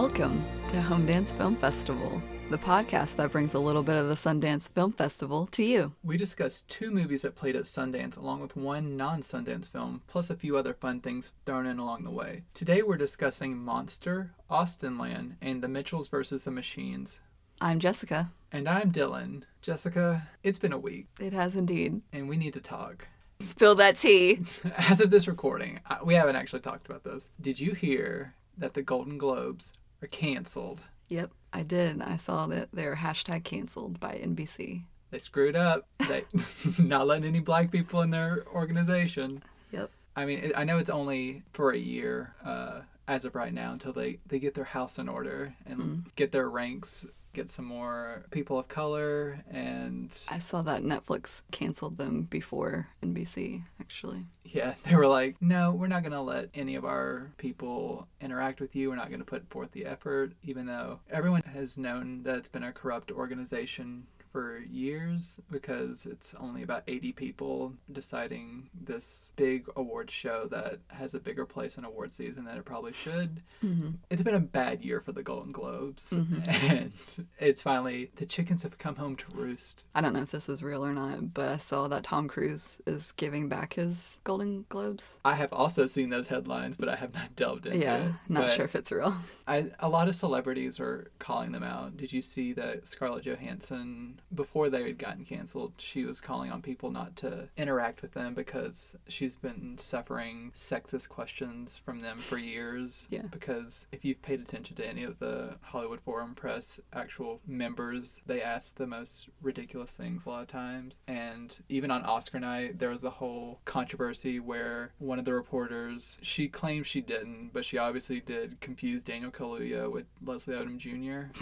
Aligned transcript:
Welcome 0.00 0.46
to 0.68 0.80
Home 0.80 1.04
Dance 1.04 1.30
Film 1.30 1.56
Festival, 1.56 2.22
the 2.48 2.56
podcast 2.56 3.16
that 3.16 3.30
brings 3.32 3.52
a 3.52 3.58
little 3.58 3.82
bit 3.82 3.98
of 3.98 4.08
the 4.08 4.14
Sundance 4.14 4.66
Film 4.66 4.92
Festival 4.92 5.46
to 5.48 5.62
you. 5.62 5.92
We 6.02 6.16
discussed 6.16 6.70
two 6.70 6.90
movies 6.90 7.20
that 7.20 7.36
played 7.36 7.54
at 7.54 7.64
Sundance, 7.64 8.16
along 8.16 8.40
with 8.40 8.56
one 8.56 8.96
non 8.96 9.20
Sundance 9.20 9.68
film, 9.68 10.00
plus 10.06 10.30
a 10.30 10.36
few 10.36 10.56
other 10.56 10.72
fun 10.72 11.00
things 11.00 11.32
thrown 11.44 11.66
in 11.66 11.78
along 11.78 12.04
the 12.04 12.10
way. 12.10 12.44
Today 12.54 12.80
we're 12.80 12.96
discussing 12.96 13.58
Monster, 13.58 14.30
Austenland, 14.50 15.34
and 15.42 15.62
The 15.62 15.68
Mitchells 15.68 16.08
vs. 16.08 16.44
the 16.44 16.50
Machines. 16.50 17.20
I'm 17.60 17.78
Jessica. 17.78 18.30
And 18.50 18.66
I'm 18.70 18.92
Dylan. 18.92 19.42
Jessica, 19.60 20.26
it's 20.42 20.58
been 20.58 20.72
a 20.72 20.78
week, 20.78 21.08
It 21.20 21.34
has 21.34 21.54
indeed. 21.56 22.00
and 22.10 22.26
we 22.26 22.38
need 22.38 22.54
to 22.54 22.62
talk. 22.62 23.06
Spill 23.40 23.74
that 23.74 23.98
tea. 23.98 24.40
As 24.78 25.02
of 25.02 25.10
this 25.10 25.28
recording, 25.28 25.78
we 26.02 26.14
haven't 26.14 26.36
actually 26.36 26.60
talked 26.60 26.86
about 26.88 27.04
this. 27.04 27.28
Did 27.38 27.60
you 27.60 27.74
hear 27.74 28.32
that 28.56 28.74
the 28.74 28.82
Golden 28.82 29.18
Globes 29.18 29.72
are 30.02 30.08
canceled? 30.08 30.82
Yep, 31.08 31.32
I 31.52 31.62
did. 31.62 32.00
I 32.00 32.16
saw 32.16 32.46
that 32.46 32.68
they're 32.72 32.96
hashtag 32.96 33.44
canceled 33.44 33.98
by 33.98 34.12
NBC. 34.14 34.84
They 35.10 35.18
screwed 35.18 35.56
up. 35.56 35.88
They 36.08 36.24
not 36.78 37.06
letting 37.06 37.28
any 37.28 37.40
black 37.40 37.70
people 37.70 38.02
in 38.02 38.10
their 38.10 38.44
organization. 38.54 39.42
Yep. 39.72 39.90
I 40.14 40.24
mean, 40.24 40.52
I 40.56 40.64
know 40.64 40.78
it's 40.78 40.90
only 40.90 41.42
for 41.52 41.72
a 41.72 41.78
year 41.78 42.34
uh, 42.44 42.80
as 43.08 43.24
of 43.24 43.34
right 43.34 43.52
now 43.52 43.72
until 43.72 43.92
they, 43.92 44.18
they 44.26 44.38
get 44.38 44.54
their 44.54 44.64
house 44.64 44.98
in 44.98 45.08
order 45.08 45.54
and 45.66 46.04
get 46.14 46.30
their 46.30 46.48
ranks, 46.48 47.06
get 47.32 47.48
some 47.48 47.64
more 47.64 48.24
people 48.30 48.58
of 48.58 48.68
color, 48.68 49.40
and 49.50 50.16
I 50.28 50.38
saw 50.38 50.62
that 50.62 50.82
Netflix 50.82 51.42
canceled 51.50 51.96
them 51.96 52.22
before 52.22 52.88
NBC, 53.02 53.62
actually. 53.80 54.26
yeah, 54.44 54.74
they 54.84 54.96
were 54.96 55.06
like, 55.06 55.36
no, 55.40 55.72
we're 55.72 55.86
not 55.86 56.02
going 56.02 56.12
to 56.12 56.20
let 56.20 56.50
any 56.54 56.74
of 56.74 56.84
our 56.84 57.30
people 57.36 58.08
interact 58.20 58.60
with 58.60 58.74
you. 58.74 58.90
We're 58.90 58.96
not 58.96 59.08
going 59.08 59.20
to 59.20 59.24
put 59.24 59.48
forth 59.50 59.72
the 59.72 59.86
effort, 59.86 60.32
even 60.42 60.66
though 60.66 61.00
everyone 61.10 61.42
has 61.42 61.78
known 61.78 62.22
that 62.24 62.38
it's 62.38 62.48
been 62.48 62.64
a 62.64 62.72
corrupt 62.72 63.10
organization 63.10 64.06
for 64.30 64.58
years 64.58 65.40
because 65.50 66.06
it's 66.06 66.34
only 66.38 66.62
about 66.62 66.82
80 66.86 67.12
people 67.12 67.74
deciding 67.92 68.68
this 68.80 69.32
big 69.36 69.66
award 69.76 70.10
show 70.10 70.46
that 70.50 70.78
has 70.88 71.14
a 71.14 71.20
bigger 71.20 71.44
place 71.44 71.76
in 71.76 71.84
award 71.84 72.12
season 72.12 72.44
than 72.44 72.56
it 72.56 72.64
probably 72.64 72.92
should. 72.92 73.42
Mm-hmm. 73.64 73.90
It's 74.08 74.22
been 74.22 74.34
a 74.34 74.40
bad 74.40 74.84
year 74.84 75.00
for 75.00 75.12
the 75.12 75.22
Golden 75.22 75.52
Globes, 75.52 76.12
and 76.12 76.92
it's 77.38 77.62
finally 77.62 78.10
the 78.16 78.26
chickens 78.26 78.62
have 78.62 78.78
come 78.78 78.96
home 78.96 79.16
to 79.16 79.24
roost. 79.34 79.84
I 79.94 80.00
don't 80.00 80.12
know 80.12 80.22
if 80.22 80.30
this 80.30 80.48
is 80.48 80.62
real 80.62 80.84
or 80.84 80.92
not, 80.92 81.34
but 81.34 81.48
I 81.48 81.56
saw 81.56 81.88
that 81.88 82.04
Tom 82.04 82.28
Cruise 82.28 82.80
is 82.86 83.12
giving 83.12 83.48
back 83.48 83.74
his 83.74 84.18
Golden 84.24 84.64
Globes. 84.68 85.18
I 85.24 85.34
have 85.34 85.52
also 85.52 85.86
seen 85.86 86.10
those 86.10 86.28
headlines, 86.28 86.76
but 86.76 86.88
I 86.88 86.96
have 86.96 87.14
not 87.14 87.34
delved 87.36 87.66
into 87.66 87.78
yeah, 87.78 87.96
it. 87.96 88.12
not 88.28 88.42
But 88.42 88.54
sure 88.54 88.64
if 88.64 88.74
it's 88.74 88.92
real. 88.92 89.16
I, 89.46 89.66
a 89.80 89.88
lot 89.88 90.08
of 90.08 90.14
celebrities 90.14 90.78
are 90.78 91.10
calling 91.18 91.52
them 91.52 91.64
out. 91.64 91.96
Did 91.96 92.12
you 92.12 92.22
see 92.22 92.52
that 92.52 92.86
Scarlett 92.86 93.24
Johansson, 93.24 94.19
before 94.34 94.70
they 94.70 94.82
had 94.84 94.98
gotten 94.98 95.24
canceled, 95.24 95.72
she 95.78 96.04
was 96.04 96.20
calling 96.20 96.50
on 96.50 96.62
people 96.62 96.90
not 96.90 97.16
to 97.16 97.48
interact 97.56 98.02
with 98.02 98.12
them 98.12 98.34
because 98.34 98.96
she's 99.08 99.36
been 99.36 99.76
suffering 99.78 100.52
sexist 100.54 101.08
questions 101.08 101.80
from 101.84 102.00
them 102.00 102.18
for 102.18 102.38
years. 102.38 103.06
Yeah. 103.10 103.22
Because 103.30 103.86
if 103.92 104.04
you've 104.04 104.22
paid 104.22 104.40
attention 104.40 104.76
to 104.76 104.86
any 104.86 105.02
of 105.02 105.18
the 105.18 105.56
Hollywood 105.62 106.00
Foreign 106.00 106.34
Press 106.34 106.80
actual 106.92 107.40
members, 107.46 108.22
they 108.26 108.42
ask 108.42 108.76
the 108.76 108.86
most 108.86 109.28
ridiculous 109.42 109.96
things 109.96 110.26
a 110.26 110.30
lot 110.30 110.42
of 110.42 110.48
times. 110.48 110.98
And 111.06 111.56
even 111.68 111.90
on 111.90 112.04
Oscar 112.04 112.40
night, 112.40 112.78
there 112.78 112.90
was 112.90 113.04
a 113.04 113.10
whole 113.10 113.60
controversy 113.64 114.38
where 114.38 114.92
one 114.98 115.18
of 115.18 115.24
the 115.24 115.34
reporters, 115.34 116.18
she 116.22 116.48
claims 116.48 116.86
she 116.86 117.00
didn't, 117.00 117.50
but 117.52 117.64
she 117.64 117.78
obviously 117.78 118.20
did 118.20 118.60
confuse 118.60 119.04
Daniel 119.04 119.30
Kaluuya 119.30 119.90
with 119.90 120.06
Leslie 120.24 120.54
Odom 120.54 120.76
Jr. 120.76 121.32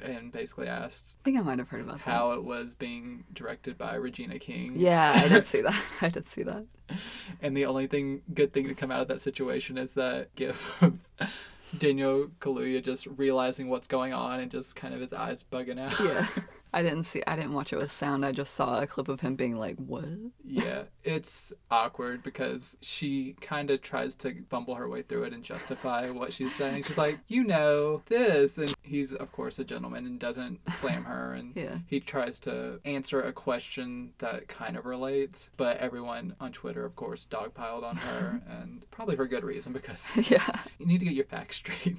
and 0.02 0.32
basically 0.32 0.68
asked 0.68 1.16
I 1.20 1.24
think 1.24 1.38
I 1.38 1.42
might 1.42 1.58
have 1.58 1.68
heard 1.68 1.80
about 1.80 1.98
that. 1.98 2.00
How 2.26 2.38
it 2.38 2.44
was 2.44 2.74
being 2.74 3.24
directed 3.32 3.78
by 3.78 3.94
Regina 3.94 4.38
King. 4.38 4.72
Yeah, 4.76 5.12
I 5.14 5.28
did 5.28 5.46
see 5.46 5.60
that. 5.62 5.80
I 6.00 6.08
did 6.08 6.28
see 6.28 6.42
that. 6.42 6.66
And 7.40 7.56
the 7.56 7.66
only 7.66 7.86
thing 7.86 8.22
good 8.32 8.52
thing 8.52 8.68
to 8.68 8.74
come 8.74 8.90
out 8.90 9.00
of 9.00 9.08
that 9.08 9.20
situation 9.20 9.78
is 9.78 9.92
that 9.92 10.34
gif 10.36 10.80
of 10.82 10.98
Daniel 11.76 12.28
Kaluuya 12.40 12.82
just 12.82 13.06
realizing 13.06 13.68
what's 13.68 13.88
going 13.88 14.12
on 14.12 14.40
and 14.40 14.50
just 14.50 14.76
kind 14.76 14.94
of 14.94 15.00
his 15.00 15.12
eyes 15.12 15.44
bugging 15.50 15.80
out. 15.80 15.98
Yeah. 16.00 16.26
I 16.72 16.82
didn't 16.82 17.04
see 17.04 17.22
I 17.26 17.36
didn't 17.36 17.54
watch 17.54 17.72
it 17.72 17.76
with 17.76 17.90
sound. 17.90 18.24
I 18.24 18.32
just 18.32 18.54
saw 18.54 18.80
a 18.80 18.86
clip 18.86 19.08
of 19.08 19.20
him 19.20 19.34
being 19.34 19.56
like, 19.56 19.76
"What?" 19.76 20.04
yeah, 20.44 20.82
it's 21.06 21.52
awkward 21.70 22.22
because 22.22 22.76
she 22.80 23.36
kind 23.40 23.70
of 23.70 23.80
tries 23.80 24.14
to 24.16 24.34
bumble 24.48 24.74
her 24.74 24.88
way 24.88 25.02
through 25.02 25.24
it 25.24 25.32
and 25.32 25.42
justify 25.44 26.10
what 26.10 26.32
she's 26.32 26.54
saying. 26.54 26.82
She's 26.82 26.98
like, 26.98 27.18
you 27.28 27.44
know, 27.44 28.02
this. 28.06 28.58
And 28.58 28.74
he's, 28.82 29.12
of 29.12 29.30
course, 29.32 29.58
a 29.58 29.64
gentleman 29.64 30.04
and 30.06 30.18
doesn't 30.18 30.60
slam 30.70 31.04
her. 31.04 31.32
And 31.32 31.52
Yeah. 31.56 31.78
he 31.86 32.00
tries 32.00 32.38
to 32.40 32.80
answer 32.84 33.22
a 33.22 33.32
question 33.32 34.12
that 34.18 34.48
kind 34.48 34.76
of 34.76 34.84
relates. 34.84 35.50
But 35.56 35.78
everyone 35.78 36.34
on 36.40 36.52
Twitter, 36.52 36.84
of 36.84 36.96
course, 36.96 37.26
dogpiled 37.30 37.88
on 37.88 37.96
her. 37.96 38.42
and 38.48 38.84
probably 38.90 39.16
for 39.16 39.26
good 39.26 39.44
reason 39.44 39.72
because 39.72 40.16
Yeah. 40.30 40.44
you 40.78 40.86
need 40.86 40.98
to 41.00 41.06
get 41.06 41.14
your 41.14 41.24
facts 41.26 41.56
straight. 41.56 41.96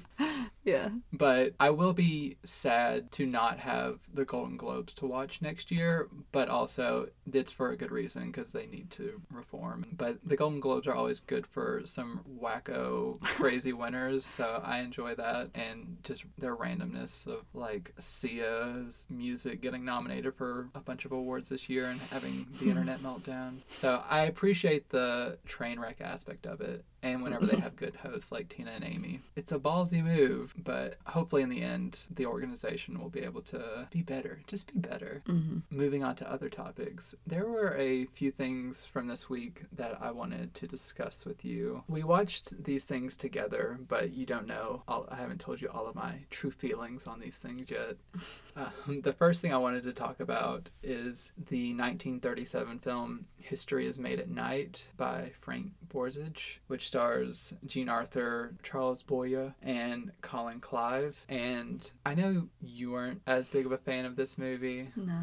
Yeah. 0.64 0.90
But 1.14 1.54
I 1.58 1.70
will 1.70 1.94
be 1.94 2.36
sad 2.44 3.10
to 3.12 3.24
not 3.24 3.58
have 3.60 4.00
the 4.12 4.26
Golden 4.26 4.58
Globes 4.58 4.92
to 4.94 5.06
watch 5.06 5.40
next 5.40 5.70
year, 5.70 6.08
but 6.30 6.48
also 6.50 7.08
it's 7.32 7.52
for 7.52 7.70
a 7.70 7.76
good 7.76 7.90
reason 7.90 8.30
because 8.30 8.52
they 8.52 8.66
need 8.66 8.90
to 8.90 8.97
reform. 9.32 9.86
But 9.96 10.18
the 10.24 10.36
Golden 10.36 10.60
Globes 10.60 10.86
are 10.86 10.94
always 10.94 11.20
good 11.20 11.46
for 11.46 11.82
some 11.84 12.20
wacko, 12.40 13.20
crazy 13.22 13.72
winners, 13.72 14.24
so 14.24 14.62
I 14.64 14.80
enjoy 14.80 15.14
that 15.16 15.50
and 15.54 15.98
just 16.02 16.24
their 16.36 16.56
randomness 16.56 17.26
of 17.26 17.44
like 17.54 17.92
Sia's 17.98 19.06
music 19.08 19.60
getting 19.60 19.84
nominated 19.84 20.34
for 20.34 20.68
a 20.74 20.80
bunch 20.80 21.04
of 21.04 21.12
awards 21.12 21.48
this 21.48 21.68
year 21.68 21.86
and 21.86 22.00
having 22.10 22.46
the 22.60 22.66
internet 22.70 23.00
meltdown. 23.00 23.58
So 23.72 24.02
I 24.08 24.22
appreciate 24.24 24.90
the 24.90 25.38
train 25.46 25.78
wreck 25.80 26.00
aspect 26.00 26.46
of 26.46 26.60
it 26.60 26.84
and 27.08 27.22
whenever 27.22 27.46
they 27.46 27.56
have 27.58 27.76
good 27.76 27.96
hosts 27.96 28.30
like 28.32 28.48
Tina 28.48 28.70
and 28.72 28.84
Amy. 28.84 29.20
It's 29.36 29.52
a 29.52 29.58
ballsy 29.58 30.02
move, 30.02 30.54
but 30.56 30.96
hopefully 31.06 31.42
in 31.42 31.48
the 31.48 31.62
end, 31.62 32.06
the 32.10 32.26
organization 32.26 33.00
will 33.00 33.08
be 33.08 33.20
able 33.20 33.42
to 33.42 33.88
be 33.90 34.02
better. 34.02 34.40
Just 34.46 34.72
be 34.72 34.78
better. 34.78 35.22
hmm 35.26 35.58
Moving 35.70 36.02
on 36.04 36.16
to 36.16 36.30
other 36.30 36.48
topics, 36.48 37.14
there 37.26 37.46
were 37.46 37.76
a 37.76 38.06
few 38.06 38.30
things 38.30 38.84
from 38.84 39.06
this 39.06 39.28
week 39.30 39.62
that 39.72 39.98
I 40.00 40.10
wanted 40.10 40.54
to 40.54 40.66
discuss 40.66 41.24
with 41.24 41.44
you. 41.44 41.84
We 41.88 42.02
watched 42.02 42.64
these 42.64 42.84
things 42.84 43.16
together, 43.16 43.78
but 43.86 44.12
you 44.12 44.26
don't 44.26 44.46
know. 44.46 44.82
All, 44.88 45.06
I 45.10 45.16
haven't 45.16 45.40
told 45.40 45.60
you 45.60 45.68
all 45.68 45.86
of 45.86 45.94
my 45.94 46.20
true 46.30 46.50
feelings 46.50 47.06
on 47.06 47.20
these 47.20 47.36
things 47.36 47.70
yet. 47.70 47.96
Um, 48.56 49.02
the 49.02 49.12
first 49.12 49.40
thing 49.40 49.52
I 49.52 49.56
wanted 49.58 49.84
to 49.84 49.92
talk 49.92 50.18
about 50.18 50.68
is 50.82 51.30
the 51.36 51.68
1937 51.74 52.80
film 52.80 53.26
History 53.36 53.86
is 53.86 54.00
Made 54.00 54.18
at 54.18 54.28
Night 54.28 54.84
by 54.96 55.30
Frank 55.40 55.70
Borzage, 55.88 56.56
which 56.66 56.90
stars 56.98 57.54
Jean 57.64 57.88
Arthur, 57.88 58.56
Charles 58.64 59.04
Boyer, 59.04 59.54
and 59.62 60.10
Colin 60.20 60.58
Clive. 60.58 61.24
And 61.28 61.88
I 62.04 62.14
know 62.14 62.48
you 62.60 62.90
weren't 62.90 63.22
as 63.24 63.48
big 63.48 63.66
of 63.66 63.70
a 63.70 63.78
fan 63.78 64.04
of 64.04 64.16
this 64.16 64.36
movie. 64.36 64.88
No. 64.96 65.22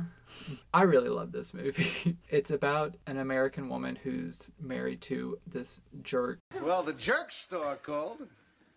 I 0.74 0.84
really 0.84 1.10
love 1.10 1.34
this 1.34 1.54
movie. 1.54 2.16
it's 2.30 2.50
about 2.50 2.96
an 3.08 3.18
American 3.18 3.68
woman 3.68 3.98
who's 3.98 4.50
married 4.58 5.02
to 5.02 5.38
this 5.46 5.82
jerk, 6.02 6.40
Well, 6.64 6.82
the 6.82 6.94
jerk 6.94 7.34
store 7.34 7.76
called. 7.84 8.20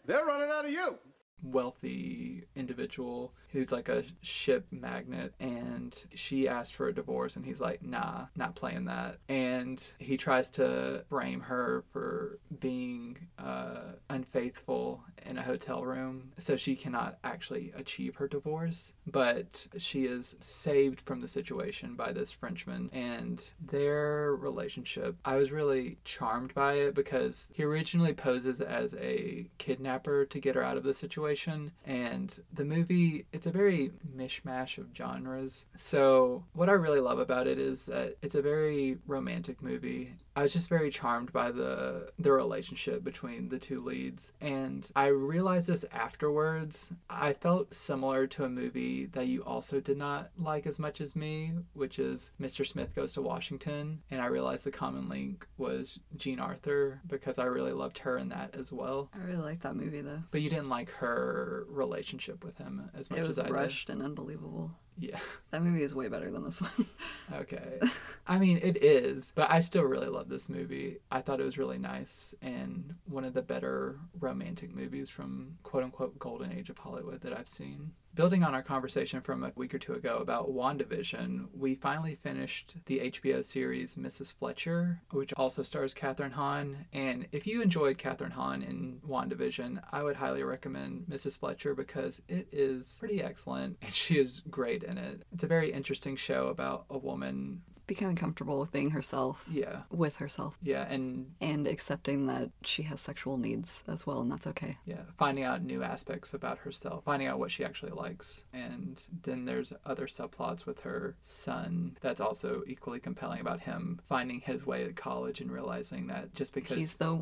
They're 0.04 0.24
running 0.24 0.50
out 0.50 0.64
of 0.64 0.72
you. 0.72 0.98
wealthy 1.40 2.46
individual 2.56 3.32
who's 3.52 3.72
like 3.72 3.88
a 3.88 4.04
ship 4.22 4.66
magnet, 4.70 5.34
and 5.40 6.04
she 6.14 6.48
asked 6.48 6.74
for 6.74 6.88
a 6.88 6.94
divorce 6.94 7.36
and 7.36 7.44
he's 7.44 7.60
like 7.60 7.82
nah 7.82 8.26
not 8.36 8.54
playing 8.54 8.84
that. 8.86 9.18
And 9.28 9.84
he 9.98 10.16
tries 10.16 10.50
to 10.50 11.04
frame 11.08 11.40
her 11.40 11.84
for 11.92 12.38
being 12.60 13.18
uh, 13.38 13.92
unfaithful 14.10 15.02
in 15.26 15.36
a 15.36 15.42
hotel 15.42 15.84
room 15.84 16.32
so 16.36 16.56
she 16.56 16.76
cannot 16.76 17.18
actually 17.24 17.72
achieve 17.76 18.16
her 18.16 18.28
divorce. 18.28 18.92
But 19.06 19.66
she 19.76 20.04
is 20.04 20.36
saved 20.40 21.00
from 21.00 21.20
the 21.20 21.28
situation 21.28 21.94
by 21.94 22.12
this 22.12 22.30
frenchman 22.30 22.90
and 22.92 23.50
their 23.60 24.34
relationship 24.36 25.16
i 25.24 25.36
was 25.36 25.50
really 25.52 25.98
charmed 26.04 26.54
by 26.54 26.74
it 26.74 26.94
because 26.94 27.48
he 27.52 27.62
originally 27.62 28.12
poses 28.12 28.60
as 28.60 28.94
a 28.94 29.48
kidnapper 29.58 30.24
to 30.24 30.38
get 30.40 30.54
her 30.54 30.62
out 30.62 30.76
of 30.76 30.84
the 30.84 30.92
situation 30.92 31.70
and 31.84 32.40
the 32.52 32.64
movie 32.64 33.26
it's 33.38 33.46
a 33.46 33.52
very 33.52 33.92
mishmash 34.16 34.78
of 34.78 34.88
genres. 34.92 35.64
So 35.76 36.42
what 36.54 36.68
i 36.68 36.72
really 36.72 36.98
love 36.98 37.20
about 37.20 37.46
it 37.46 37.56
is 37.56 37.86
that 37.86 38.16
it's 38.20 38.34
a 38.34 38.42
very 38.42 38.98
romantic 39.06 39.62
movie 39.62 40.16
i 40.38 40.42
was 40.42 40.52
just 40.52 40.68
very 40.68 40.90
charmed 40.90 41.32
by 41.32 41.50
the 41.50 42.10
the 42.18 42.30
relationship 42.32 43.02
between 43.02 43.48
the 43.48 43.58
two 43.58 43.80
leads 43.80 44.32
and 44.40 44.90
i 44.94 45.06
realized 45.06 45.66
this 45.66 45.84
afterwards 45.92 46.92
i 47.10 47.32
felt 47.32 47.74
similar 47.74 48.26
to 48.26 48.44
a 48.44 48.48
movie 48.48 49.06
that 49.06 49.26
you 49.26 49.42
also 49.42 49.80
did 49.80 49.98
not 49.98 50.30
like 50.38 50.66
as 50.66 50.78
much 50.78 51.00
as 51.00 51.16
me 51.16 51.52
which 51.74 51.98
is 51.98 52.30
mr 52.40 52.66
smith 52.66 52.94
goes 52.94 53.12
to 53.12 53.20
washington 53.22 54.00
and 54.10 54.20
i 54.20 54.26
realized 54.26 54.64
the 54.64 54.70
common 54.70 55.08
link 55.08 55.46
was 55.56 55.98
jean 56.16 56.38
arthur 56.38 57.00
because 57.08 57.38
i 57.38 57.44
really 57.44 57.72
loved 57.72 57.98
her 57.98 58.16
in 58.16 58.28
that 58.28 58.54
as 58.54 58.70
well 58.72 59.10
I 59.14 59.18
really 59.24 59.42
like 59.42 59.60
that 59.62 59.74
movie 59.74 60.00
though. 60.02 60.22
but 60.30 60.40
you 60.40 60.50
didn't 60.50 60.68
like 60.68 60.90
her 60.90 61.64
relationship 61.68 62.44
with 62.44 62.56
him 62.58 62.90
as 62.94 63.10
much 63.10 63.20
as 63.20 63.38
I 63.38 63.42
did. 63.42 63.48
It 63.48 63.52
was 63.52 63.58
as 63.60 63.64
rushed 63.64 63.90
and 63.90 64.02
unbelievable. 64.02 64.70
Yeah. 64.98 65.18
That 65.50 65.62
movie 65.62 65.82
is 65.82 65.94
way 65.94 66.08
better 66.08 66.30
than 66.30 66.44
this 66.44 66.60
one. 66.60 66.86
Okay. 67.32 67.80
I 68.26 68.38
mean, 68.38 68.60
it 68.62 68.84
is, 68.84 69.32
but 69.34 69.50
I 69.50 69.60
still 69.60 69.84
really 69.84 70.08
love 70.08 70.28
this 70.28 70.50
movie. 70.50 70.98
I 71.10 71.22
thought 71.22 71.40
it 71.40 71.44
was 71.44 71.56
really 71.56 71.78
nice 71.78 72.34
and 72.42 72.94
one 73.06 73.24
of 73.24 73.32
the 73.32 73.40
better 73.40 73.98
romantic 74.20 74.76
movies 74.76 75.08
from 75.08 75.56
quote 75.62 75.84
unquote 75.84 76.18
golden 76.18 76.52
age 76.52 76.68
of 76.68 76.76
Hollywood 76.76 77.22
that 77.22 77.32
I've 77.32 77.48
seen. 77.48 77.92
Building 78.18 78.42
on 78.42 78.52
our 78.52 78.64
conversation 78.64 79.20
from 79.20 79.44
a 79.44 79.52
week 79.54 79.72
or 79.72 79.78
two 79.78 79.92
ago 79.92 80.16
about 80.16 80.52
WandaVision, 80.52 81.50
we 81.56 81.76
finally 81.76 82.16
finished 82.16 82.74
the 82.86 82.98
HBO 82.98 83.44
series 83.44 83.94
Mrs. 83.94 84.32
Fletcher, 84.32 85.00
which 85.12 85.32
also 85.34 85.62
stars 85.62 85.94
Kathryn 85.94 86.32
Hahn. 86.32 86.86
And 86.92 87.28
if 87.30 87.46
you 87.46 87.62
enjoyed 87.62 87.96
Kathryn 87.96 88.32
Hahn 88.32 88.64
in 88.64 88.98
WandaVision, 89.08 89.80
I 89.92 90.02
would 90.02 90.16
highly 90.16 90.42
recommend 90.42 91.04
Mrs. 91.08 91.38
Fletcher 91.38 91.76
because 91.76 92.20
it 92.26 92.48
is 92.50 92.96
pretty 92.98 93.22
excellent 93.22 93.76
and 93.82 93.94
she 93.94 94.18
is 94.18 94.42
great 94.50 94.82
in 94.82 94.98
it. 94.98 95.22
It's 95.32 95.44
a 95.44 95.46
very 95.46 95.72
interesting 95.72 96.16
show 96.16 96.48
about 96.48 96.86
a 96.90 96.98
woman. 96.98 97.62
Becoming 97.88 98.14
comfortable 98.16 98.60
with 98.60 98.70
being 98.70 98.90
herself, 98.90 99.44
Yeah. 99.50 99.82
with 99.90 100.16
herself, 100.16 100.56
Yeah. 100.62 100.82
And 100.88 101.32
and 101.40 101.66
accepting 101.66 102.26
that 102.28 102.50
she 102.62 102.82
has 102.84 103.00
sexual 103.00 103.36
needs 103.38 103.82
as 103.88 104.06
well, 104.06 104.20
and 104.20 104.30
that's 104.30 104.46
okay. 104.46 104.76
yeah, 104.86 105.02
finding 105.18 105.42
out 105.42 105.62
new 105.64 105.82
aspects 105.82 106.32
about 106.34 106.58
herself, 106.58 107.02
finding 107.04 107.26
out 107.28 107.38
what 107.40 107.50
she 107.50 107.64
actually 107.64 107.92
likes. 107.92 108.44
And 108.52 109.02
then 109.22 109.46
there's 109.46 109.72
other 109.84 110.06
subplots 110.06 110.66
with 110.66 110.80
her 110.80 111.16
son 111.22 111.96
that's 112.00 112.20
also 112.20 112.62
equally 112.66 113.00
compelling 113.00 113.40
about 113.40 113.60
him 113.60 114.00
finding 114.06 114.40
his 114.40 114.64
way 114.66 114.84
at 114.84 114.94
college 114.94 115.40
and 115.40 115.50
realizing 115.50 116.06
that 116.08 116.34
just 116.34 116.52
because 116.54 116.76
He's 116.78 116.94
the 116.96 117.14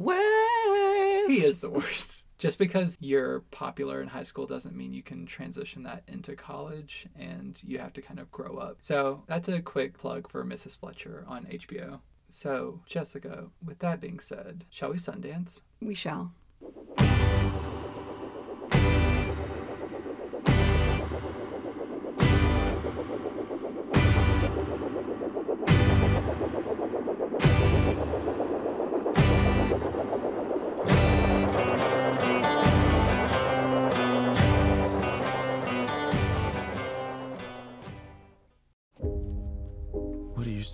worst. 1.28 1.40
he 1.40 1.44
is 1.44 1.60
the 1.60 1.70
worst. 1.70 2.26
Just 2.38 2.58
because 2.58 2.98
you're 3.00 3.40
popular 3.50 4.02
in 4.02 4.08
high 4.08 4.22
school 4.22 4.46
doesn't 4.46 4.76
mean 4.76 4.92
you 4.92 5.02
can 5.02 5.24
transition 5.24 5.82
that 5.84 6.02
into 6.06 6.36
college 6.36 7.06
and 7.18 7.58
you 7.64 7.78
have 7.78 7.94
to 7.94 8.02
kind 8.02 8.20
of 8.20 8.30
grow 8.30 8.56
up. 8.58 8.78
So 8.80 9.22
that's 9.26 9.48
a 9.48 9.60
quick 9.60 9.96
plug 9.96 10.30
for 10.30 10.44
Mrs. 10.44 10.76
Fletcher 10.78 11.24
on 11.26 11.46
HBO. 11.46 12.00
So, 12.28 12.80
Jessica, 12.86 13.46
with 13.64 13.78
that 13.78 14.00
being 14.00 14.20
said, 14.20 14.64
shall 14.68 14.90
we 14.90 14.98
Sundance? 14.98 15.60
We 15.80 15.94
shall. 15.94 16.32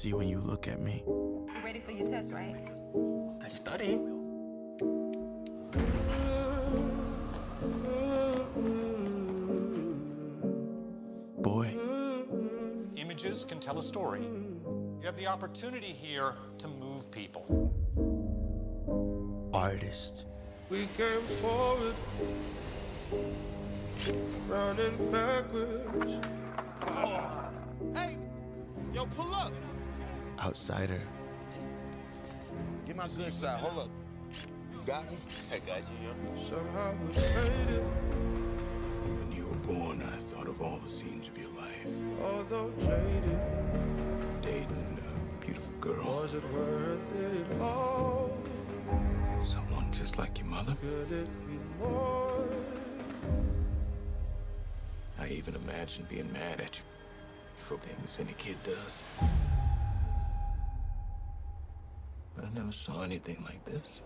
See 0.03 0.13
when 0.13 0.27
you 0.27 0.41
look 0.41 0.67
at 0.67 0.81
me? 0.81 1.05
You 1.07 1.47
ready 1.65 1.79
for 1.79 1.93
your 1.93 2.05
test, 2.05 2.33
right? 2.33 2.57
I 3.41 3.49
study. 3.51 4.01
Boy, 11.39 11.77
Images 12.97 13.45
can 13.45 13.61
tell 13.61 13.79
a 13.79 13.83
story. 13.83 14.23
You 14.23 15.07
have 15.07 15.17
the 15.17 15.29
opportunity 15.29 15.95
here 16.07 16.35
to 16.59 16.67
move 16.67 17.09
people. 17.13 17.73
artist. 19.55 20.27
We 20.69 20.89
came 20.97 21.23
forward, 21.41 21.95
running 24.49 25.13
backwards. 25.13 26.15
Hey, 27.95 28.17
yo, 28.93 29.07
pull 29.07 29.33
up. 29.35 29.53
Outsider. 30.43 31.01
Get 32.87 32.97
my 32.97 33.09
good 33.17 33.33
side. 33.33 33.61
Hold 33.61 33.85
up. 33.85 33.89
You 34.75 34.81
got 34.87 35.09
me? 35.11 35.17
I 35.53 35.59
got 35.59 35.79
you, 35.79 36.09
yo. 36.09 36.49
Somehow 36.49 36.93
we 37.01 37.07
made 37.15 37.77
it, 37.77 37.85
When 39.05 39.33
you 39.33 39.45
were 39.47 39.73
born, 39.73 40.03
I 40.03 40.17
thought 40.35 40.49
of 40.49 40.61
all 40.61 40.79
the 40.79 40.89
scenes 40.91 41.29
of 41.29 41.39
your 41.39 41.51
life. 41.57 41.87
although 42.23 42.73
jaded. 42.81 43.41
Dating 44.43 44.99
a 45.41 45.45
beautiful 45.45 45.73
girl. 45.81 46.05
Was 46.23 46.35
it 46.35 46.43
worth 46.53 47.17
it 47.21 47.61
all? 47.61 48.31
Someone 49.47 49.93
just 49.93 50.19
like 50.19 50.39
your 50.39 50.49
mother. 50.49 50.75
Could 50.81 51.13
it 51.13 51.29
be 51.47 51.59
more? 51.79 52.49
I 55.21 55.29
even 55.29 55.55
imagined 55.55 56.09
being 56.09 56.33
mad 56.33 56.61
at 56.61 56.77
you 56.79 56.83
for 57.59 57.77
things 57.77 58.19
any 58.21 58.33
kid 58.33 58.57
does. 58.65 59.05
I 62.53 62.59
never 62.59 62.73
saw 62.73 63.03
anything 63.03 63.43
like 63.45 63.65
this. 63.65 64.03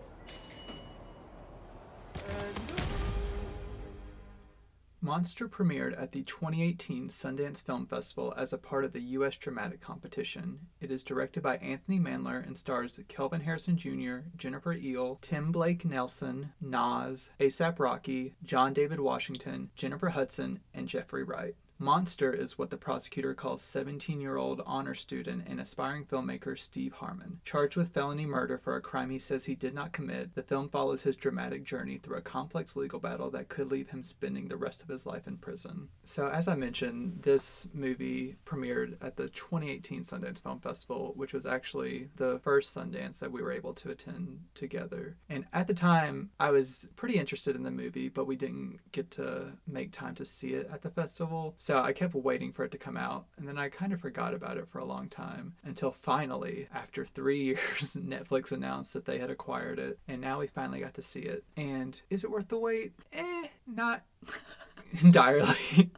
Monster 5.01 5.47
premiered 5.47 6.01
at 6.01 6.11
the 6.11 6.23
2018 6.23 7.09
Sundance 7.09 7.61
Film 7.61 7.85
Festival 7.85 8.33
as 8.35 8.51
a 8.51 8.57
part 8.57 8.83
of 8.83 8.93
the 8.93 9.01
U.S. 9.01 9.37
Dramatic 9.37 9.79
Competition. 9.79 10.59
It 10.81 10.91
is 10.91 11.03
directed 11.03 11.43
by 11.43 11.57
Anthony 11.57 11.99
Mandler 11.99 12.45
and 12.45 12.57
stars 12.57 12.99
Kelvin 13.07 13.41
Harrison 13.41 13.77
Jr., 13.77 14.29
Jennifer 14.37 14.73
Ehle, 14.73 15.19
Tim 15.21 15.51
Blake 15.51 15.85
Nelson, 15.85 16.51
Nas, 16.59 17.31
ASAP 17.39 17.79
Rocky, 17.79 18.33
John 18.43 18.73
David 18.73 18.99
Washington, 18.99 19.69
Jennifer 19.75 20.09
Hudson, 20.09 20.61
and 20.73 20.87
Jeffrey 20.87 21.23
Wright. 21.23 21.55
Monster 21.79 22.33
is 22.33 22.57
what 22.57 22.71
the 22.71 22.77
prosecutor 22.77 23.35
calls 23.35 23.61
17 23.61 24.19
year 24.19 24.37
old 24.37 24.63
honor 24.65 24.95
student 24.95 25.43
and 25.45 25.59
aspiring 25.59 26.05
filmmaker 26.05 26.57
Steve 26.57 26.93
Harmon. 26.93 27.39
Charged 27.45 27.77
with 27.77 27.93
felony 27.93 28.25
murder 28.25 28.57
for 28.57 28.75
a 28.75 28.81
crime 28.81 29.11
he 29.11 29.19
says 29.19 29.45
he 29.45 29.53
did 29.53 29.75
not 29.75 29.91
commit, 29.91 30.33
the 30.33 30.41
film 30.41 30.69
follows 30.69 31.03
his 31.03 31.15
dramatic 31.15 31.63
journey 31.63 31.99
through 31.99 32.17
a 32.17 32.21
complex 32.21 32.75
legal 32.75 32.99
battle 32.99 33.29
that 33.29 33.49
could 33.49 33.69
leave 33.69 33.89
him 33.89 34.01
spending 34.01 34.47
the 34.47 34.57
rest 34.57 34.81
of 34.81 34.87
his 34.87 35.05
life 35.05 35.27
in 35.27 35.37
prison. 35.37 35.87
So, 36.03 36.29
as 36.29 36.47
I 36.47 36.55
mentioned, 36.55 37.19
this 37.21 37.67
movie 37.73 38.37
premiered 38.43 38.97
at 39.01 39.15
the 39.15 39.29
2018 39.29 40.03
Sundance 40.03 40.41
Film 40.41 40.59
Festival, 40.59 41.13
which 41.15 41.33
was 41.33 41.45
actually 41.45 42.09
the 42.15 42.39
first 42.39 42.75
Sundance 42.75 43.19
that 43.19 43.31
we 43.31 43.43
were 43.43 43.51
able 43.51 43.73
to 43.75 43.91
attend 43.91 44.39
together. 44.55 45.15
And 45.29 45.45
at 45.53 45.67
the 45.67 45.75
time, 45.75 46.31
I 46.39 46.49
was 46.49 46.87
pretty 46.95 47.19
interested 47.19 47.55
in 47.55 47.61
the 47.61 47.71
movie, 47.71 48.09
but 48.09 48.25
we 48.25 48.35
didn't 48.35 48.79
get 48.91 49.11
to 49.11 49.53
make 49.67 49.91
time 49.91 50.15
to 50.15 50.25
see 50.25 50.53
it 50.53 50.69
at 50.73 50.81
the 50.81 50.89
festival. 50.89 51.53
So 51.67 51.79
I 51.79 51.91
kept 51.91 52.15
waiting 52.15 52.53
for 52.53 52.63
it 52.63 52.71
to 52.71 52.77
come 52.77 52.95
out, 52.95 53.25
and 53.37 53.45
then 53.45 53.57
I 53.57 53.67
kind 53.67 53.91
of 53.91 53.99
forgot 53.99 54.33
about 54.33 54.55
it 54.55 54.69
for 54.69 54.79
a 54.79 54.85
long 54.85 55.09
time 55.09 55.55
until 55.65 55.91
finally, 55.91 56.69
after 56.73 57.03
three 57.03 57.43
years, 57.43 57.97
Netflix 57.99 58.53
announced 58.53 58.93
that 58.93 59.03
they 59.03 59.19
had 59.19 59.29
acquired 59.29 59.77
it, 59.77 59.99
and 60.07 60.21
now 60.21 60.39
we 60.39 60.47
finally 60.47 60.79
got 60.79 60.93
to 60.93 61.01
see 61.01 61.19
it. 61.19 61.43
And 61.57 62.01
is 62.09 62.23
it 62.23 62.31
worth 62.31 62.47
the 62.47 62.57
wait? 62.57 62.93
Eh, 63.11 63.47
not 63.67 64.03
entirely. 65.03 65.91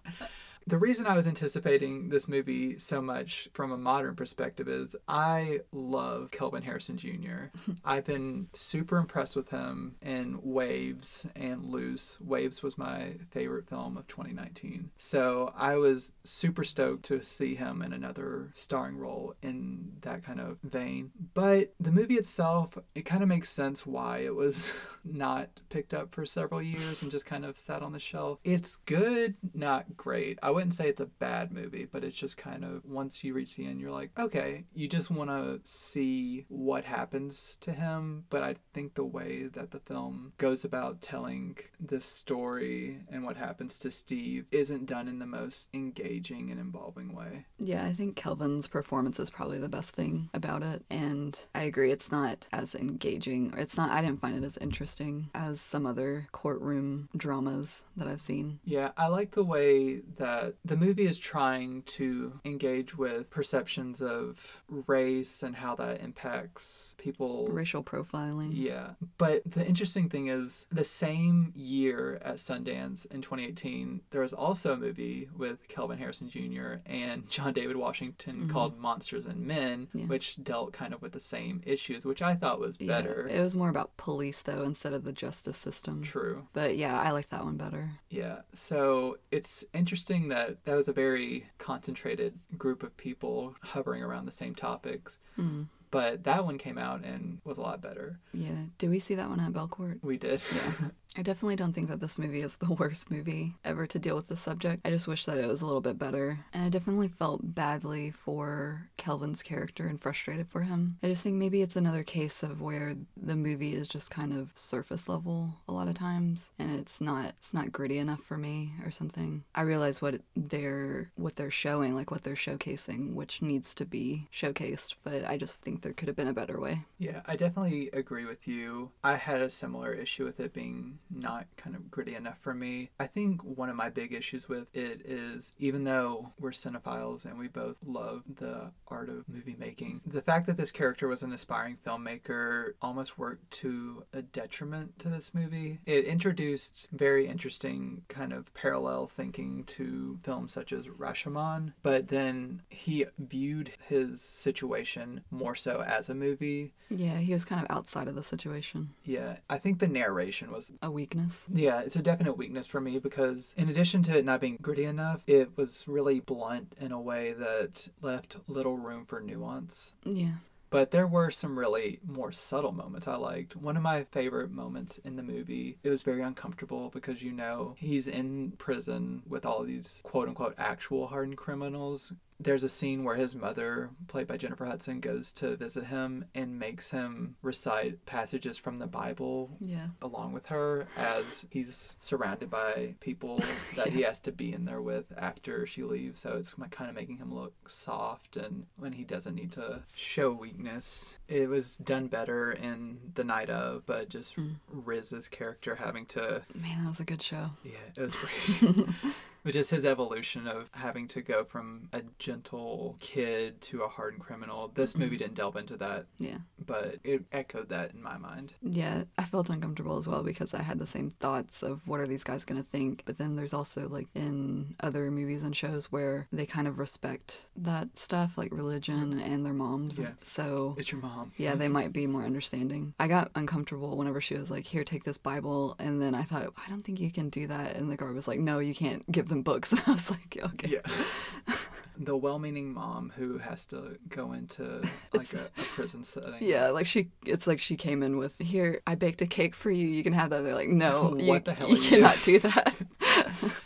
The 0.69 0.77
reason 0.77 1.07
I 1.07 1.15
was 1.15 1.25
anticipating 1.25 2.09
this 2.09 2.27
movie 2.27 2.77
so 2.77 3.01
much 3.01 3.49
from 3.53 3.71
a 3.71 3.77
modern 3.77 4.15
perspective 4.15 4.67
is 4.67 4.95
I 5.07 5.61
love 5.71 6.29
Kelvin 6.29 6.61
Harrison 6.61 6.95
Jr. 6.95 7.45
I've 7.83 8.05
been 8.05 8.49
super 8.53 8.97
impressed 8.97 9.35
with 9.35 9.49
him 9.49 9.95
in 10.03 10.38
Waves 10.43 11.25
and 11.35 11.65
Luce. 11.65 12.19
Waves 12.21 12.61
was 12.61 12.77
my 12.77 13.15
favorite 13.31 13.67
film 13.67 13.97
of 13.97 14.05
2019. 14.05 14.91
So 14.95 15.51
I 15.57 15.73
was 15.77 16.13
super 16.23 16.63
stoked 16.63 17.01
to 17.05 17.23
see 17.23 17.55
him 17.55 17.81
in 17.81 17.91
another 17.91 18.51
starring 18.53 18.99
role 18.99 19.33
in 19.41 19.93
that 20.01 20.23
kind 20.23 20.39
of 20.39 20.59
vein. 20.61 21.09
But 21.33 21.73
the 21.79 21.91
movie 21.91 22.17
itself, 22.17 22.77
it 22.93 23.05
kind 23.05 23.23
of 23.23 23.29
makes 23.29 23.49
sense 23.49 23.88
why 23.88 24.19
it 24.19 24.35
was 24.35 24.71
not 25.03 25.49
picked 25.69 25.95
up 25.95 26.13
for 26.13 26.27
several 26.27 26.61
years 26.61 27.01
and 27.01 27.09
just 27.09 27.25
kind 27.25 27.43
of 27.43 27.57
sat 27.57 27.81
on 27.81 27.91
the 27.91 27.99
shelf. 27.99 28.38
It's 28.43 28.75
good, 28.85 29.33
not 29.55 29.97
great. 29.97 30.38
I 30.43 30.59
wouldn't 30.60 30.74
say 30.74 30.89
it's 30.89 31.00
a 31.00 31.06
bad 31.06 31.54
movie, 31.54 31.88
but 31.89 32.04
it's 32.04 32.18
just 32.18 32.36
kind 32.36 32.66
of 32.66 32.84
once 32.84 33.24
you 33.24 33.34
reach 33.34 33.56
the 33.56 33.66
end, 33.66 33.80
you're 33.80 33.94
like, 33.94 34.12
okay, 34.20 34.66
you 34.74 34.89
just 34.89 35.10
want 35.10 35.30
to 35.30 35.62
see 35.63 36.46
what 36.50 36.84
happens 36.84 37.58
to 37.62 37.72
him. 37.72 38.25
But 38.30 38.44
I 38.44 38.56
think 38.74 38.96
the 38.96 39.06
way 39.06 39.48
that 39.54 39.72
the 39.72 39.80
film 39.80 40.34
goes 40.38 40.66
about 40.66 41.00
telling 41.00 41.58
this 41.80 42.04
story 42.04 43.00
and 43.10 43.24
what 43.24 43.38
happens 43.38 43.78
to 43.78 43.89
Steve 43.89 44.48
isn't 44.51 44.86
done 44.86 45.08
in 45.08 45.20
the 45.20 45.25
most 45.25 45.70
engaging 45.74 46.51
and 46.51 46.60
involving 46.60 47.16
way. 47.16 47.46
Yeah, 47.58 47.86
I 47.86 47.94
think 47.94 48.18
Kelvin's 48.18 48.68
performance 48.68 49.18
is 49.18 49.30
probably 49.30 49.60
the 49.60 49.70
best 49.70 49.96
thing 49.96 50.30
about 50.34 50.62
it. 50.62 50.84
And 50.89 51.39
I 51.56 51.62
agree, 51.62 51.94
it's 51.94 52.12
not 52.12 52.48
as 52.51 52.75
engaging. 52.75 53.54
It's 53.58 53.78
not, 53.78 53.92
I 53.92 54.01
didn't 54.01 54.20
find 54.20 54.36
it 54.36 54.46
as 54.46 54.58
interesting 54.58 55.30
as 55.34 55.62
some 55.62 55.86
other 55.86 56.28
courtroom 56.34 57.08
dramas 57.16 57.86
that 57.96 58.10
I've 58.10 58.20
seen. 58.20 58.60
Yeah, 58.66 58.92
I 58.98 59.08
like 59.08 59.32
the 59.32 59.46
way 59.46 60.01
that 60.18 60.49
that 60.50 60.58
the 60.68 60.75
movie 60.75 61.06
is 61.06 61.18
trying 61.18 61.84
to 61.84 62.39
engage 62.46 62.98
with 62.98 63.29
perceptions 63.29 64.01
of 64.01 64.63
race 64.88 65.44
and 65.44 65.56
how 65.56 65.75
that 65.75 66.01
impacts 66.01 66.96
people. 66.98 67.48
Racial 67.50 67.84
profiling. 67.84 68.51
Yeah. 68.53 68.91
But 69.18 69.44
the 69.46 69.65
interesting 69.65 70.10
thing 70.10 70.27
is, 70.27 70.65
the 70.72 70.84
same 70.84 71.53
year 71.56 72.20
at 72.24 72.36
Sundance 72.36 73.06
in 73.12 73.22
2018, 73.22 74.01
there 74.12 74.22
was 74.22 74.34
also 74.34 74.74
a 74.74 74.77
movie 74.77 75.29
with 75.36 75.68
Kelvin 75.68 75.98
Harrison 75.98 76.29
Jr. 76.29 76.75
and 76.86 77.27
John 77.29 77.53
David 77.53 77.77
Washington 77.77 78.38
mm-hmm. 78.38 78.50
called 78.50 78.77
Monsters 78.77 79.25
and 79.25 79.46
Men, 79.46 79.88
Yeah. 79.94 80.06
which 80.06 80.41
dealt 80.44 80.74
kind 80.74 80.94
of 80.94 81.01
with 81.01 81.12
the 81.12 81.20
same 81.20 81.62
issues, 81.65 82.06
which 82.06 82.22
I 82.22 82.36
thought 82.36 82.60
was 82.60 82.77
Yeah, 82.79 83.01
better. 83.01 83.27
It 83.27 83.41
was 83.41 83.56
more 83.56 83.70
about 83.70 83.96
police 83.98 84.41
though 84.41 84.63
instead 84.63 84.94
of 84.94 85.03
the 85.03 85.13
justice 85.13 85.58
system. 85.58 86.01
True. 86.01 86.48
But 86.53 86.77
yeah, 86.77 87.00
I 87.00 87.12
like 87.12 87.29
that 87.29 87.44
one 87.44 87.58
better. 87.58 87.91
Yeah. 88.10 88.39
So 88.53 89.18
it's 89.32 89.63
interesting 89.74 90.28
that 90.29 90.63
that 90.65 90.75
was 90.75 90.88
a 90.88 90.93
very 90.93 91.45
concentrated 91.57 92.33
group 92.57 92.83
of 92.83 92.95
people 92.98 93.55
hovering 93.62 94.03
around 94.03 94.25
the 94.25 94.31
same 94.31 94.55
topics. 94.55 95.17
Mm. 95.38 95.67
But 95.91 96.24
that 96.25 96.46
one 96.46 96.58
came 96.58 96.77
out 96.77 97.03
and 97.03 97.39
was 97.43 97.58
a 97.58 97.62
lot 97.62 97.81
better. 97.81 98.19
Yeah. 98.34 98.65
Did 98.77 98.89
we 98.89 99.00
see 99.00 99.15
that 99.15 99.29
one 99.29 99.39
at 99.39 99.53
Belcourt? 99.53 100.00
We 100.03 100.17
did. 100.17 100.41
Yeah. 100.53 100.89
I 101.17 101.24
definitely 101.24 101.55
don't 101.55 101.74
think 101.74 101.89
that 101.89 102.00
this 102.00 102.19
movie 102.19 102.41
is 102.41 102.58
the 102.58 102.72
worst 102.79 103.10
movie 103.10 103.55
ever 103.65 103.88
to 103.88 104.00
deal 104.00 104.15
with 104.15 104.27
the 104.27 104.38
subject. 104.38 104.86
I 104.86 104.91
just 104.91 105.08
wish 105.08 105.25
that 105.25 105.38
it 105.38 105.48
was 105.48 105.62
a 105.62 105.65
little 105.65 105.81
bit 105.81 105.98
better. 105.98 106.39
And 106.53 106.63
I 106.63 106.69
definitely 106.69 107.08
felt 107.08 107.55
badly 107.55 108.12
for 108.12 108.89
Kelvin's 108.98 109.41
character 109.41 109.88
and 109.88 110.00
frustrated 110.00 110.48
for 110.50 110.62
him. 110.62 110.98
I 111.01 111.08
just 111.08 111.24
think 111.24 111.36
maybe 111.36 111.62
it's 111.62 111.75
another 111.75 112.03
case 112.03 112.43
of 112.43 112.62
where 112.62 112.96
the 113.17 113.36
movie 113.36 113.74
is 113.74 113.88
just 113.88 114.12
kind 114.12 114.34
of 114.34 114.51
surface 114.53 115.10
level 115.10 115.55
a 115.67 115.74
lot 115.74 115.88
of 115.88 115.96
times 115.96 116.51
and 116.60 116.79
it's 116.79 117.01
not 117.01 117.34
it's 117.39 117.53
not 117.53 117.72
gritty 117.72 117.98
enough 117.98 118.22
for 118.22 118.38
me 118.38 118.74
or 118.86 118.91
something. 118.91 119.43
I 119.55 119.62
realize 119.62 120.01
what 120.01 120.22
they're 120.36 121.12
what 121.15 121.36
they're 121.36 121.51
showing, 121.51 121.96
like 121.96 122.12
what 122.12 122.24
they're 122.24 122.36
showcasing, 122.36 123.13
which 123.13 123.41
needs 123.41 123.74
to 123.75 123.86
be 123.86 124.27
showcased, 124.34 124.96
but 125.03 125.25
I 125.25 125.38
just 125.38 125.62
think 125.62 125.78
there 125.81 125.93
could 125.93 126.07
have 126.07 126.17
been 126.17 126.27
a 126.27 126.33
better 126.33 126.59
way. 126.59 126.86
Yeah, 126.98 127.21
I 127.25 127.36
definitely 127.36 127.89
agree 127.93 128.25
with 128.25 128.48
you. 128.48 128.91
I 129.03 129.15
had 129.15 129.41
a 129.41 129.50
similar 129.50 129.93
issue 129.93 130.25
with 130.25 130.39
it 130.39 130.53
being 130.53 131.00
not 131.09 131.48
kind 131.57 131.75
of 131.75 131.89
gritty 131.91 132.15
enough 132.15 132.39
for 132.39 132.53
me. 132.53 132.89
I 133.00 133.07
think 133.07 133.43
one 133.43 133.69
of 133.69 133.75
my 133.75 133.89
big 133.89 134.13
issues 134.13 134.50
with 134.50 134.67
it 134.74 135.01
is 135.05 135.53
even 135.59 135.83
though 135.83 136.31
we're 136.39 136.51
cinephiles 136.51 137.25
and 137.25 137.38
we 137.38 137.48
both 137.48 137.77
love 137.86 138.24
the 138.38 138.71
art 138.88 139.09
of 139.09 139.27
movie 139.29 139.55
making, 139.57 140.01
the 140.05 140.21
fact 140.21 140.48
that 140.48 140.57
this 140.57 140.71
character 140.71 141.07
was 141.07 141.24
an 141.24 141.33
aspiring 141.33 141.77
filmmaker 141.86 142.74
almost 142.81 143.17
worked 143.17 143.50
to 143.51 144.03
a 144.13 144.21
detriment 144.21 145.00
to 145.00 145.09
this 145.09 145.33
movie. 145.33 145.79
It 145.86 146.05
introduced 146.05 146.88
very 146.91 147.27
interesting 147.27 148.03
kind 148.07 148.33
of 148.33 148.53
parallel 148.53 149.07
thinking 149.07 149.63
to 149.65 150.19
films 150.24 150.53
such 150.53 150.74
as 150.74 150.88
Rashomon, 150.88 151.74
but 151.83 152.07
then 152.09 152.62
he 152.69 153.05
viewed 153.17 153.71
his 153.88 154.21
situation 154.21 155.21
more 155.31 155.55
so 155.55 155.68
as 155.77 156.09
a 156.09 156.15
movie. 156.15 156.73
Yeah, 156.89 157.17
he 157.17 157.33
was 157.33 157.45
kind 157.45 157.61
of 157.63 157.67
outside 157.75 158.07
of 158.07 158.15
the 158.15 158.23
situation. 158.23 158.89
Yeah, 159.03 159.38
I 159.49 159.57
think 159.59 159.79
the 159.79 159.88
narration 159.88 160.51
was 160.51 160.71
A 160.81 160.89
weakness. 160.89 161.47
yeah, 161.53 161.81
it's 161.81 161.95
a 161.95 162.01
definite 162.01 162.38
weakness 162.38 162.65
for 162.67 162.81
me 162.81 162.97
because 162.99 163.53
in 163.57 163.69
addition 163.69 164.01
to 164.03 164.17
it 164.17 164.25
not 164.25 164.41
being 164.41 164.57
gritty 164.61 164.85
enough, 164.85 165.21
it 165.27 165.51
was 165.55 165.85
really 165.88 166.19
blunt 166.19 166.73
in 166.79 166.91
a 166.91 166.99
way 167.01 167.33
that 167.33 167.88
left 168.01 168.38
little 168.47 168.77
room 168.77 169.05
for 169.05 169.21
nuance. 169.21 169.93
Yeah. 170.03 170.35
But 170.71 170.91
there 170.91 171.07
were 171.07 171.31
some 171.31 171.57
really 171.57 171.99
more 172.05 172.31
subtle 172.31 172.71
moments 172.71 173.07
I 173.07 173.15
liked. 173.15 173.55
One 173.55 173.75
of 173.75 173.81
my 173.81 174.03
favorite 174.11 174.51
moments 174.51 174.99
in 174.99 175.15
the 175.15 175.23
movie, 175.23 175.79
it 175.83 175.89
was 175.89 176.03
very 176.03 176.21
uncomfortable 176.21 176.89
because 176.93 177.23
you 177.23 177.31
know 177.31 177.73
he's 177.79 178.07
in 178.07 178.51
prison 178.59 179.23
with 179.27 179.45
all 179.47 179.63
these 179.63 179.99
quote 180.03 180.27
unquote 180.27 180.53
actual 180.59 181.07
hardened 181.07 181.38
criminals. 181.38 182.13
There's 182.41 182.63
a 182.63 182.69
scene 182.69 183.03
where 183.03 183.15
his 183.15 183.36
mother, 183.36 183.89
played 184.08 184.27
by 184.27 184.38
Jennifer 184.38 184.63
Hudson, 184.65 185.01
goes 185.01 185.34
to 185.34 185.58
visit 185.58 185.86
him 185.86 186.24
and 186.34 186.58
makes 186.58 186.89
him 186.89 187.36
recite 187.41 188.05
passages 188.05 188.58
from 188.58 188.77
the 188.77 188.88
Bible 188.88 189.50
Yeah. 189.60 189.88
along 190.01 190.31
with 190.31 190.46
her 190.46 190.88
as 190.96 191.46
he's 191.50 191.96
surrounded 192.00 192.50
by 192.50 192.96
people 193.01 193.43
that 193.75 193.88
he 193.89 194.03
has 194.03 194.22
to 194.22 194.31
be 194.31 194.53
in 194.53 194.63
there 194.63 194.81
with 194.81 195.05
after 195.17 195.65
she 195.65 195.84
leaves. 195.84 196.19
So 196.19 196.38
it's 196.38 196.53
kind 196.72 196.89
of 196.89 196.96
making 196.96 197.17
him 197.17 197.34
look 197.34 197.67
soft 197.67 198.38
and 198.38 198.65
when 198.77 198.93
he 198.93 199.03
doesn't 199.03 199.36
need 199.36 199.51
to 199.53 199.81
show 199.96 200.31
weakness. 200.31 201.17
It 201.27 201.50
was 201.50 201.75
done 201.75 202.08
better 202.08 202.53
in 202.53 203.00
The 203.15 203.25
Night 203.25 203.50
of, 203.50 203.86
but 203.86 204.08
just 204.08 204.38
mm. 204.38 204.55
Riz's 204.72 205.27
character 205.27 205.75
having 205.75 206.05
to, 206.08 206.41
Man, 206.55 206.84
that 206.84 206.89
was 206.89 207.00
a 207.01 207.03
good 207.03 207.22
show. 207.22 207.50
yeah, 207.65 207.72
it 207.98 208.01
was 208.01 208.15
great. 208.15 208.88
But 209.43 209.55
is 209.55 209.69
his 209.69 209.86
evolution 209.86 210.48
of 210.48 210.69
having 210.74 211.08
to 211.10 211.22
go 211.22 211.43
from 211.43 211.89
a 211.93 212.01
gentle 212.17 212.98
kid 213.00 213.62
to 213.62 213.84
a 213.84 213.88
hardened 213.88 214.22
criminal. 214.24 214.72
This 214.74 214.96
movie 214.96 215.15
mm. 215.15 215.19
didn't 215.19 215.36
delve 215.36 215.55
into 215.55 215.77
that, 215.77 216.05
Yeah. 216.17 216.39
but 216.65 216.98
it 217.03 217.24
echoed 217.31 217.69
that 217.69 217.93
in 217.93 218.01
my 218.01 218.17
mind. 218.17 218.53
Yeah, 218.62 219.03
I 219.17 219.24
felt 219.24 219.50
uncomfortable 219.50 219.98
as 219.98 220.08
well 220.08 220.24
because 220.24 220.53
I 220.53 220.62
had 220.62 220.79
the 220.79 220.86
same 220.86 221.10
thoughts 221.10 221.63
of 221.63 221.88
what 221.88 222.00
are 222.00 222.08
these 222.08 222.24
guys 222.24 222.46
going 222.46 222.62
to 222.62 222.67
think. 222.67 223.03
But 223.05 223.17
then 223.17 223.36
there's 223.36 223.53
also 223.53 223.88
like 223.88 224.08
in 224.13 224.75
other 224.81 225.10
movies 225.12 225.43
and 225.43 225.55
shows 225.55 225.91
where 225.91 226.27
they 226.31 226.46
kind 226.46 226.67
of 226.67 226.77
respect 226.77 227.48
that 227.55 227.98
stuff, 227.98 228.38
like 228.38 228.53
religion 228.53 229.15
mm. 229.15 229.25
and 229.25 229.46
their 229.46 229.53
moms. 229.53 229.98
Yeah. 229.98 230.12
So 230.22 230.75
It's 230.77 230.91
your 230.91 231.01
mom. 231.01 231.31
yeah, 231.38 231.55
they 231.55 231.67
might 231.79 231.93
be 231.93 232.08
more 232.08 232.24
understanding. 232.24 232.93
I 233.00 233.08
got 233.08 233.31
uncomfortable 233.36 233.96
whenever 233.98 234.19
she 234.22 234.36
was 234.36 234.51
like, 234.51 234.65
"Here, 234.65 234.84
take 234.84 235.03
this 235.05 235.17
Bible," 235.17 235.75
and 235.79 236.01
then 236.01 236.13
I 236.15 236.24
thought, 236.24 236.53
"I 236.65 236.69
don't 236.69 236.81
think 236.81 237.00
you 237.00 237.12
can 237.12 237.29
do 237.29 237.48
that." 237.48 237.75
And 237.75 237.89
the 237.91 237.96
guard 237.98 238.15
was 238.15 238.27
like, 238.27 238.39
"No, 238.39 238.60
you 238.60 238.75
can't 238.75 239.10
give 239.12 239.28
them 239.29 239.41
books." 239.41 239.71
And 239.79 239.81
I 239.88 239.91
was 239.91 240.09
like, 240.12 240.38
"Okay." 240.41 240.67
Yeah. 240.69 241.55
the 242.01 242.15
well-meaning 242.15 242.74
mom 242.74 243.12
who 243.17 243.39
has 243.39 243.65
to 243.67 243.98
go 244.07 244.31
into 244.31 244.81
like 245.13 245.33
a, 245.33 245.50
a 245.57 245.63
prison 245.75 246.03
setting. 246.03 246.38
Yeah, 246.39 246.69
like 246.69 246.86
she, 246.86 247.09
it's 247.25 247.45
like 247.45 247.59
she 247.59 247.75
came 247.75 248.03
in 248.03 248.17
with, 248.17 248.38
"Here, 248.39 248.81
I 248.88 248.95
baked 248.95 249.21
a 249.21 249.27
cake 249.27 249.55
for 249.55 249.69
you. 249.71 249.88
You 249.88 250.03
can 250.03 250.13
have 250.13 250.29
that." 250.31 250.43
They're 250.43 250.55
like, 250.55 250.69
"No, 250.69 251.15
you, 251.17 251.27
What 251.27 251.45
the 251.45 251.53
hell 251.53 251.69
you 251.69 251.75
you 251.75 251.81
cannot 251.81 252.17
do 252.24 252.39
that." 252.39 252.75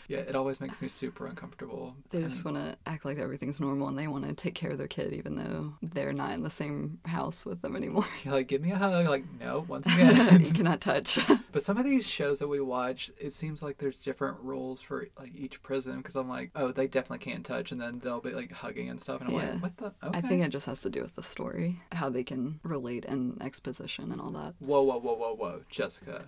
Yeah, 0.08 0.20
it 0.20 0.36
always 0.36 0.62
makes 0.62 0.82
me 0.82 0.88
super 0.88 1.26
uncomfortable. 1.26 1.96
They 2.12 2.22
just 2.24 2.46
want 2.46 2.58
to 2.58 2.78
act 2.86 3.04
like 3.04 3.18
everything's 3.18 3.60
normal 3.60 3.88
and 3.88 3.98
they 3.98 4.08
want 4.08 4.26
to 4.26 4.34
take 4.34 4.54
care 4.54 4.72
of 4.72 4.78
their 4.78 4.88
kid 4.88 5.14
even 5.14 5.36
though 5.36 5.74
they're 5.94 6.14
not 6.14 6.32
in 6.32 6.44
the 6.44 6.50
same 6.50 7.00
house 7.06 7.46
with 7.46 7.62
them 7.62 7.76
anymore. 7.76 8.06
You're 8.24 8.34
like, 8.40 8.48
give 8.48 8.62
me 8.62 8.72
a 8.72 8.78
hug. 8.78 9.08
Like, 9.08 9.26
no, 9.40 9.66
once 9.68 9.86
again, 9.94 10.42
you 10.44 10.52
cannot 10.54 10.82
touch. 10.82 11.20
but 11.52 11.64
some 11.64 11.78
of 11.78 11.86
these 11.86 12.06
shows 12.06 12.40
that 12.40 12.48
we 12.48 12.60
watch, 12.60 13.12
it 13.20 13.34
seems 13.34 13.62
like 13.64 13.78
there's 13.78 14.00
different 14.00 14.38
rules 14.42 14.82
for 14.82 15.08
like 15.20 15.32
each 15.36 15.62
prison. 15.64 15.98
Because 15.98 16.16
I'm 16.16 16.30
like, 16.30 16.52
oh, 16.56 16.72
they 16.72 16.88
definitely 16.88 17.20
can't 17.20 17.46
touch, 17.46 17.72
and 17.72 17.80
then 17.80 18.00
they'll 18.00 18.22
be 18.22 18.32
like 18.32 18.52
hugging 18.52 18.90
and 18.90 19.00
stuff, 19.00 19.22
and 19.22 19.30
I'm 19.30 19.36
Yeah. 19.36 19.52
like, 19.54 19.62
what 19.62 19.78
the? 19.78 19.86
Okay. 20.08 20.18
I 20.18 20.22
think 20.22 20.44
it 20.44 20.50
just 20.50 20.66
has 20.66 20.82
to 20.82 20.90
do 20.90 21.02
with 21.02 21.16
the 21.16 21.24
story, 21.24 21.82
how 21.92 22.10
they 22.10 22.24
can 22.24 22.60
relate 22.64 23.06
and 23.06 23.42
exposition 23.42 24.12
and 24.12 24.20
all 24.22 24.32
that. 24.32 24.56
Whoa, 24.60 24.82
whoa, 24.82 25.00
whoa, 25.00 25.14
whoa, 25.16 25.36
whoa, 25.36 25.62
Jessica. 25.70 26.26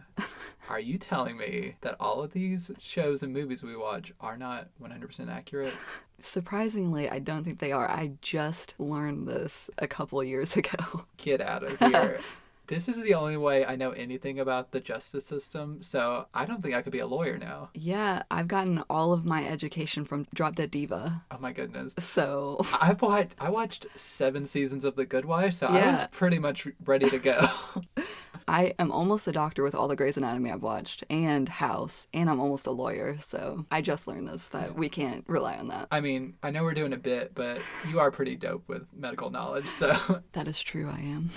are 0.70 0.80
you 0.80 0.98
telling 0.98 1.38
me 1.38 1.76
that 1.82 1.96
all 2.00 2.22
of 2.24 2.32
these 2.32 2.72
shows 2.80 3.24
and 3.24 3.34
movies 3.34 3.62
we 3.64 3.76
watch 3.76 4.14
are 4.20 4.38
not 4.38 4.68
100% 4.82 5.30
accurate? 5.30 5.74
Surprisingly, 6.20 7.10
I 7.10 7.20
don't 7.20 7.44
think 7.44 7.60
they 7.60 7.72
are. 7.72 7.90
I 7.90 8.12
just 8.22 8.74
learned 8.80 9.28
this 9.28 9.70
a 9.78 9.88
couple 9.88 10.24
years 10.24 10.56
ago. 10.58 11.06
Get 11.18 11.42
out 11.42 11.64
of 11.64 11.78
here. 11.92 12.20
this 12.68 12.88
is 12.90 13.02
the 13.04 13.14
only 13.14 13.38
way 13.38 13.64
I 13.66 13.76
know 13.76 13.92
anything 13.92 14.40
about 14.40 14.72
the 14.72 14.80
justice 14.80 15.26
system, 15.26 15.82
so 15.82 16.28
I 16.34 16.46
don't 16.46 16.64
think 16.64 16.74
I 16.74 16.82
could 16.82 16.92
be 16.94 17.00
a 17.00 17.08
lawyer 17.08 17.38
now. 17.38 17.70
Yeah, 17.74 18.24
I've 18.32 18.48
gotten 18.48 18.84
all 18.90 19.14
of 19.14 19.26
my 19.26 19.46
education 19.48 20.04
from 20.06 20.26
Drop 20.34 20.56
Dead 20.56 20.72
Diva. 20.72 21.24
Oh 21.32 21.38
my 21.40 21.52
goodness. 21.54 21.94
So, 22.00 22.66
I've 22.82 23.02
watched 23.02 23.36
I 23.40 23.50
watched 23.50 23.86
seven 23.96 24.46
seasons 24.46 24.84
of 24.86 24.96
The 24.96 25.06
Good 25.06 25.26
Wife, 25.26 25.54
so 25.54 25.68
I 25.68 25.92
was 25.92 26.06
pretty 26.12 26.40
much 26.40 26.68
ready 26.86 27.10
to 27.10 27.20
go. 27.20 27.48
I 28.48 28.74
am 28.80 28.92
almost 28.92 29.27
a 29.27 29.32
doctor 29.32 29.63
with 29.63 29.75
all 29.75 29.88
the 29.88 29.96
Grey's 29.96 30.18
Anatomy 30.18 30.51
I've 30.51 30.62
watched 30.62 31.04
and 31.10 31.48
House, 31.48 32.08
and 32.13 32.30
I'm 32.30 32.39
almost 32.39 32.68
a 32.68 32.72
lawyer. 32.72 33.18
So, 33.22 33.65
I 33.72 33.82
just 33.82 34.08
learned 34.08 34.27
this 34.27 34.50
that 34.50 34.75
we 34.75 34.89
can't 34.89 35.24
rely 35.27 35.58
on 35.58 35.68
that. 35.70 35.88
I 35.92 36.00
mean, 36.01 36.36
I 36.44 36.51
know 36.51 36.63
we're 36.63 36.74
doing 36.74 36.94
a 36.94 36.98
bit, 36.98 37.34
but 37.34 37.60
you 37.89 38.00
are 38.00 38.12
pretty 38.12 38.36
dope 38.36 38.63
with 38.68 38.84
medical 38.96 39.30
knowledge, 39.30 39.68
so 39.68 40.22
That 40.34 40.48
is 40.48 40.62
true, 40.62 40.89
I 40.89 41.00
am. 41.00 41.30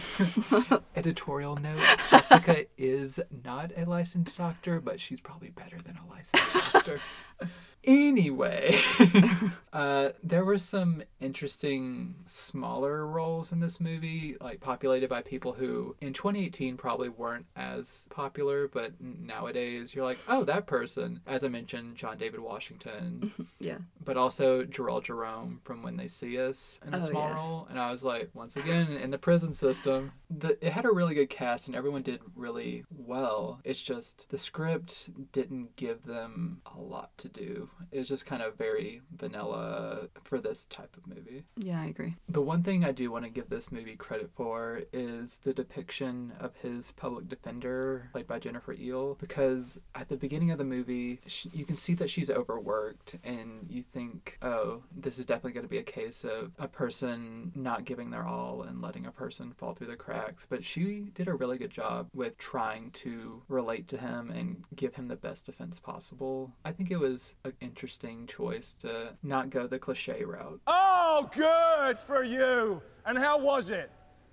editorial 0.97 1.57
note 1.57 1.81
Jessica 2.11 2.67
is 2.77 3.21
not 3.45 3.73
a 3.77 3.85
licensed 3.85 4.37
doctor, 4.37 4.81
but 4.81 5.01
she's 5.01 5.21
probably 5.21 5.51
better 5.51 5.79
than 5.79 5.97
a 5.97 6.11
licensed 6.11 6.73
doctor. 6.73 7.01
Anyway, 7.85 8.77
uh, 9.73 10.11
there 10.23 10.45
were 10.45 10.59
some 10.59 11.03
interesting 11.21 12.15
smaller 12.25 13.07
roles 13.07 13.53
in 13.53 13.61
this 13.61 13.81
movie, 13.81 14.37
like 14.41 14.61
populated 14.61 15.09
by 15.09 15.23
people 15.23 15.53
who 15.53 15.95
in 16.01 16.13
2018 16.13 16.77
probably 16.77 17.09
weren't 17.09 17.47
as 17.57 18.07
popular, 18.11 18.69
but 18.69 18.93
nowadays 19.01 19.95
you're 19.95 20.05
like, 20.05 20.19
oh, 20.29 20.45
that 20.45 20.67
person. 20.67 21.21
As 21.27 21.45
I 21.45 21.49
mentioned, 21.49 21.97
John 21.97 22.19
David 22.19 22.41
Washington, 22.41 23.33
Yeah. 23.61 23.79
but 24.05 24.17
also 24.17 24.65
Jharrel 24.65 25.03
Jerome 25.03 25.61
from 25.65 25.83
When 25.83 25.97
They 25.97 26.09
See 26.09 26.39
Us 26.39 26.81
in 26.87 26.95
a 26.95 26.99
Oh, 26.99 27.01
small 27.01 27.23
yeah. 27.29 27.35
role. 27.37 27.67
And 27.71 27.79
I 27.79 27.91
was 27.93 28.03
like, 28.03 28.31
once 28.35 28.57
again, 28.57 28.91
in 28.93 29.11
the 29.11 29.19
prison 29.19 29.53
system, 29.53 30.13
the, 30.31 30.59
it 30.65 30.73
had 30.73 30.85
a 30.85 30.91
really 30.91 31.15
good 31.15 31.31
cast 31.31 31.69
and 31.69 31.77
everyone 31.77 32.03
did 32.03 32.21
really 32.35 32.85
well. 32.97 33.61
It's 33.65 33.81
just 33.81 34.27
the 34.31 34.39
script 34.39 35.11
didn't 35.33 35.77
give 35.77 36.05
them 36.05 36.61
a 36.77 36.79
lot 36.81 37.17
to 37.19 37.29
do. 37.29 37.68
Too. 37.79 37.87
It 37.91 37.99
was 38.01 38.09
just 38.09 38.27
kind 38.27 38.43
of 38.43 38.57
very 38.57 39.01
vanilla 39.17 40.09
for 40.25 40.41
this 40.41 40.67
type 40.67 40.97
of 40.97 41.07
movie. 41.07 41.45
Yeah, 41.57 41.81
I 41.81 41.87
agree. 41.87 42.17
The 42.29 42.43
one 42.43 42.63
thing 42.63 42.85
I 42.85 42.93
do 42.93 43.11
want 43.11 43.25
to 43.25 43.31
give 43.31 43.49
this 43.49 43.73
movie 43.73 43.97
credit 43.97 44.31
for 44.35 44.83
is 44.93 45.39
the 45.43 45.53
depiction 45.55 46.33
of 46.39 46.57
his 46.57 46.93
public 46.93 47.29
defender, 47.29 48.11
played 48.13 48.27
by 48.27 48.39
Jennifer 48.39 48.75
Ehle, 48.75 49.19
because 49.19 49.81
at 49.95 50.09
the 50.09 50.17
beginning 50.17 50.51
of 50.51 50.59
the 50.59 50.65
movie, 50.65 51.21
sh 51.27 51.47
you 51.53 51.65
can 51.65 51.77
see 51.77 51.95
that 51.95 52.11
she's 52.11 52.31
overworked, 52.31 53.17
and 53.25 53.67
you 53.71 53.83
think, 53.83 54.39
oh, 54.43 54.83
this 54.95 55.19
is 55.19 55.27
definitely 55.27 55.53
going 55.53 55.65
to 55.65 55.71
be 55.71 55.79
a 55.79 55.83
case 55.83 56.25
of 56.25 56.53
a 56.59 56.69
person 56.69 57.53
not 57.55 57.85
giving 57.85 58.11
their 58.11 58.27
all 58.27 58.63
and 58.63 58.83
letting 58.83 59.07
a 59.07 59.13
person 59.13 59.53
fall 59.57 59.75
through 59.75 59.87
the 59.87 59.97
cracks. 59.97 60.47
But 60.49 60.65
she 60.65 61.11
did 61.15 61.29
a 61.29 61.35
really 61.35 61.59
good 61.59 61.71
job 61.71 62.09
with 62.15 62.37
trying 62.39 62.91
to 62.93 63.43
relate 63.49 63.89
to 63.89 63.99
him 63.99 64.31
and 64.31 64.65
give 64.75 64.95
him 64.95 65.09
the 65.09 65.17
best 65.17 65.47
defense 65.47 65.79
possible. 65.79 66.53
I 66.65 66.73
think 66.73 66.91
it 66.91 66.99
was 66.99 67.35
an 67.45 67.53
interesting 67.61 68.27
choice 68.27 68.73
to 68.81 69.15
not 69.23 69.51
go 69.51 69.67
the 69.67 69.79
cliche 69.79 70.25
route. 70.25 70.61
Oh, 70.67 71.29
good 71.35 71.99
for 71.99 72.23
you. 72.23 72.83
And 73.07 73.19
how 73.19 73.39
was 73.39 73.71
it? 73.71 73.91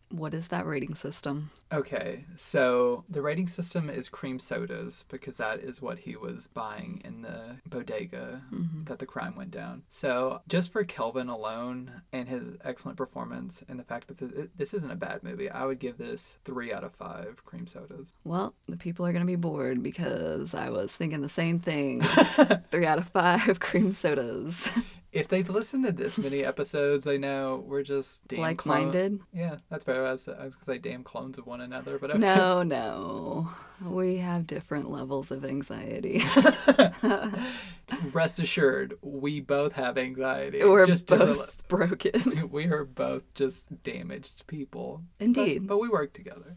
What 0.09 0.33
is 0.33 0.49
that 0.49 0.65
rating 0.65 0.95
system? 0.95 1.51
Okay, 1.71 2.25
so 2.35 3.03
the 3.09 3.21
rating 3.21 3.47
system 3.47 3.89
is 3.89 4.07
cream 4.07 4.39
sodas 4.39 5.03
because 5.09 5.37
that 5.37 5.59
is 5.59 5.81
what 5.81 5.99
he 5.99 6.15
was 6.15 6.47
buying 6.47 7.01
in 7.03 7.21
the 7.21 7.57
bodega 7.65 8.41
mm-hmm. 8.53 8.83
that 8.85 8.99
the 8.99 9.05
crime 9.05 9.35
went 9.35 9.51
down. 9.51 9.83
So 9.89 10.41
just 10.47 10.71
for 10.71 10.83
Kelvin 10.83 11.27
alone 11.27 12.03
and 12.13 12.29
his 12.29 12.49
excellent 12.63 12.97
performance 12.97 13.63
and 13.67 13.79
the 13.79 13.83
fact 13.83 14.07
that 14.07 14.19
this, 14.19 14.47
this 14.55 14.73
isn't 14.73 14.91
a 14.91 14.95
bad 14.95 15.23
movie, 15.23 15.49
I 15.49 15.65
would 15.65 15.79
give 15.79 15.97
this 15.97 16.37
three 16.45 16.71
out 16.71 16.83
of 16.83 16.93
five 16.93 17.43
cream 17.43 17.65
sodas. 17.67 18.15
Well, 18.23 18.53
the 18.67 18.77
people 18.77 19.05
are 19.05 19.11
going 19.11 19.25
to 19.25 19.27
be 19.27 19.35
bored 19.35 19.81
because 19.81 20.53
I 20.53 20.69
was 20.69 20.95
thinking 20.95 21.21
the 21.21 21.29
same 21.29 21.59
thing. 21.59 22.01
Three 22.71 22.85
out 22.85 22.97
of 22.97 23.09
five 23.09 23.59
cream 23.59 23.93
sodas. 23.93 24.69
If 25.15 25.29
they've 25.29 25.49
listened 25.49 25.85
to 25.85 25.91
this 25.91 26.17
many 26.17 26.43
episodes, 26.51 27.05
they 27.05 27.17
know 27.17 27.63
we're 27.65 27.83
just 27.83 28.27
damn 28.27 28.41
Like-minded? 28.41 29.19
clone- 29.19 29.27
Yeah, 29.33 29.55
that's 29.69 29.83
better. 29.85 30.05
I 30.05 30.11
was, 30.11 30.27
I 30.27 30.43
was 30.43 30.55
gonna 30.55 30.65
say 30.65 30.77
damn 30.77 31.03
clones 31.03 31.37
of 31.37 31.47
one 31.47 31.61
another, 31.61 31.97
but 31.97 32.09
okay. 32.11 32.19
No, 32.19 32.63
no. 32.63 33.49
We 33.83 34.17
have 34.17 34.45
different 34.47 34.91
levels 34.91 35.31
of 35.31 35.43
anxiety. 35.45 36.21
Rest 38.11 38.39
assured, 38.39 38.95
we 39.01 39.39
both 39.41 39.73
have 39.73 39.97
anxiety. 39.97 40.63
We're 40.63 40.85
just 40.85 41.07
both 41.07 41.67
broken. 41.67 42.49
we 42.51 42.65
are 42.65 42.83
both 42.83 43.31
just 43.35 43.83
damaged 43.83 44.47
people. 44.47 45.03
But- 45.17 45.25
Indeed. 45.25 45.67
But, 45.67 45.77
we 45.77 45.89
work 45.89 46.13
together. 46.13 46.55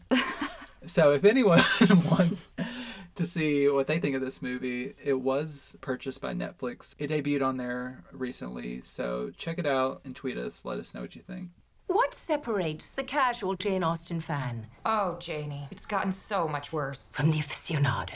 so 0.85 1.11
if 1.13 1.23
anyone 1.25 1.61
wants 2.09 2.51
to 3.19 3.25
see 3.25 3.67
what 3.67 3.85
they 3.85 3.99
think 3.99 4.15
of 4.15 4.21
this 4.21 4.41
movie, 4.41 4.95
it 5.03 5.13
was 5.13 5.75
purchased 5.81 6.21
by 6.21 6.33
Netflix. 6.33 6.95
It 6.97 7.09
debuted 7.11 7.45
on 7.45 7.57
there 7.57 8.03
recently. 8.11 8.81
So 8.81 9.31
check 9.37 9.59
it 9.59 9.65
out 9.65 10.01
and 10.05 10.15
tweet 10.15 10.37
us. 10.37 10.63
Let 10.65 10.79
us 10.79 10.93
know 10.93 11.01
what 11.01 11.15
you 11.15 11.21
think. 11.21 11.49
What 11.87 12.13
separates 12.13 12.91
the 12.91 13.03
casual 13.03 13.55
Jane 13.55 13.83
Austen 13.83 14.21
fan 14.21 14.67
Oh, 14.85 15.17
Janie, 15.19 15.67
it's 15.71 15.85
gotten 15.85 16.11
so 16.11 16.47
much 16.47 16.71
worse. 16.71 17.09
from 17.11 17.29
the 17.31 17.39
aficionado? 17.39 18.13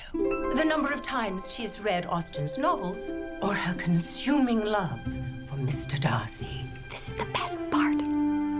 The 0.55 0.63
number 0.63 0.91
of 0.91 1.01
times 1.01 1.51
she's 1.51 1.81
read 1.81 2.05
Austen's 2.05 2.57
novels 2.57 3.11
or 3.41 3.53
her 3.53 3.73
consuming 3.73 4.63
love 4.63 5.01
for 5.49 5.55
Mr. 5.57 5.99
Darcy. 5.99 6.61
This 6.89 7.09
is 7.09 7.15
the 7.15 7.25
best 7.25 7.59
part. 7.71 7.99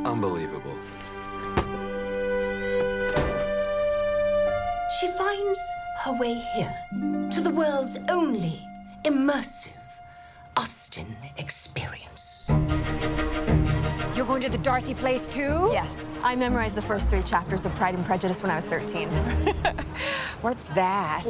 Unbelievable. 0.05 0.75
She 4.99 5.07
finds 5.17 5.59
her 5.99 6.13
way 6.13 6.33
here 6.33 6.75
to 7.31 7.41
the 7.41 7.49
world's 7.49 7.97
only 8.09 8.67
immersive 9.05 9.71
Austen 10.55 11.15
experience. 11.37 12.45
You're 14.15 14.27
going 14.27 14.41
to 14.43 14.49
the 14.49 14.59
Darcy 14.61 14.93
place 14.93 15.25
too? 15.25 15.69
Yes, 15.71 16.13
I 16.23 16.35
memorized 16.35 16.75
the 16.75 16.81
first 16.81 17.09
three 17.09 17.23
chapters 17.23 17.65
of 17.65 17.73
Pride 17.75 17.95
and 17.95 18.05
Prejudice 18.05 18.43
when 18.43 18.51
I 18.51 18.57
was 18.57 18.65
13. 18.67 19.09
What's 20.41 20.65
that? 20.75 21.23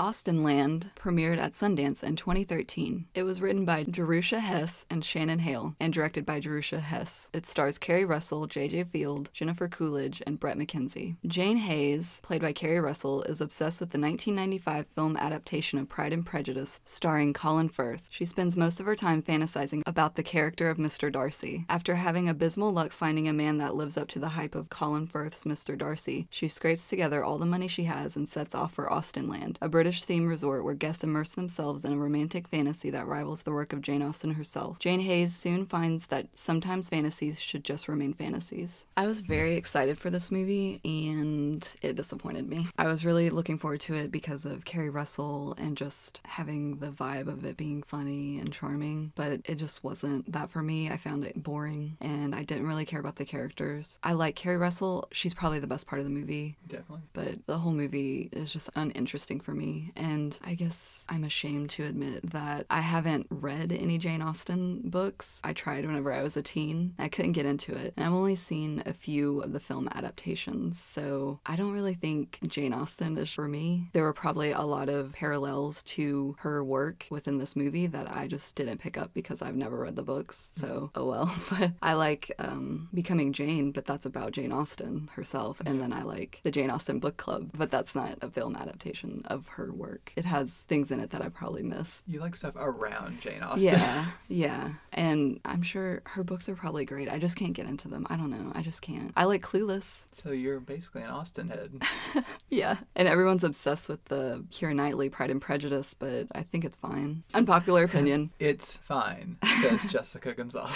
Austenland 0.00 0.90
premiered 0.96 1.36
at 1.36 1.52
Sundance 1.52 2.02
in 2.02 2.16
2013. 2.16 3.04
It 3.14 3.24
was 3.24 3.42
written 3.42 3.66
by 3.66 3.84
Jerusha 3.84 4.40
Hess 4.40 4.86
and 4.88 5.04
Shannon 5.04 5.40
Hale 5.40 5.76
and 5.78 5.92
directed 5.92 6.24
by 6.24 6.40
Jerusha 6.40 6.80
Hess. 6.80 7.28
It 7.34 7.44
stars 7.44 7.76
Keri 7.76 8.06
Russell, 8.06 8.46
J.J. 8.46 8.84
Field, 8.84 9.28
Jennifer 9.34 9.68
Coolidge, 9.68 10.22
and 10.26 10.40
Bret 10.40 10.56
McKenzie. 10.56 11.16
Jane 11.26 11.58
Hayes, 11.58 12.18
played 12.22 12.40
by 12.40 12.54
Keri 12.54 12.80
Russell, 12.80 13.24
is 13.24 13.42
obsessed 13.42 13.78
with 13.78 13.90
the 13.90 14.00
1995 14.00 14.86
film 14.86 15.18
adaptation 15.18 15.78
of 15.78 15.90
Pride 15.90 16.14
and 16.14 16.24
Prejudice 16.24 16.80
starring 16.86 17.34
Colin 17.34 17.68
Firth. 17.68 18.04
She 18.08 18.24
spends 18.24 18.56
most 18.56 18.80
of 18.80 18.86
her 18.86 18.96
time 18.96 19.20
fantasizing 19.20 19.82
about 19.84 20.16
the 20.16 20.22
character 20.22 20.70
of 20.70 20.78
Mr. 20.78 21.12
Darcy. 21.12 21.66
After 21.68 21.96
having 21.96 22.26
abysmal 22.26 22.70
luck 22.70 22.92
finding 22.92 23.28
a 23.28 23.34
man 23.34 23.58
that 23.58 23.74
lives 23.74 23.98
up 23.98 24.08
to 24.08 24.18
the 24.18 24.30
hype 24.30 24.54
of 24.54 24.70
Colin 24.70 25.06
Firth's 25.06 25.44
Mr. 25.44 25.76
Darcy, 25.76 26.26
she 26.30 26.48
scrapes 26.48 26.88
together 26.88 27.22
all 27.22 27.36
the 27.36 27.44
money 27.44 27.68
she 27.68 27.84
has 27.84 28.16
and 28.16 28.26
sets 28.26 28.54
off 28.54 28.72
for 28.72 28.90
Austenland, 28.90 29.56
a 29.60 29.68
British 29.68 29.89
themed 29.94 30.28
resort 30.28 30.64
where 30.64 30.74
guests 30.74 31.04
immerse 31.04 31.32
themselves 31.32 31.84
in 31.84 31.92
a 31.92 31.96
romantic 31.96 32.48
fantasy 32.48 32.90
that 32.90 33.06
rivals 33.06 33.42
the 33.42 33.52
work 33.52 33.72
of 33.72 33.82
Jane 33.82 34.02
Austen 34.02 34.34
herself. 34.34 34.78
Jane 34.78 35.00
Hayes 35.00 35.34
soon 35.34 35.66
finds 35.66 36.06
that 36.08 36.28
sometimes 36.34 36.88
fantasies 36.88 37.40
should 37.40 37.64
just 37.64 37.88
remain 37.88 38.12
fantasies. 38.14 38.86
I 38.96 39.06
was 39.06 39.20
very 39.20 39.54
excited 39.56 39.98
for 39.98 40.10
this 40.10 40.30
movie 40.30 40.80
and 40.84 41.66
it 41.82 41.96
disappointed 41.96 42.48
me. 42.48 42.68
I 42.78 42.86
was 42.86 43.04
really 43.04 43.30
looking 43.30 43.58
forward 43.58 43.80
to 43.80 43.94
it 43.94 44.10
because 44.12 44.44
of 44.44 44.64
Keri 44.64 44.90
Russell 44.90 45.54
and 45.58 45.76
just 45.76 46.20
having 46.24 46.78
the 46.78 46.90
vibe 46.90 47.28
of 47.28 47.44
it 47.44 47.56
being 47.56 47.82
funny 47.82 48.38
and 48.38 48.52
charming, 48.52 49.12
but 49.14 49.32
it, 49.32 49.42
it 49.44 49.54
just 49.56 49.82
wasn't 49.82 50.30
that 50.32 50.50
for 50.50 50.62
me. 50.62 50.90
I 50.90 50.96
found 50.96 51.24
it 51.24 51.42
boring 51.42 51.96
and 52.00 52.34
I 52.34 52.42
didn't 52.44 52.66
really 52.66 52.84
care 52.84 53.00
about 53.00 53.16
the 53.16 53.24
characters. 53.24 53.98
I 54.02 54.12
like 54.12 54.36
Keri 54.36 54.56
Russell, 54.56 55.08
she's 55.12 55.34
probably 55.34 55.58
the 55.58 55.66
best 55.66 55.86
part 55.86 55.98
of 56.00 56.04
the 56.04 56.10
movie 56.10 56.56
Definitely. 56.66 57.02
but 57.12 57.46
the 57.46 57.58
whole 57.58 57.72
movie 57.72 58.28
is 58.32 58.52
just 58.52 58.70
uninteresting 58.74 59.40
for 59.40 59.52
me. 59.54 59.79
And 59.96 60.38
I 60.44 60.54
guess 60.54 61.04
I'm 61.08 61.24
ashamed 61.24 61.70
to 61.70 61.84
admit 61.84 62.30
that 62.30 62.66
I 62.70 62.80
haven't 62.80 63.26
read 63.30 63.72
any 63.72 63.98
Jane 63.98 64.22
Austen 64.22 64.82
books. 64.84 65.40
I 65.44 65.52
tried 65.52 65.86
whenever 65.86 66.12
I 66.12 66.22
was 66.22 66.36
a 66.36 66.42
teen. 66.42 66.94
I 66.98 67.08
couldn't 67.08 67.32
get 67.32 67.46
into 67.46 67.74
it. 67.74 67.94
And 67.96 68.06
I've 68.06 68.12
only 68.12 68.36
seen 68.36 68.82
a 68.86 68.92
few 68.92 69.40
of 69.40 69.52
the 69.52 69.60
film 69.60 69.88
adaptations. 69.94 70.80
So 70.80 71.40
I 71.46 71.56
don't 71.56 71.72
really 71.72 71.94
think 71.94 72.38
Jane 72.46 72.72
Austen 72.72 73.16
is 73.16 73.30
for 73.30 73.48
me. 73.48 73.88
There 73.92 74.02
were 74.02 74.12
probably 74.12 74.52
a 74.52 74.62
lot 74.62 74.88
of 74.88 75.12
parallels 75.12 75.82
to 75.84 76.36
her 76.40 76.62
work 76.64 77.06
within 77.10 77.38
this 77.38 77.56
movie 77.56 77.86
that 77.88 78.10
I 78.10 78.26
just 78.26 78.54
didn't 78.56 78.78
pick 78.78 78.96
up 78.96 79.12
because 79.14 79.42
I've 79.42 79.56
never 79.56 79.78
read 79.78 79.96
the 79.96 80.02
books. 80.02 80.52
So, 80.54 80.90
oh 80.94 81.06
well. 81.06 81.34
But 81.50 81.72
I 81.82 81.94
like 81.94 82.32
um, 82.38 82.88
Becoming 82.94 83.32
Jane, 83.32 83.72
but 83.72 83.84
that's 83.84 84.06
about 84.06 84.32
Jane 84.32 84.52
Austen 84.52 85.10
herself. 85.14 85.60
And 85.66 85.80
then 85.80 85.92
I 85.92 86.02
like 86.02 86.40
the 86.44 86.50
Jane 86.50 86.70
Austen 86.70 87.00
book 87.00 87.16
club, 87.16 87.50
but 87.56 87.70
that's 87.70 87.94
not 87.94 88.18
a 88.22 88.30
film 88.30 88.54
adaptation 88.56 89.22
of 89.26 89.46
her 89.48 89.69
work. 89.74 90.12
It 90.16 90.24
has 90.24 90.64
things 90.64 90.90
in 90.90 91.00
it 91.00 91.10
that 91.10 91.22
I 91.22 91.28
probably 91.28 91.62
miss. 91.62 92.02
You 92.06 92.20
like 92.20 92.36
stuff 92.36 92.54
around 92.56 93.20
Jane 93.20 93.42
Austen. 93.42 93.64
Yeah, 93.70 94.04
yeah. 94.28 94.68
And 94.92 95.40
I'm 95.44 95.62
sure 95.62 96.02
her 96.06 96.22
books 96.24 96.48
are 96.48 96.54
probably 96.54 96.84
great. 96.84 97.08
I 97.10 97.18
just 97.18 97.36
can't 97.36 97.52
get 97.52 97.66
into 97.66 97.88
them. 97.88 98.06
I 98.10 98.16
don't 98.16 98.30
know. 98.30 98.52
I 98.54 98.62
just 98.62 98.82
can't. 98.82 99.12
I 99.16 99.24
like 99.24 99.42
Clueless. 99.42 100.06
So 100.12 100.30
you're 100.30 100.60
basically 100.60 101.02
an 101.02 101.10
Austen 101.10 101.48
head. 101.48 101.82
Yeah. 102.52 102.78
And 102.96 103.06
everyone's 103.06 103.44
obsessed 103.44 103.88
with 103.88 104.04
the 104.06 104.44
Keira 104.50 104.74
Knightley 104.74 105.08
Pride 105.08 105.30
and 105.30 105.40
Prejudice, 105.40 105.94
but 105.94 106.26
I 106.34 106.42
think 106.42 106.64
it's 106.64 106.74
fine. 106.76 107.22
Unpopular 107.32 107.84
opinion. 107.84 108.30
It's 108.40 108.76
fine, 108.78 109.36
says 109.62 109.80
Jessica 109.88 110.34
Gonzalez. 110.34 110.72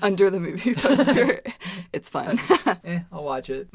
Under 0.00 0.30
the 0.30 0.38
movie 0.38 0.74
poster, 0.74 1.40
it's 1.92 2.08
fine. 2.08 2.38
eh, 2.84 3.00
I'll 3.10 3.24
watch 3.24 3.50
it. 3.50 3.68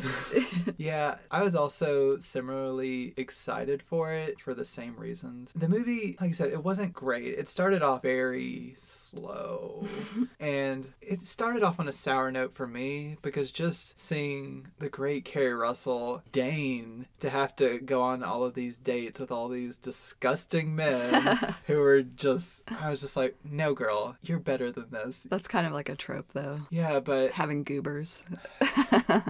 yeah, 0.77 1.15
I 1.29 1.41
was 1.43 1.53
also 1.55 2.17
similarly 2.19 3.13
excited 3.17 3.83
for 3.83 4.10
it 4.13 4.39
for 4.39 4.53
the 4.53 4.65
same 4.65 4.95
reasons. 4.97 5.51
The 5.55 5.67
movie, 5.69 6.17
like 6.19 6.29
I 6.29 6.33
said, 6.33 6.51
it 6.51 6.63
wasn't 6.63 6.93
great. 6.93 7.27
It 7.37 7.49
started 7.49 7.81
off 7.81 8.01
very 8.01 8.75
slow. 8.79 9.85
and 10.39 10.87
it 11.01 11.21
started 11.21 11.63
off 11.63 11.79
on 11.79 11.87
a 11.87 11.91
sour 11.91 12.31
note 12.31 12.53
for 12.55 12.67
me 12.67 13.17
because 13.21 13.51
just 13.51 13.97
seeing 13.99 14.67
the 14.79 14.89
great 14.89 15.25
Keri 15.25 15.53
Russell 15.53 16.23
deign 16.31 17.07
to 17.19 17.29
have 17.29 17.55
to 17.57 17.79
go 17.79 18.01
on 18.01 18.23
all 18.23 18.43
of 18.43 18.53
these 18.53 18.77
dates 18.77 19.19
with 19.19 19.31
all 19.31 19.47
these 19.49 19.77
disgusting 19.77 20.75
men 20.75 21.55
who 21.67 21.79
were 21.79 22.01
just, 22.01 22.63
I 22.71 22.89
was 22.89 23.01
just 23.01 23.17
like, 23.17 23.35
no, 23.43 23.73
girl, 23.73 24.15
you're 24.21 24.39
better 24.39 24.71
than 24.71 24.89
this. 24.91 25.25
That's 25.29 25.47
kind 25.47 25.67
of 25.67 25.73
like 25.73 25.89
a 25.89 25.95
trope, 25.95 26.31
though. 26.33 26.61
Yeah, 26.69 26.99
but 26.99 27.31
Having 27.31 27.63
goobers. 27.63 28.25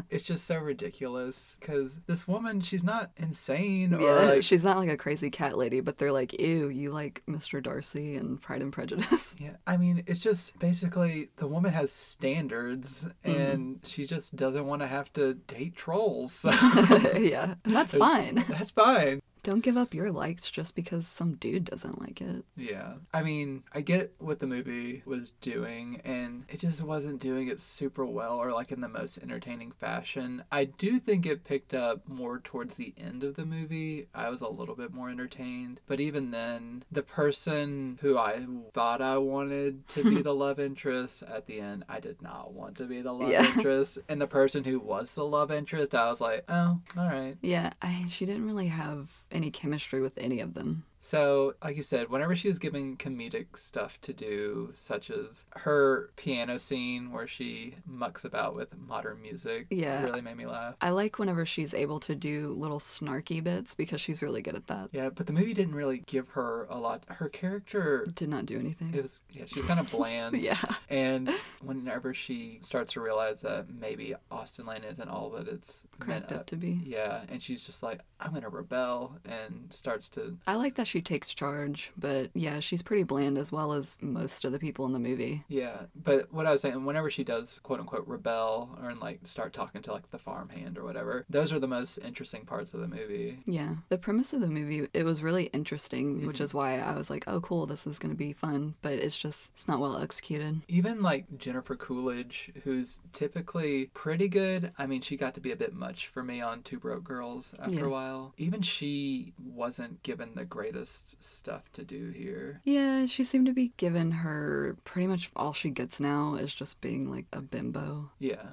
it's 0.09 0.23
just 0.25 0.45
so 0.45 0.57
ridiculous 0.57 1.57
because 1.59 1.99
this 2.07 2.27
woman, 2.27 2.61
she's 2.61 2.83
not 2.83 3.11
insane 3.17 3.93
or 3.95 4.01
Yeah, 4.01 4.11
like. 4.31 4.43
she's 4.43 4.63
not 4.63 4.70
like 4.77 4.89
a 4.89 4.97
crazy 4.97 5.29
cat 5.29 5.57
lady, 5.57 5.79
but 5.79 5.97
they're 5.97 6.11
like, 6.11 6.39
ew, 6.39 6.69
you 6.69 6.91
like 6.91 7.23
Mr. 7.27 7.61
Darcy 7.61 8.15
and 8.15 8.41
Pride 8.41 8.61
and 8.61 8.73
Prejudice. 8.73 9.35
Yeah, 9.41 9.55
I 9.65 9.77
mean, 9.77 10.03
it's 10.05 10.21
just 10.21 10.59
basically 10.59 11.29
the 11.37 11.47
woman 11.47 11.73
has 11.73 11.91
standards 11.91 13.07
mm-hmm. 13.25 13.41
and 13.41 13.79
she 13.83 14.05
just 14.05 14.35
doesn't 14.35 14.67
want 14.67 14.83
to 14.83 14.87
have 14.87 15.11
to 15.13 15.33
date 15.33 15.75
trolls. 15.75 16.31
So 16.31 16.51
yeah, 17.17 17.55
and 17.65 17.75
that's 17.75 17.93
fine. 17.95 18.45
that's 18.47 18.69
fine. 18.69 19.21
Don't 19.43 19.61
give 19.63 19.75
up 19.77 19.93
your 19.93 20.11
likes 20.11 20.51
just 20.51 20.75
because 20.75 21.07
some 21.07 21.33
dude 21.33 21.65
doesn't 21.65 21.99
like 21.99 22.21
it. 22.21 22.45
Yeah. 22.55 22.93
I 23.13 23.23
mean, 23.23 23.63
I 23.73 23.81
get 23.81 24.13
what 24.19 24.39
the 24.39 24.45
movie 24.45 25.01
was 25.05 25.31
doing, 25.41 25.99
and 26.05 26.45
it 26.47 26.59
just 26.59 26.81
wasn't 26.83 27.19
doing 27.19 27.47
it 27.47 27.59
super 27.59 28.05
well 28.05 28.37
or 28.37 28.51
like 28.51 28.71
in 28.71 28.81
the 28.81 28.87
most 28.87 29.17
entertaining 29.17 29.71
fashion. 29.71 30.43
I 30.51 30.65
do 30.65 30.99
think 30.99 31.25
it 31.25 31.43
picked 31.43 31.73
up 31.73 32.07
more 32.07 32.39
towards 32.39 32.75
the 32.75 32.93
end 32.97 33.23
of 33.23 33.35
the 33.35 33.45
movie. 33.45 34.07
I 34.13 34.29
was 34.29 34.41
a 34.41 34.47
little 34.47 34.75
bit 34.75 34.93
more 34.93 35.09
entertained. 35.09 35.81
But 35.87 35.99
even 35.99 36.29
then, 36.31 36.83
the 36.91 37.01
person 37.03 37.97
who 38.01 38.17
I 38.17 38.45
thought 38.73 39.01
I 39.01 39.17
wanted 39.17 39.87
to 39.89 40.03
be 40.03 40.21
the 40.21 40.35
love 40.35 40.59
interest 40.59 41.23
at 41.23 41.47
the 41.47 41.59
end, 41.59 41.83
I 41.89 41.99
did 41.99 42.21
not 42.21 42.53
want 42.53 42.77
to 42.77 42.85
be 42.85 43.01
the 43.01 43.11
love 43.13 43.29
Yeah. 43.31 43.45
interest. 43.55 43.97
And 44.07 44.21
the 44.21 44.27
person 44.27 44.63
who 44.63 44.79
was 44.79 45.15
the 45.15 45.25
love 45.25 45.51
interest, 45.51 45.95
I 45.95 46.09
was 46.09 46.21
like, 46.21 46.43
oh, 46.47 46.79
all 46.95 47.07
right. 47.09 47.37
Yeah, 47.41 47.71
I, 47.81 48.05
she 48.09 48.25
didn't 48.25 48.45
really 48.45 48.67
have 48.67 49.09
any 49.31 49.51
chemistry 49.51 50.01
with 50.01 50.17
any 50.17 50.39
of 50.39 50.53
them. 50.53 50.83
So, 51.03 51.55
like 51.63 51.75
you 51.75 51.81
said, 51.81 52.09
whenever 52.09 52.35
she 52.35 52.47
was 52.47 52.59
given 52.59 52.95
comedic 52.95 53.57
stuff 53.57 53.99
to 54.01 54.13
do, 54.13 54.69
such 54.73 55.09
as 55.09 55.47
her 55.55 56.11
piano 56.15 56.59
scene 56.59 57.11
where 57.11 57.25
she 57.25 57.73
mucks 57.87 58.23
about 58.23 58.55
with 58.55 58.77
modern 58.77 59.19
music, 59.19 59.65
Yeah. 59.71 60.03
really 60.03 60.21
made 60.21 60.37
me 60.37 60.45
laugh. 60.45 60.75
I 60.79 60.91
like 60.91 61.17
whenever 61.17 61.43
she's 61.43 61.73
able 61.73 61.99
to 62.01 62.13
do 62.15 62.53
little 62.53 62.77
snarky 62.79 63.43
bits 63.43 63.73
because 63.73 63.99
she's 63.99 64.21
really 64.21 64.43
good 64.43 64.55
at 64.55 64.67
that. 64.67 64.89
Yeah, 64.91 65.09
but 65.09 65.25
the 65.25 65.33
movie 65.33 65.55
didn't 65.55 65.73
really 65.73 66.03
give 66.05 66.29
her 66.29 66.67
a 66.69 66.77
lot. 66.77 67.03
Her 67.09 67.29
character 67.29 68.05
Did 68.13 68.29
not 68.29 68.45
do 68.45 68.59
anything. 68.59 68.93
It 68.93 69.01
was 69.01 69.21
yeah, 69.31 69.45
she 69.45 69.59
was 69.59 69.67
kind 69.67 69.79
of 69.79 69.89
bland. 69.91 70.37
Yeah. 70.39 70.59
And 70.87 71.31
whenever 71.63 72.13
she 72.13 72.59
starts 72.61 72.93
to 72.93 73.01
realize 73.01 73.41
that 73.41 73.69
maybe 73.73 74.13
Austenland 74.31 74.83
isn't 74.89 75.09
all 75.09 75.31
that 75.31 75.47
it's 75.47 75.83
meant 76.05 76.27
Cracked 76.27 76.31
up 76.31 76.45
to 76.47 76.55
be. 76.55 76.79
Yeah, 76.85 77.21
and 77.27 77.41
she's 77.41 77.65
just 77.65 77.81
like, 77.81 78.01
I'm 78.19 78.33
gonna 78.33 78.49
rebel, 78.49 79.17
and 79.25 79.65
starts 79.71 80.07
to 80.09 80.37
I 80.45 80.55
like 80.55 80.75
that 80.75 80.87
she 80.91 81.01
takes 81.01 81.33
charge, 81.33 81.91
but 81.97 82.29
yeah, 82.33 82.59
she's 82.59 82.81
pretty 82.81 83.03
bland 83.03 83.37
as 83.37 83.51
well 83.51 83.71
as 83.73 83.97
most 84.01 84.43
of 84.45 84.51
the 84.51 84.59
people 84.59 84.85
in 84.85 84.91
the 84.93 84.99
movie. 84.99 85.43
Yeah, 85.47 85.83
but 85.95 86.31
what 86.33 86.45
I 86.45 86.51
was 86.51 86.61
saying, 86.61 86.83
whenever 86.85 87.09
she 87.09 87.23
does 87.23 87.59
quote 87.63 87.79
unquote 87.79 88.05
rebel 88.07 88.77
or 88.83 88.93
like 88.95 89.19
start 89.25 89.53
talking 89.53 89.81
to 89.83 89.93
like 89.93 90.09
the 90.11 90.17
farmhand 90.19 90.77
or 90.77 90.83
whatever, 90.83 91.25
those 91.29 91.53
are 91.53 91.59
the 91.59 91.67
most 91.67 91.97
interesting 91.99 92.45
parts 92.45 92.73
of 92.73 92.81
the 92.81 92.87
movie. 92.87 93.39
Yeah. 93.45 93.75
The 93.89 93.97
premise 93.97 94.33
of 94.33 94.41
the 94.41 94.49
movie, 94.49 94.87
it 94.93 95.05
was 95.05 95.23
really 95.23 95.45
interesting, 95.53 96.25
which 96.27 96.39
Mhm. 96.39 96.43
is 96.43 96.53
why 96.53 96.79
I 96.79 96.93
was 96.95 97.09
like, 97.09 97.23
oh, 97.27 97.39
cool, 97.41 97.65
this 97.65 97.87
is 97.87 97.97
to 97.99 98.09
be 98.09 98.33
fun. 98.33 98.75
But 98.81 98.93
it's 98.93 99.17
just, 99.17 99.51
it's 99.53 99.67
not 99.67 99.79
well 99.79 99.97
executed. 99.97 100.61
Even 100.67 101.01
like 101.01 101.37
Jennifer 101.37 101.75
Coolidge, 101.75 102.51
who's 102.63 103.01
typically 103.13 103.89
pretty 103.93 104.27
good. 104.27 104.73
I 104.77 104.85
mean, 104.87 105.01
she 105.01 105.15
got 105.15 105.33
to 105.35 105.39
be 105.41 105.51
a 105.51 105.55
bit 105.55 105.73
much 105.73 106.07
for 106.07 106.23
me 106.23 106.41
on 106.41 106.63
Two 106.63 106.79
Broke 106.79 107.03
Girls 107.05 107.53
after 107.59 107.75
Yeah. 107.75 107.85
a 107.85 107.89
while. 107.89 108.33
Even 108.37 108.61
she 108.61 109.33
wasn't 109.41 110.01
given 110.03 110.31
the 110.35 110.43
greatest 110.45 110.80
stuff 110.85 111.71
to 111.73 111.83
do 111.83 112.11
here. 112.11 112.61
Yeah, 112.63 113.05
she 113.05 113.23
seemed 113.23 113.45
to 113.47 113.53
be 113.53 113.71
given 113.77 114.11
her 114.11 114.77
pretty 114.83 115.07
much 115.07 115.31
all 115.35 115.53
she 115.53 115.69
gets 115.69 115.99
now 115.99 116.35
is 116.35 116.53
just 116.53 116.81
being 116.81 117.09
like 117.09 117.25
a 117.33 117.41
bimbo. 117.41 118.11
Yeah. 118.19 118.43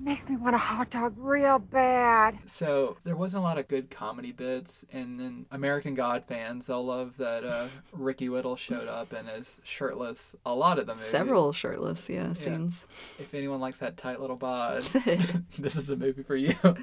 Makes 0.00 0.28
me 0.28 0.36
want 0.36 0.54
a 0.54 0.58
hot 0.58 0.90
dog 0.90 1.14
real 1.16 1.58
bad. 1.58 2.38
So 2.46 2.96
there 3.04 3.16
wasn't 3.16 3.42
a 3.42 3.44
lot 3.44 3.58
of 3.58 3.68
good 3.68 3.90
comedy 3.90 4.32
bits, 4.32 4.84
and 4.92 5.18
then 5.18 5.46
American 5.50 5.94
God 5.94 6.24
fans 6.26 6.66
they'll 6.66 6.84
love 6.84 7.16
that 7.18 7.44
uh, 7.44 7.68
Ricky 7.92 8.28
Whittle 8.28 8.56
showed 8.56 8.88
up 8.88 9.12
and 9.12 9.28
is 9.28 9.60
shirtless 9.62 10.34
a 10.46 10.54
lot 10.54 10.78
of 10.78 10.86
the 10.86 10.94
movie. 10.94 11.04
Several 11.04 11.52
shirtless, 11.52 12.08
yeah, 12.08 12.32
scenes. 12.32 12.86
If 13.18 13.34
anyone 13.34 13.60
likes 13.60 13.78
that 13.78 13.96
tight 13.96 14.20
little 14.20 14.36
bod, 14.36 14.82
this 15.58 15.76
is 15.76 15.86
the 15.86 15.96
movie 15.96 16.22
for 16.22 16.36
you. 16.36 16.54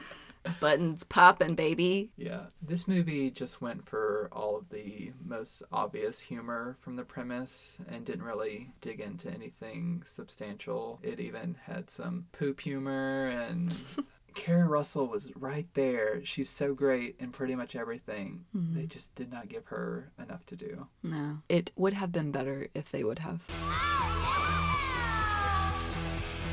Buttons 0.60 1.04
popping, 1.04 1.56
baby. 1.56 2.12
Yeah, 2.18 2.46
this 2.62 2.88
movie 2.88 3.30
just 3.32 3.62
went 3.62 3.88
for 3.88 4.30
all 4.32 4.58
of 4.58 4.70
the 4.70 5.12
most 5.26 5.64
obvious 5.72 6.20
humor 6.20 6.78
from 6.82 6.96
the 6.96 7.04
premise 7.04 7.80
and 7.90 8.06
didn't 8.06 8.24
really 8.24 8.72
dig 8.82 9.00
into 9.00 9.30
anything 9.32 10.04
substantial. 10.06 11.00
It 11.04 11.20
even 11.20 11.58
had 11.66 11.90
some 11.90 12.26
poop 12.32 12.62
humor 12.62 13.28
and 13.28 13.76
Keri 14.36 14.68
Russell 14.68 15.08
was 15.08 15.32
right 15.36 15.68
there. 15.74 16.24
She's 16.24 16.50
so 16.50 16.74
great 16.76 17.16
in 17.20 17.32
pretty 17.32 17.56
much 17.56 17.76
everything. 17.76 18.46
Mhm. 18.56 18.76
They 18.76 18.86
just 18.86 19.16
did 19.16 19.32
not 19.32 19.50
give 19.50 19.66
her 19.68 20.12
enough 20.22 20.46
to 20.48 20.56
do. 20.56 20.88
No. 21.02 21.40
It 21.50 21.72
would 21.76 21.94
have 21.94 22.12
been 22.12 22.32
better 22.32 22.68
if 22.76 22.92
they 22.92 23.04
would 23.04 23.20
have. 23.20 23.42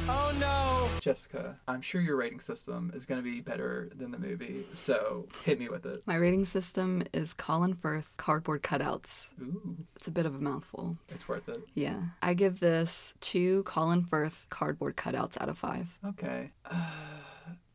Oh 0.06 0.34
no! 0.38 0.73
Jessica, 1.04 1.58
I'm 1.68 1.82
sure 1.82 2.00
your 2.00 2.16
rating 2.16 2.40
system 2.40 2.90
is 2.94 3.04
going 3.04 3.22
to 3.22 3.30
be 3.30 3.42
better 3.42 3.90
than 3.94 4.10
the 4.10 4.18
movie, 4.18 4.64
so 4.72 5.28
hit 5.44 5.58
me 5.58 5.68
with 5.68 5.84
it. 5.84 6.02
My 6.06 6.14
rating 6.14 6.46
system 6.46 7.02
is 7.12 7.34
Colin 7.34 7.74
Firth 7.74 8.14
cardboard 8.16 8.62
cutouts. 8.62 9.28
Ooh, 9.38 9.76
It's 9.96 10.08
a 10.08 10.10
bit 10.10 10.24
of 10.24 10.34
a 10.34 10.38
mouthful. 10.38 10.96
it's 11.10 11.28
worth 11.28 11.46
it. 11.50 11.58
Yeah. 11.74 12.00
I 12.22 12.32
give 12.32 12.58
this 12.60 13.12
two 13.20 13.64
Colin 13.64 14.02
Firth 14.02 14.46
cardboard 14.48 14.96
cutouts 14.96 15.38
out 15.38 15.50
of 15.50 15.58
five. 15.58 15.88
Okay. 16.06 16.52
Uh, 16.64 16.74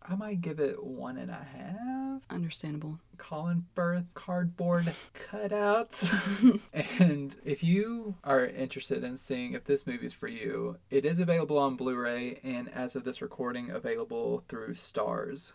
I 0.10 0.16
might 0.16 0.42
give 0.42 0.60
it 0.60 0.84
one 0.84 1.18
and 1.18 1.30
a 1.30 1.46
half. 1.56 2.22
Understandable. 2.32 3.00
Colin 3.18 3.66
Firth 3.76 4.06
cardboard 4.16 4.92
cutouts. 5.14 6.60
and 7.00 7.36
if 7.46 7.64
you 7.64 8.16
are 8.24 8.44
interested 8.44 9.04
in 9.04 9.18
seeing 9.18 9.54
if 9.54 9.66
this 9.66 9.86
movie 9.86 10.08
is 10.08 10.14
for 10.14 10.28
you, 10.28 10.78
it 10.90 11.06
is 11.06 11.20
available 11.20 11.60
on 11.60 11.76
Blu 11.76 11.96
ray 11.96 12.40
and 12.44 12.70
as 12.70 12.96
of 12.96 13.04
this 13.04 13.22
recording, 13.22 13.70
available 13.70 14.44
through 14.48 14.74
Stars. 14.74 15.54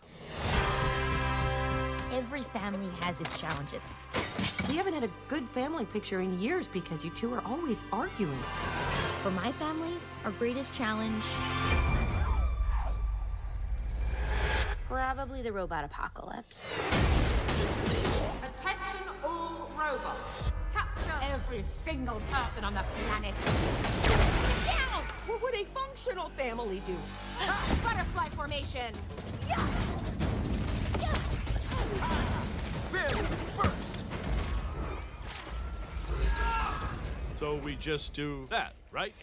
Every 2.12 2.42
family 2.42 2.88
has 3.00 3.20
its 3.20 3.40
challenges. 3.40 3.90
We 4.68 4.76
haven't 4.76 4.94
had 4.94 5.02
a 5.02 5.10
good 5.26 5.48
family 5.48 5.84
picture 5.86 6.20
in 6.20 6.40
years 6.40 6.68
because 6.68 7.04
you 7.04 7.10
two 7.10 7.34
are 7.34 7.42
always 7.44 7.84
arguing. 7.92 8.38
For 9.22 9.32
my 9.32 9.50
family, 9.52 9.94
our 10.24 10.30
greatest 10.30 10.72
challenge. 10.72 11.24
Probably 14.88 15.42
the 15.42 15.52
robot 15.52 15.84
apocalypse. 15.84 16.78
Attention 18.42 19.00
all 19.24 19.70
robots. 19.78 20.52
Capture 20.74 21.32
every 21.32 21.62
single 21.62 22.20
person 22.30 22.64
on 22.64 22.74
the 22.74 22.84
planet. 23.06 23.34
Down! 24.66 25.02
What 25.26 25.42
would 25.42 25.54
a 25.54 25.64
functional 25.64 26.28
family 26.36 26.82
do? 26.84 26.94
Butterfly 27.82 28.28
formation. 28.30 28.94
Barely 32.92 33.26
first. 33.56 34.04
So 37.36 37.56
we 37.56 37.74
just 37.76 38.12
do 38.12 38.46
that, 38.50 38.74
right? 38.92 39.14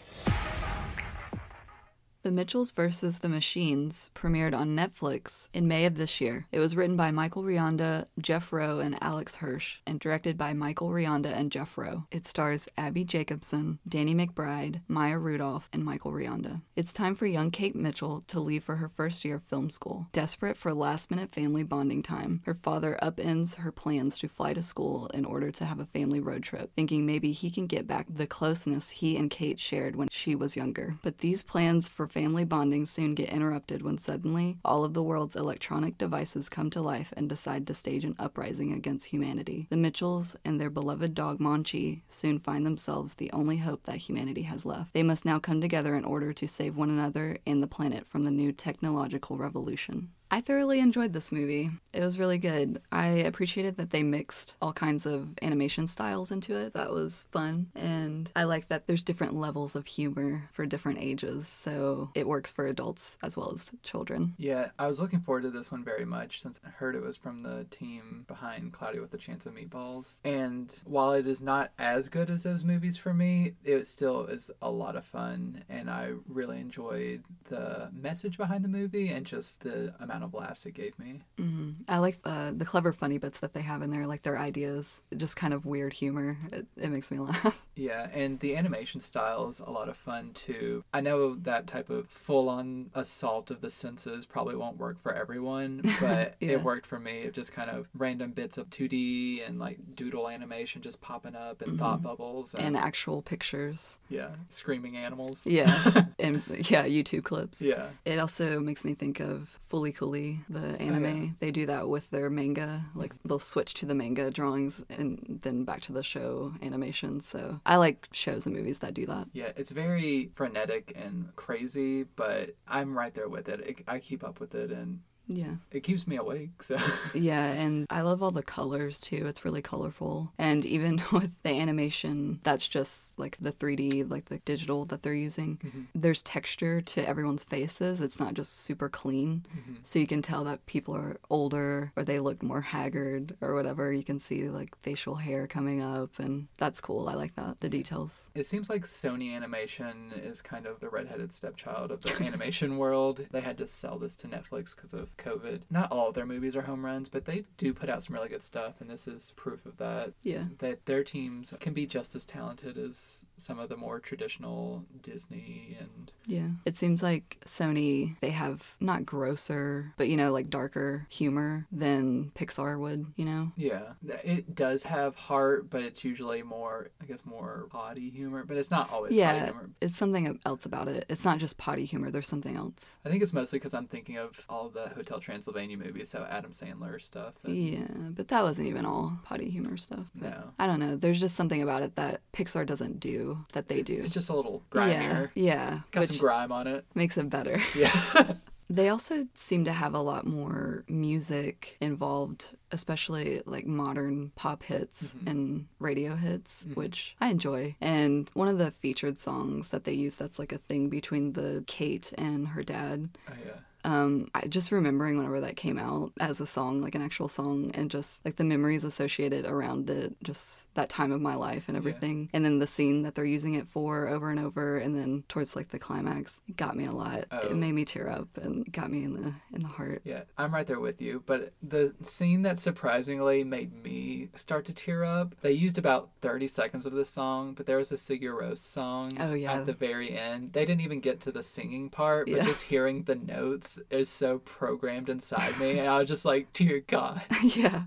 The 2.22 2.30
Mitchells 2.30 2.70
vs. 2.70 3.18
the 3.18 3.28
Machines 3.28 4.08
premiered 4.14 4.56
on 4.56 4.76
Netflix 4.76 5.48
in 5.52 5.66
May 5.66 5.86
of 5.86 5.96
this 5.96 6.20
year. 6.20 6.46
It 6.52 6.60
was 6.60 6.76
written 6.76 6.96
by 6.96 7.10
Michael 7.10 7.42
Rianda, 7.42 8.06
Jeff 8.20 8.52
Rowe, 8.52 8.78
and 8.78 8.96
Alex 9.02 9.34
Hirsch, 9.34 9.78
and 9.88 9.98
directed 9.98 10.38
by 10.38 10.52
Michael 10.52 10.90
Rianda 10.90 11.36
and 11.36 11.50
Jeff 11.50 11.76
Rowe. 11.76 12.04
It 12.12 12.24
stars 12.24 12.68
Abbi 12.78 13.02
Jacobson, 13.02 13.80
Danny 13.88 14.14
McBride, 14.14 14.82
Maya 14.86 15.18
Rudolph, 15.18 15.68
and 15.72 15.84
Michael 15.84 16.12
Rianda. 16.12 16.60
It's 16.76 16.92
time 16.92 17.16
for 17.16 17.26
young 17.26 17.50
Kate 17.50 17.74
Mitchell 17.74 18.22
to 18.28 18.38
leave 18.38 18.62
for 18.62 18.76
her 18.76 18.88
first 18.88 19.24
year 19.24 19.34
of 19.34 19.42
film 19.42 19.68
school. 19.68 20.06
Desperate 20.12 20.56
for 20.56 20.72
last 20.72 21.10
minute 21.10 21.34
family 21.34 21.64
bonding 21.64 22.04
time, 22.04 22.40
her 22.44 22.54
father 22.54 22.96
upends 23.02 23.56
her 23.56 23.72
plans 23.72 24.16
to 24.18 24.28
fly 24.28 24.52
to 24.52 24.62
school 24.62 25.08
in 25.08 25.24
order 25.24 25.50
to 25.50 25.64
have 25.64 25.80
a 25.80 25.86
family 25.86 26.20
road 26.20 26.44
trip, 26.44 26.70
thinking 26.76 27.04
maybe 27.04 27.32
he 27.32 27.50
can 27.50 27.66
get 27.66 27.88
back 27.88 28.06
the 28.08 28.28
closeness 28.28 28.90
he 28.90 29.16
and 29.16 29.28
Kate 29.28 29.58
shared 29.58 29.96
when 29.96 30.06
she 30.12 30.36
was 30.36 30.54
younger. 30.54 30.94
But 31.02 31.18
these 31.18 31.42
plans 31.42 31.88
for 31.88 32.11
family 32.12 32.44
bonding 32.44 32.84
soon 32.84 33.14
get 33.14 33.30
interrupted 33.30 33.80
when 33.80 33.96
suddenly 33.96 34.58
all 34.64 34.84
of 34.84 34.92
the 34.92 35.02
world's 35.02 35.34
electronic 35.34 35.96
devices 35.96 36.50
come 36.50 36.68
to 36.68 36.82
life 36.82 37.12
and 37.16 37.26
decide 37.26 37.66
to 37.66 37.74
stage 37.74 38.04
an 38.04 38.14
uprising 38.18 38.72
against 38.72 39.06
humanity. 39.06 39.66
The 39.70 39.78
Mitchells 39.78 40.36
and 40.44 40.60
their 40.60 40.68
beloved 40.68 41.14
dog 41.14 41.38
Monchi 41.40 42.02
soon 42.08 42.38
find 42.38 42.66
themselves 42.66 43.14
the 43.14 43.32
only 43.32 43.56
hope 43.56 43.84
that 43.84 43.96
humanity 43.96 44.42
has 44.42 44.66
left. 44.66 44.92
They 44.92 45.02
must 45.02 45.24
now 45.24 45.38
come 45.38 45.62
together 45.62 45.96
in 45.96 46.04
order 46.04 46.34
to 46.34 46.46
save 46.46 46.76
one 46.76 46.90
another 46.90 47.38
and 47.46 47.62
the 47.62 47.66
planet 47.66 48.06
from 48.06 48.24
the 48.24 48.30
new 48.30 48.52
technological 48.52 49.38
revolution. 49.38 50.10
I 50.32 50.40
thoroughly 50.40 50.80
enjoyed 50.80 51.12
this 51.12 51.30
movie. 51.30 51.70
It 51.92 52.00
was 52.00 52.18
really 52.18 52.38
good. 52.38 52.80
I 52.90 53.08
appreciated 53.08 53.76
that 53.76 53.90
they 53.90 54.02
mixed 54.02 54.54
all 54.62 54.72
kinds 54.72 55.04
of 55.04 55.28
animation 55.42 55.86
styles 55.86 56.30
into 56.30 56.56
it. 56.56 56.72
That 56.72 56.90
was 56.90 57.26
fun. 57.30 57.66
And 57.74 58.32
I 58.34 58.44
like 58.44 58.68
that 58.68 58.86
there's 58.86 59.02
different 59.02 59.34
levels 59.34 59.76
of 59.76 59.86
humor 59.86 60.48
for 60.50 60.64
different 60.64 61.00
ages. 61.00 61.46
So 61.46 62.12
it 62.14 62.26
works 62.26 62.50
for 62.50 62.66
adults 62.66 63.18
as 63.22 63.36
well 63.36 63.52
as 63.52 63.72
children. 63.82 64.32
Yeah, 64.38 64.70
I 64.78 64.86
was 64.86 65.02
looking 65.02 65.20
forward 65.20 65.42
to 65.42 65.50
this 65.50 65.70
one 65.70 65.84
very 65.84 66.06
much 66.06 66.40
since 66.40 66.58
I 66.66 66.70
heard 66.70 66.96
it 66.96 67.02
was 67.02 67.18
from 67.18 67.40
the 67.40 67.66
team 67.70 68.24
behind 68.26 68.72
Cloudy 68.72 69.00
with 69.00 69.12
a 69.12 69.18
Chance 69.18 69.44
of 69.44 69.54
Meatballs. 69.54 70.14
And 70.24 70.74
while 70.86 71.12
it 71.12 71.26
is 71.26 71.42
not 71.42 71.72
as 71.78 72.08
good 72.08 72.30
as 72.30 72.44
those 72.44 72.64
movies 72.64 72.96
for 72.96 73.12
me, 73.12 73.52
it 73.64 73.86
still 73.86 74.24
is 74.24 74.50
a 74.62 74.70
lot 74.70 74.96
of 74.96 75.04
fun. 75.04 75.62
And 75.68 75.90
I 75.90 76.12
really 76.26 76.58
enjoyed 76.58 77.22
the 77.50 77.90
message 77.92 78.38
behind 78.38 78.64
the 78.64 78.70
movie 78.70 79.10
and 79.10 79.26
just 79.26 79.60
the 79.60 79.92
amount 80.00 80.21
amount 80.22 80.34
of 80.34 80.40
laughs 80.40 80.66
it 80.66 80.72
gave 80.72 80.98
me. 80.98 81.20
hmm 81.36 81.70
I 81.88 81.98
like 81.98 82.18
uh, 82.24 82.52
the 82.54 82.64
clever, 82.64 82.92
funny 82.92 83.18
bits 83.18 83.40
that 83.40 83.52
they 83.54 83.62
have 83.62 83.82
in 83.82 83.90
there, 83.90 84.06
like 84.06 84.22
their 84.22 84.38
ideas, 84.38 85.02
just 85.16 85.36
kind 85.36 85.52
of 85.54 85.66
weird 85.66 85.92
humor. 85.92 86.38
It, 86.52 86.66
it 86.76 86.90
makes 86.90 87.10
me 87.10 87.18
laugh. 87.28 87.66
Yeah, 87.74 88.08
and 88.12 88.38
the 88.40 88.56
animation 88.56 89.00
style 89.00 89.48
is 89.48 89.58
a 89.60 89.70
lot 89.70 89.88
of 89.88 89.96
fun 89.96 90.32
too. 90.34 90.84
I 90.92 91.00
know 91.00 91.34
that 91.36 91.66
type 91.66 91.90
of 91.90 92.06
full 92.08 92.48
on 92.48 92.90
assault 92.94 93.50
of 93.50 93.60
the 93.60 93.70
senses 93.70 94.26
probably 94.26 94.54
won't 94.56 94.76
work 94.76 95.00
for 95.02 95.12
everyone, 95.12 95.80
but 96.00 96.36
Yeah. 96.40 96.52
it 96.52 96.62
worked 96.62 96.86
for 96.86 96.98
me. 97.00 97.20
It 97.22 97.34
just 97.34 97.52
kind 97.52 97.70
of 97.70 97.88
random 97.94 98.32
bits 98.32 98.58
of 98.58 98.70
2D 98.70 99.46
and 99.46 99.58
like 99.58 99.78
doodle 99.94 100.28
animation 100.28 100.82
just 100.82 101.00
popping 101.00 101.34
up 101.34 101.62
and 101.62 101.78
thought 101.78 102.00
Mhm. 102.00 102.02
bubbles 102.02 102.54
and 102.54 102.76
actual 102.76 103.22
pictures. 103.22 103.98
yeah, 104.08 104.30
screaming 104.48 104.96
animals. 104.96 105.46
Yeah, 105.46 105.66
and 106.18 106.42
yeah, 106.70 106.84
YouTube 106.86 107.24
clips. 107.24 107.60
Yeah. 107.60 107.88
It 108.04 108.18
also 108.18 108.60
makes 108.60 108.84
me 108.84 108.94
think 108.94 109.20
of 109.20 109.58
Fooly 109.70 109.94
Cooly, 110.12 110.40
the 110.48 110.80
anime. 110.80 111.22
yeah. 111.22 111.30
They 111.40 111.50
do 111.50 111.66
that 111.66 111.88
with 111.88 112.10
their 112.10 112.28
manga. 112.28 112.84
Like 112.94 113.14
they'll 113.24 113.38
switch 113.38 113.74
to 113.74 113.86
the 113.86 113.94
manga 113.94 114.30
drawings 114.30 114.84
and 114.90 115.40
then 115.42 115.64
back 115.64 115.80
to 115.82 115.92
the 115.92 116.02
show 116.02 116.52
animation. 116.62 117.20
So 117.20 117.60
I 117.64 117.76
like 117.76 118.08
shows 118.12 118.46
and 118.46 118.54
movies 118.54 118.80
that 118.80 118.94
do 118.94 119.06
that. 119.06 119.28
Yeah, 119.32 119.52
it's 119.56 119.70
very 119.70 120.30
frenetic 120.34 120.92
and 120.94 121.34
crazy, 121.36 122.04
but 122.04 122.54
I'm 122.68 122.96
right 122.96 123.14
there 123.14 123.28
with 123.28 123.48
it. 123.48 123.60
it 123.60 123.78
I 123.88 123.98
keep 123.98 124.22
up 124.22 124.38
with 124.38 124.54
it 124.54 124.70
and 124.70 125.00
Yeah. 125.28 125.54
it 125.70 125.82
keeps 125.82 126.06
me 126.06 126.16
awake. 126.16 126.62
So 126.62 126.76
Yeah, 127.14 127.44
and 127.44 127.86
I 127.90 128.00
love 128.02 128.22
all 128.22 128.30
the 128.32 128.42
colors 128.42 129.00
too. 129.00 129.24
It's 129.26 129.44
really 129.44 129.62
colorful. 129.62 130.32
And 130.38 130.66
even 130.66 131.00
with 131.12 131.30
the 131.42 131.50
animation, 131.50 132.40
that's 132.42 132.66
just 132.68 133.18
like 133.18 133.36
the 133.38 133.52
3D, 133.52 134.10
like 134.10 134.26
the 134.26 134.38
digital 134.40 134.84
that 134.86 135.02
they're 135.02 135.14
using. 135.14 135.58
Mhm. 135.64 135.86
There's 135.94 136.22
texture 136.22 136.80
to 136.80 137.08
everyone's 137.08 137.44
faces. 137.44 138.00
It's 138.00 138.20
not 138.20 138.34
just 138.34 138.60
super 138.60 138.88
clean. 138.88 139.46
Mhm. 139.56 139.76
So 139.82 139.98
you 139.98 140.06
can 140.06 140.22
tell 140.22 140.44
that 140.44 140.66
people 140.66 140.94
are 140.96 141.18
older 141.30 141.92
or 141.96 142.04
they 142.04 142.18
look 142.20 142.42
more 142.42 142.60
haggard 142.62 143.36
or 143.40 143.54
whatever. 143.54 143.92
You 143.92 144.04
can 144.04 144.18
see 144.18 144.48
like 144.48 144.76
facial 144.82 145.16
hair 145.16 145.46
coming 145.46 145.80
up, 145.80 146.18
and 146.18 146.48
that's 146.56 146.80
cool. 146.80 147.08
I 147.08 147.14
like 147.14 147.34
that. 147.36 147.60
The 147.60 147.68
details. 147.68 148.28
It 148.34 148.44
seems 148.46 148.68
like 148.68 148.84
Sony 148.84 149.34
Animation 149.34 150.12
is 150.16 150.42
kind 150.42 150.66
of 150.66 150.80
the 150.80 150.88
redheaded 150.88 151.32
stepchild 151.32 151.90
of 151.90 152.02
the 152.02 152.12
animation 152.22 152.76
world. 152.76 153.26
They 153.30 153.40
had 153.40 153.58
to 153.58 153.66
sell 153.66 153.98
this 153.98 154.16
to 154.16 154.28
Netflix 154.28 154.74
because 154.74 154.92
of 154.92 155.11
COVID. 155.18 155.62
Not 155.70 155.90
all 155.92 156.08
of 156.08 156.14
their 156.14 156.26
movies 156.26 156.56
are 156.56 156.62
home 156.62 156.84
runs, 156.84 157.08
but 157.08 157.24
they 157.24 157.44
do 157.56 157.72
put 157.72 157.88
out 157.88 158.02
some 158.02 158.14
really 158.14 158.28
good 158.28 158.42
stuff, 158.42 158.80
and 158.80 158.90
this 158.90 159.06
is 159.06 159.32
proof 159.36 159.66
of 159.66 159.76
that. 159.78 160.12
Yeah. 160.22 160.44
That 160.58 160.86
their 160.86 161.04
teams 161.04 161.52
can 161.60 161.72
be 161.72 161.86
just 161.86 162.14
as 162.14 162.24
talented 162.24 162.76
as 162.78 163.24
some 163.36 163.58
of 163.58 163.68
the 163.68 163.76
more 163.76 164.00
traditional 164.00 164.84
Disney 165.02 165.76
and 165.78 166.12
Yeah. 166.26 166.48
It 166.64 166.76
seems 166.76 167.02
like 167.02 167.38
Sony, 167.44 168.16
they 168.20 168.30
have 168.30 168.76
not 168.80 169.04
grosser, 169.06 169.94
but 169.96 170.08
you 170.08 170.16
know, 170.16 170.32
like 170.32 170.50
darker 170.50 171.06
humor 171.08 171.66
than 171.72 172.30
Pixar 172.34 172.78
would, 172.78 173.06
you 173.16 173.24
know? 173.24 173.52
yeah, 173.56 173.94
it 174.24 174.54
does 174.54 174.84
have 174.84 175.14
heart, 175.16 175.68
but 175.70 175.82
it's 175.82 176.04
usually 176.04 176.42
more, 176.42 176.88
I 177.00 177.06
guess, 177.06 177.24
more 177.24 177.66
potty 177.70 178.10
humor. 178.10 178.44
But 178.44 178.56
it's 178.56 178.70
not 178.70 178.90
always 178.90 179.10
potty 179.10 179.18
yeah, 179.18 179.52
it's 179.80 179.96
something 179.96 180.38
else 180.46 180.64
about 180.64 180.88
it. 180.88 181.04
It's 181.08 181.24
not 181.24 181.38
just 181.38 181.58
potty 181.58 181.84
humor, 181.84 182.10
there's 182.10 182.28
something 182.28 182.56
else. 182.56 182.96
I 183.04 183.08
think 183.08 183.22
it's 183.22 183.32
mostly 183.32 183.58
because 183.58 183.74
I'm 183.74 183.86
thinking 183.86 184.16
of 184.18 184.44
all 184.48 184.68
the 184.68 184.90
Hotel 185.02 185.20
Transylvania 185.20 185.76
movies, 185.76 186.08
so 186.10 186.24
Adam 186.30 186.52
Sandler 186.52 187.00
stuff. 187.02 187.34
and- 187.44 187.56
Yeah, 187.56 187.86
but 188.10 188.28
that 188.28 188.42
wasn't 188.42 188.68
even 188.68 188.84
all 188.86 189.18
potty 189.24 189.50
humor 189.50 189.76
stuff. 189.76 190.06
But 190.14 190.30
No. 190.30 190.50
I 190.58 190.66
don't 190.66 190.78
know. 190.78 190.96
There's 190.96 191.18
just 191.20 191.34
something 191.36 191.60
about 191.60 191.82
it 191.82 191.96
that 191.96 192.20
Pixar 192.32 192.64
doesn't 192.64 193.00
do 193.00 193.44
that 193.52 193.66
they 193.68 193.82
do. 193.82 194.00
It's 194.04 194.14
just 194.14 194.30
a 194.30 194.34
little 194.36 194.62
Yeah, 194.74 194.80
grimier. 194.80 195.30
yeah. 195.34 195.80
Got 195.90 196.08
some 196.08 196.18
grime 196.18 196.52
on 196.52 196.66
it. 196.68 196.84
Makes 196.94 197.18
it 197.18 197.28
better. 197.28 197.60
Yeah. 197.74 197.90
They 198.70 198.88
also 198.88 199.26
seem 199.34 199.66
to 199.66 199.72
have 199.72 199.92
a 199.92 200.00
lot 200.00 200.26
more 200.26 200.84
music 200.88 201.76
involved, 201.82 202.56
especially 202.70 203.42
like 203.44 203.66
modern 203.66 204.32
pop 204.34 204.62
hits 204.62 205.08
Mm-hmm. 205.12 205.28
and 205.28 205.66
radio 205.78 206.14
hits, 206.16 206.66
which 206.72 207.14
I 207.20 207.28
enjoy. 207.28 207.76
And 207.82 208.30
one 208.32 208.48
of 208.48 208.56
the 208.56 208.70
featured 208.70 209.18
songs 209.18 209.68
that 209.70 209.84
they 209.84 209.92
use 209.92 210.16
that's 210.16 210.38
like 210.38 210.52
a 210.52 210.58
thing 210.58 210.88
between 210.88 211.34
the 211.34 211.64
Kate 211.66 212.14
and 212.16 212.48
her 212.48 212.62
dad. 212.62 213.10
Oh, 213.28 213.34
yeah. 213.44 213.58
Um, 213.84 214.28
I 214.34 214.46
just 214.46 214.70
remembering 214.72 215.16
whenever 215.16 215.40
that 215.40 215.56
came 215.56 215.78
out 215.78 216.12
as 216.20 216.40
a 216.40 216.46
song, 216.46 216.80
like 216.80 216.94
an 216.94 217.02
actual 217.02 217.28
song, 217.28 217.70
and 217.74 217.90
just 217.90 218.24
like 218.24 218.36
the 218.36 218.44
memories 218.44 218.84
associated 218.84 219.44
around 219.46 219.88
it, 219.90 220.14
just 220.22 220.72
that 220.74 220.88
time 220.88 221.12
of 221.12 221.20
my 221.20 221.34
life 221.34 221.64
and 221.68 221.76
everything. 221.76 222.30
And 222.32 222.44
then 222.44 222.58
the 222.58 222.66
scene 222.66 223.02
that 223.02 223.14
they're 223.14 223.24
using 223.24 223.54
it 223.54 223.66
for 223.66 224.08
over 224.08 224.30
and 224.30 224.38
over, 224.38 224.76
and 224.78 224.94
then 224.94 225.24
towards 225.28 225.56
like 225.56 225.68
the 225.70 225.78
climax, 225.78 226.42
it 226.48 226.56
got 226.56 226.76
me 226.76 226.84
a 226.84 226.92
lot. 226.92 227.24
Oh. 227.30 227.38
It 227.38 227.56
made 227.56 227.72
me 227.72 227.84
tear 227.84 228.08
up 228.08 228.28
and 228.36 228.70
got 228.72 228.90
me 228.90 229.04
in 229.04 229.14
the 229.14 229.32
in 229.52 229.62
the 229.62 229.68
heart. 229.68 230.02
Yeah, 230.04 230.22
I'm 230.38 230.54
right 230.54 230.66
there 230.66 230.80
with 230.80 231.00
you. 231.00 231.22
But 231.26 231.52
the 231.62 231.94
scene 232.02 232.42
that 232.42 232.60
surprisingly 232.60 233.44
made 233.44 233.82
me 233.82 234.28
start 234.36 234.64
to 234.66 234.72
tear 234.72 235.04
up, 235.04 235.34
they 235.40 235.52
used 235.52 235.78
about 235.78 236.10
30 236.20 236.46
seconds 236.46 236.86
of 236.86 236.92
this 236.92 237.08
song, 237.08 237.54
but 237.54 237.66
there 237.66 237.78
was 237.78 237.90
a 237.92 237.96
Sigur 237.96 238.40
Rós 238.40 238.58
song 238.58 239.12
Oh, 239.18 239.34
yeah. 239.34 239.52
at 239.54 239.66
the 239.66 239.72
very 239.72 240.16
end. 240.16 240.52
They 240.52 240.64
didn't 240.64 240.82
even 240.82 241.00
get 241.00 241.20
to 241.22 241.32
the 241.32 241.42
singing 241.42 241.90
part, 241.90 242.26
but 242.26 242.36
Yeah. 242.36 242.44
just 242.44 242.62
hearing 242.64 243.02
the 243.04 243.14
notes 243.14 243.71
is 243.90 244.08
so 244.08 244.38
programmed 244.38 245.08
inside 245.08 245.58
me. 245.58 245.78
And 245.78 245.88
I 245.88 245.98
was 245.98 246.08
just 246.08 246.24
like, 246.24 246.52
dear 246.52 246.80
God. 246.86 247.22
yeah. 247.42 247.84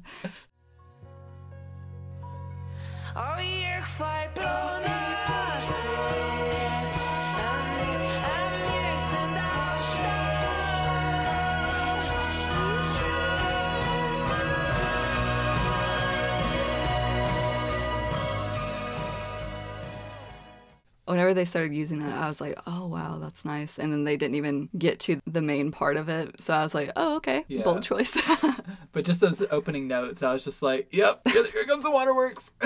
Whenever 21.05 21.33
they 21.35 21.45
started 21.45 21.73
using 21.73 21.99
that, 21.99 22.17
I 22.17 22.27
was 22.27 22.41
like, 22.41 22.57
"Oh 22.65 22.87
wow, 22.87 23.19
that's 23.19 23.45
nice." 23.45 23.77
And 23.77 23.91
then 23.93 24.05
they 24.05 24.17
didn't 24.17 24.35
even 24.35 24.69
get 24.77 24.99
to 25.01 25.19
the 25.27 25.41
main 25.41 25.71
part 25.71 25.97
of 25.97 26.09
it, 26.09 26.41
so 26.41 26.53
I 26.53 26.63
was 26.63 26.73
like, 26.73 26.91
"Oh 26.95 27.17
okay, 27.17 27.45
Yeah. 27.47 27.63
bold 27.63 27.83
choice." 27.83 28.17
But 28.91 29.03
just 29.03 29.19
those 29.19 29.43
opening 29.51 29.89
notes, 29.89 30.23
I 30.23 30.31
was 30.31 30.45
just 30.45 30.63
like, 30.63 30.87
yep, 30.93 31.19
here, 31.27 31.43
here 31.51 31.65
comes 31.65 31.83
the 31.83 31.91
waterworks. 31.91 32.53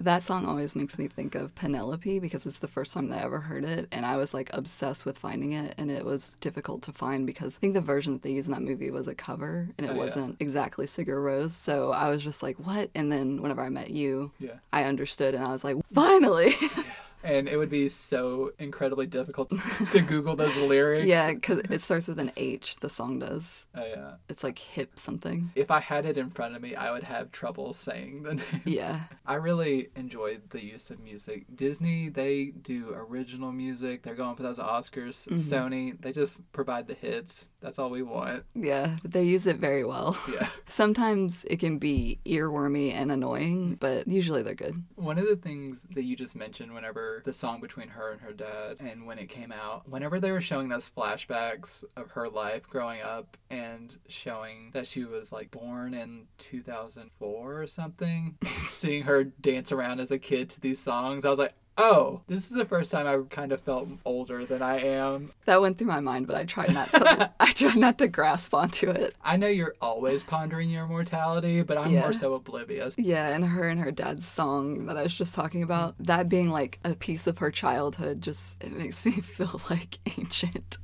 That 0.00 0.22
song 0.22 0.46
always 0.46 0.76
makes 0.76 0.96
me 0.96 1.08
think 1.08 1.34
of 1.34 1.56
Penelope 1.56 2.20
because 2.20 2.46
it's 2.46 2.60
the 2.60 2.68
first 2.68 2.92
time 2.94 3.08
that 3.08 3.18
I 3.18 3.24
ever 3.24 3.40
heard 3.40 3.64
it, 3.64 3.88
and 3.90 4.06
I 4.06 4.16
was 4.16 4.32
like 4.32 4.48
obsessed 4.52 5.04
with 5.04 5.18
finding 5.18 5.52
it, 5.54 5.74
and 5.76 5.90
it 5.90 6.04
was 6.04 6.36
difficult 6.40 6.82
to 6.82 6.92
find 6.92 7.26
because 7.26 7.56
I 7.56 7.58
think 7.60 7.74
the 7.74 7.80
version 7.80 8.12
that 8.12 8.22
they 8.22 8.30
used 8.30 8.46
in 8.48 8.54
that 8.54 8.62
movie 8.62 8.92
was 8.92 9.08
a 9.08 9.14
cover, 9.14 9.70
and 9.76 9.84
it 9.84 9.90
Oh, 9.90 9.96
wasn't 9.96 10.36
exactly 10.40 10.86
Sigur 10.86 11.18
Rós. 11.18 11.50
So 11.50 11.90
I 11.92 12.10
was 12.10 12.22
just 12.22 12.44
like, 12.44 12.58
"What?" 12.64 12.90
And 12.94 13.10
then 13.10 13.42
whenever 13.42 13.60
I 13.62 13.70
met 13.70 13.90
you, 13.90 14.30
Yeah. 14.38 14.58
I 14.72 14.84
understood, 14.84 15.34
and 15.34 15.42
I 15.44 15.48
was 15.48 15.64
like, 15.64 15.76
"Finally!" 15.92 16.54
and 17.22 17.48
it 17.48 17.56
would 17.56 17.70
be 17.70 17.88
so 17.88 18.52
incredibly 18.58 19.06
difficult 19.06 19.50
to 19.92 20.00
Google 20.00 20.36
those 20.36 20.56
lyrics. 20.56 21.06
yeah, 21.06 21.32
because 21.32 21.60
it 21.70 21.80
starts 21.82 22.08
with 22.08 22.18
an 22.18 22.32
H. 22.36 22.76
The 22.80 22.88
song 22.88 23.18
does. 23.18 23.66
Oh, 23.74 23.84
yeah. 23.84 24.12
It's 24.28 24.44
like 24.44 24.58
hip 24.58 24.98
something. 24.98 25.50
If 25.54 25.70
I 25.70 25.80
had 25.80 26.06
it 26.06 26.16
in 26.18 26.30
front 26.30 26.54
of 26.56 26.62
me, 26.62 26.74
I 26.74 26.90
would 26.92 27.02
have 27.04 27.32
trouble 27.32 27.72
saying 27.72 28.22
the 28.22 28.34
name. 28.34 28.62
Yeah. 28.64 29.00
I 29.26 29.34
really 29.34 29.88
enjoyed 29.96 30.42
the 30.50 30.64
use 30.64 30.90
of 30.90 31.00
music. 31.00 31.44
Disney, 31.54 32.08
they 32.08 32.46
do 32.46 32.94
original 32.94 33.52
music. 33.52 34.02
They're 34.02 34.14
going 34.14 34.36
for 34.36 34.42
those 34.42 34.58
Oscars. 34.58 35.26
Mhm. 35.28 35.38
Sony, 35.38 36.00
they 36.00 36.12
just 36.12 36.50
provide 36.52 36.86
the 36.86 36.94
hits. 36.94 37.50
That's 37.60 37.78
all 37.78 37.90
we 37.90 38.02
want. 38.02 38.44
Yeah, 38.54 38.96
but 39.02 39.12
they 39.12 39.24
use 39.24 39.46
it 39.46 39.56
very 39.56 39.84
well. 39.84 40.16
Yeah. 40.28 40.48
Sometimes 40.68 41.44
it 41.50 41.58
can 41.58 41.78
be 41.78 42.18
earwormy 42.26 42.92
and 42.92 43.10
annoying, 43.10 43.76
but 43.80 44.06
usually 44.06 44.42
they're 44.42 44.54
good. 44.54 44.84
One 44.94 45.18
of 45.18 45.26
the 45.26 45.36
things 45.36 45.86
that 45.94 46.04
you 46.04 46.14
just 46.16 46.36
mentioned 46.36 46.72
whenever 46.74 47.07
the 47.24 47.32
song 47.32 47.60
between 47.60 47.88
her 47.88 48.12
and 48.12 48.20
her 48.20 48.32
dad 48.32 48.76
and 48.80 49.06
when 49.06 49.18
it 49.18 49.28
came 49.28 49.52
out, 49.52 49.88
whenever 49.88 50.20
they 50.20 50.30
were 50.30 50.40
showing 50.40 50.68
those 50.68 50.90
flashbacks 50.94 51.84
of 51.96 52.10
her 52.12 52.28
life 52.28 52.68
growing 52.68 53.02
up 53.02 53.36
and 53.50 53.96
showing 54.08 54.70
that 54.72 54.86
she 54.86 55.04
was 55.04 55.32
like 55.32 55.50
born 55.50 55.94
in 55.94 56.26
2004 56.38 57.62
or 57.62 57.66
something, 57.66 58.36
seeing 58.68 59.02
her 59.02 59.24
dance 59.24 59.72
around 59.72 60.00
as 60.00 60.10
a 60.10 60.18
kid 60.18 60.50
to 60.50 60.60
these 60.60 60.80
songs, 60.80 61.24
I 61.24 61.30
was 61.30 61.38
like, 61.38 61.54
oh, 61.78 62.20
this 62.26 62.44
is 62.44 62.50
the 62.50 62.64
first 62.64 62.90
time 62.90 63.06
I 63.06 63.16
kind 63.34 63.52
of 63.52 63.60
felt 63.60 63.88
older 64.04 64.44
than 64.44 64.60
I 64.62 64.78
am. 64.80 65.30
That 65.46 65.62
went 65.62 65.78
through 65.78 65.86
my 65.86 66.00
mind, 66.00 66.26
but 66.26 66.36
I 66.36 66.44
tried 66.44 66.74
not 66.74 66.90
to. 66.92 67.32
I 67.40 67.50
tried 67.52 67.76
not 67.76 67.98
to 67.98 68.08
grasp 68.08 68.52
onto 68.52 68.90
it. 68.90 69.14
I 69.24 69.36
know 69.36 69.46
you're 69.46 69.74
always 69.80 70.22
pondering 70.22 70.68
your 70.70 70.86
mortality, 70.86 71.62
but 71.62 71.78
I'm 71.78 71.92
Yeah. 71.92 72.00
more 72.00 72.12
so 72.12 72.34
oblivious. 72.34 72.96
Yeah, 72.98 73.28
and 73.28 73.44
her 73.44 73.68
and 73.68 73.80
her 73.80 73.90
dad's 73.92 74.26
song 74.26 74.86
that 74.86 74.96
I 74.96 75.02
was 75.04 75.14
just 75.16 75.34
talking 75.34 75.62
about, 75.62 75.94
that 76.00 76.28
being 76.28 76.50
like 76.50 76.78
a 76.84 76.94
piece 76.94 77.26
of 77.26 77.38
her 77.38 77.50
childhood, 77.50 78.20
just 78.22 78.62
it 78.62 78.72
makes 78.76 79.06
me 79.06 79.12
feel 79.20 79.60
like 79.70 79.98
ancient. 80.18 80.78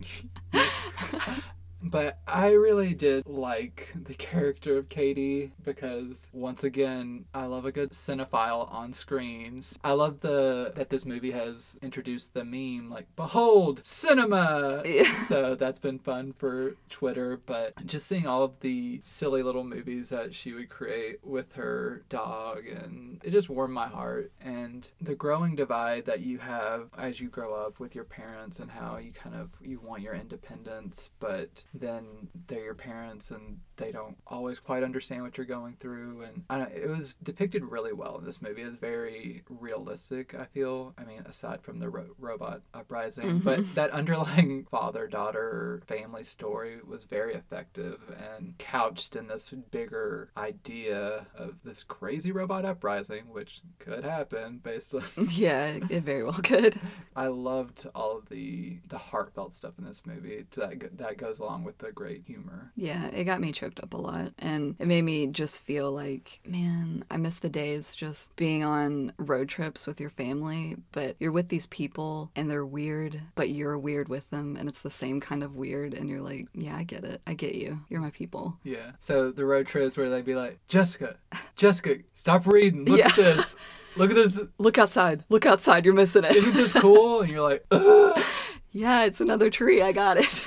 But 1.85 2.18
I 2.27 2.53
really 2.53 2.94
did 2.94 3.27
like 3.27 3.94
the 3.94 4.14
character 4.14 4.79
of 4.79 4.88
Katie 4.88 5.53
because 5.64 6.29
once 6.33 6.64
again, 6.64 7.27
I 7.35 7.44
love 7.44 7.66
a 7.66 7.73
good 7.73 7.90
cinephile 7.90 8.73
on 8.73 8.92
screens. 8.92 9.79
I 9.85 9.92
love 9.92 10.20
the 10.20 10.73
that 10.75 10.88
this 10.88 11.05
movie 11.05 11.33
has 11.33 11.77
introduced 11.83 12.33
the 12.35 12.44
meme 12.44 12.90
like 12.90 13.07
behold 13.16 13.85
cinema. 13.85 14.81
Yeah. 14.85 15.14
so 15.29 15.55
that's 15.55 15.79
been 15.79 15.99
fun 15.99 16.33
for 16.38 16.77
Twitter, 16.88 17.40
but 17.44 17.75
just 17.87 18.07
seeing 18.07 18.27
all 18.27 18.42
of 18.42 18.61
the 18.61 19.01
silly 19.05 19.42
little 19.42 19.64
movies 19.64 20.09
that 20.09 20.35
she 20.35 20.53
would 20.53 20.68
create 20.68 21.18
with 21.23 21.53
her 21.55 22.03
dog 22.09 22.66
and 22.66 23.20
it 23.25 23.31
just 23.31 23.49
warmed 23.49 23.75
my 23.75 23.88
heart 23.88 24.33
and 24.40 24.90
the 25.01 25.14
growing 25.14 25.55
divide 25.55 26.05
that 26.07 26.20
you 26.20 26.38
have 26.38 26.88
as 26.97 27.20
you 27.20 27.29
grow 27.29 27.55
up 27.55 27.79
with 27.79 27.94
your 27.94 28.05
parents 28.05 28.59
and 28.59 28.70
how 28.70 28.97
you 28.97 29.12
kind 29.12 29.35
of 29.35 29.51
you 29.61 29.81
want 29.81 30.03
your 30.03 30.14
independence 30.14 31.11
but 31.20 31.64
then 31.74 32.28
they're 32.46 32.64
your 32.64 32.74
parents 32.74 33.30
and 33.30 33.58
they 33.76 33.90
don't 33.92 34.16
always 34.26 34.58
quite 34.58 34.82
understand 34.82 35.22
what 35.22 35.37
you're 35.37 35.46
going 35.46 35.74
through 35.80 36.22
and 36.22 36.42
I 36.50 36.58
don't, 36.58 36.72
it 36.72 36.88
was 36.88 37.14
depicted 37.22 37.64
really 37.64 37.92
well 37.92 38.18
in 38.18 38.24
this 38.24 38.40
movie 38.42 38.62
it's 38.62 38.76
very 38.76 39.42
realistic 39.48 40.34
i 40.34 40.44
feel 40.44 40.94
i 40.98 41.04
mean 41.04 41.22
aside 41.26 41.62
from 41.62 41.78
the 41.80 41.88
ro- 41.88 42.14
robot 42.18 42.62
uprising 42.72 43.24
Mhm. 43.40 43.44
but 43.44 43.74
that 43.74 43.90
underlying 43.90 44.64
father 44.70 45.06
daughter 45.06 45.82
family 45.87 46.22
story 46.24 46.78
was 46.87 47.04
very 47.04 47.34
effective 47.34 47.98
and 48.37 48.56
couched 48.58 49.16
in 49.16 49.26
this 49.28 49.50
bigger 49.70 50.30
idea 50.37 51.26
of 51.37 51.54
this 51.64 51.82
crazy 51.82 52.30
robot 52.32 52.64
uprising 52.64 53.24
which 53.30 53.60
could 53.78 54.04
happen 54.04 54.58
based 54.58 54.94
on 54.94 55.02
Yeah, 55.30 55.78
it 55.90 56.02
very 56.04 56.22
well 56.22 56.32
could. 56.42 56.78
I 57.16 57.26
loved 57.28 57.87
all 57.94 58.18
of 58.18 58.28
the 58.28 58.78
the 58.88 58.98
heartfelt 58.98 59.52
stuff 59.52 59.74
in 59.78 59.84
this 59.84 60.04
movie 60.06 60.44
that 60.52 60.96
that 60.98 61.16
goes 61.16 61.38
along 61.38 61.64
with 61.64 61.78
the 61.78 61.92
great 61.92 62.22
humor. 62.26 62.72
Yeah, 62.76 63.06
it 63.06 63.24
got 63.24 63.40
me 63.40 63.52
choked 63.64 63.81
up 63.83 63.94
a 63.94 63.96
lot. 63.96 64.33
And 64.38 64.77
it 64.79 64.87
made 64.87 65.03
me 65.03 65.27
just 65.27 65.61
feel 65.61 65.90
like, 65.90 66.40
man, 66.46 67.05
I 67.11 67.16
miss 67.16 67.38
the 67.38 67.48
days 67.48 67.94
just 67.94 68.35
being 68.37 68.62
on 68.62 69.12
road 69.18 69.48
trips 69.48 69.87
with 69.87 70.00
your 70.00 70.11
family, 70.11 70.77
but 70.92 71.16
you're 71.18 71.33
with 71.33 71.48
these 71.48 71.66
people 71.66 72.31
and 72.37 72.50
they're 72.50 72.66
weird, 72.66 73.20
but 73.35 73.48
you're 73.50 73.79
weird 73.79 74.09
with 74.09 74.29
them. 74.31 74.57
And 74.59 74.68
it's 74.68 74.83
the 74.83 74.90
same 74.90 75.20
kind 75.20 75.42
of 75.42 75.57
weird. 75.57 75.94
And 75.94 76.09
you're 76.09 76.20
like, 76.20 76.48
yeah, 76.55 76.77
I 76.77 76.83
get 76.83 77.05
it. 77.05 77.22
I 77.27 77.35
get 77.35 77.55
you. 77.55 77.81
You're 77.88 78.00
my 78.00 78.11
people. 78.11 78.59
Yeah. 78.64 78.92
So 79.00 79.31
the 79.31 79.46
road 79.46 79.66
trips 79.66 79.96
where 79.96 80.11
they'd 80.11 80.24
be 80.24 80.35
like, 80.35 80.59
Jessica, 80.68 81.16
Jessica, 81.57 81.98
stop 82.14 82.46
reading. 82.46 82.85
Look 82.85 82.98
Yeah. 82.98 83.09
at 83.09 83.16
this. 83.16 83.57
Look 83.96 84.11
at 84.11 84.16
this. 84.16 84.42
Look 84.59 84.77
outside. 84.79 85.24
Look 85.29 85.46
outside. 85.46 85.85
You're 85.85 85.94
missing 85.94 86.24
it. 86.24 86.33
Isn't 86.37 86.55
this 86.55 86.72
cool? 86.74 87.20
And 87.22 87.31
you're 87.31 87.42
like, 87.42 87.64
Ugh. 87.70 88.20
yeah, 88.72 89.05
it's 89.05 89.20
another 89.20 89.48
tree. 89.50 89.81
I 89.81 89.92
got 89.92 90.16
it. 90.18 90.42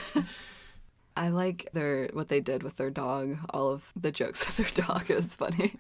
I 1.17 1.30
like 1.30 1.69
their 1.73 2.10
what 2.13 2.30
they 2.30 2.39
did 2.39 2.63
with 2.63 2.77
their 2.77 2.89
dog. 2.89 3.38
All 3.49 3.69
of 3.71 3.91
the 3.99 4.12
jokes 4.12 4.45
with 4.58 4.58
their 4.75 4.86
dog 4.86 5.10
is 5.12 5.34
funny. 5.36 5.75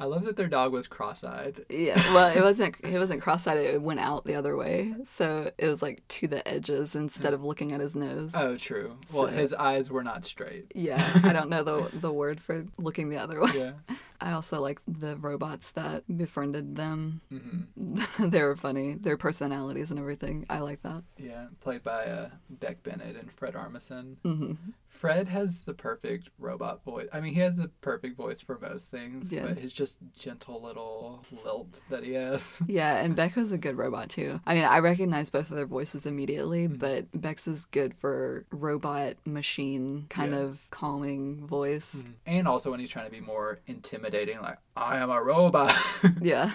I 0.00 0.04
love 0.04 0.24
that 0.26 0.36
their 0.36 0.46
dog 0.46 0.72
was 0.72 0.86
cross-eyed. 0.86 1.64
Yeah, 1.68 1.96
well, 2.14 2.28
it 2.36 2.40
wasn't 2.40 2.76
it 2.84 2.96
wasn't 2.98 3.20
cross-eyed. 3.20 3.58
It 3.58 3.82
went 3.82 3.98
out 3.98 4.24
the 4.24 4.36
other 4.36 4.56
way, 4.56 4.94
so 5.02 5.50
it 5.58 5.66
was 5.66 5.82
like 5.82 6.06
to 6.08 6.28
the 6.28 6.46
edges 6.46 6.94
instead 6.94 7.34
of 7.34 7.42
looking 7.42 7.72
at 7.72 7.80
his 7.80 7.96
nose. 7.96 8.32
Oh, 8.36 8.56
true. 8.56 8.96
Well, 9.12 9.24
So- 9.26 9.32
his 9.32 9.52
eyes 9.54 9.90
were 9.90 10.04
not 10.04 10.24
straight. 10.24 10.70
Yeah, 10.74 11.04
I 11.24 11.32
don't 11.32 11.50
know 11.50 11.64
the 11.64 11.90
the 11.98 12.12
word 12.12 12.40
for 12.40 12.64
looking 12.78 13.08
the 13.08 13.16
other 13.18 13.40
way. 13.44 13.50
Yeah. 13.54 13.72
I 14.20 14.32
also 14.32 14.60
like 14.60 14.80
the 14.86 15.16
robots 15.16 15.70
that 15.72 16.04
befriended 16.16 16.76
them. 16.76 17.20
Mhm. 17.32 18.30
they 18.30 18.42
were 18.42 18.56
funny. 18.56 18.94
Their 18.94 19.16
personalities 19.16 19.90
and 19.90 19.98
everything. 20.00 20.44
I 20.50 20.58
like 20.60 20.82
that. 20.82 21.04
Yeah, 21.16 21.46
played 21.60 21.82
by 21.82 22.04
uh, 22.06 22.30
Beck 22.50 22.82
Bennett 22.82 23.16
and 23.16 23.30
Fred 23.32 23.54
Armisen. 23.54 24.16
hmm 24.22 24.54
Fred 24.88 25.28
has 25.28 25.60
the 25.60 25.74
perfect 25.74 26.28
robot 26.40 26.82
voice. 26.82 27.06
I 27.12 27.20
mean, 27.20 27.32
he 27.32 27.38
has 27.38 27.58
the 27.58 27.68
perfect 27.82 28.16
voice 28.16 28.40
for 28.40 28.58
most 28.58 28.90
things, 28.90 29.30
Yeah. 29.30 29.46
but 29.46 29.58
his 29.58 29.72
just 29.72 29.98
gentle 30.18 30.60
little 30.60 31.24
lilt 31.44 31.82
that 31.88 32.02
he 32.02 32.14
has. 32.14 32.60
Yeah, 32.66 32.96
and 32.96 33.14
Beck 33.14 33.36
was 33.36 33.52
a 33.52 33.58
good 33.58 33.76
robot 33.78 34.08
too. 34.08 34.40
I 34.44 34.54
mean, 34.56 34.64
I 34.64 34.80
recognize 34.80 35.30
both 35.30 35.50
of 35.50 35.56
their 35.56 35.66
voices 35.66 36.04
immediately, 36.04 36.66
but 36.66 37.06
Beck's 37.14 37.46
is 37.46 37.64
good 37.66 37.94
for 37.94 38.44
robot 38.50 39.14
machine 39.24 40.06
kind 40.08 40.32
Yeah. 40.32 40.40
of 40.40 40.58
calming 40.70 41.46
voice. 41.46 42.02
and 42.26 42.48
also 42.48 42.72
when 42.72 42.80
he's 42.80 42.90
trying 42.90 43.06
to 43.06 43.12
be 43.12 43.20
more 43.20 43.60
intimidating, 43.68 44.07
like, 44.42 44.58
I 44.78 44.98
am 44.98 45.10
a 45.10 45.22
robot. 45.22 45.74
Yeah. 46.22 46.52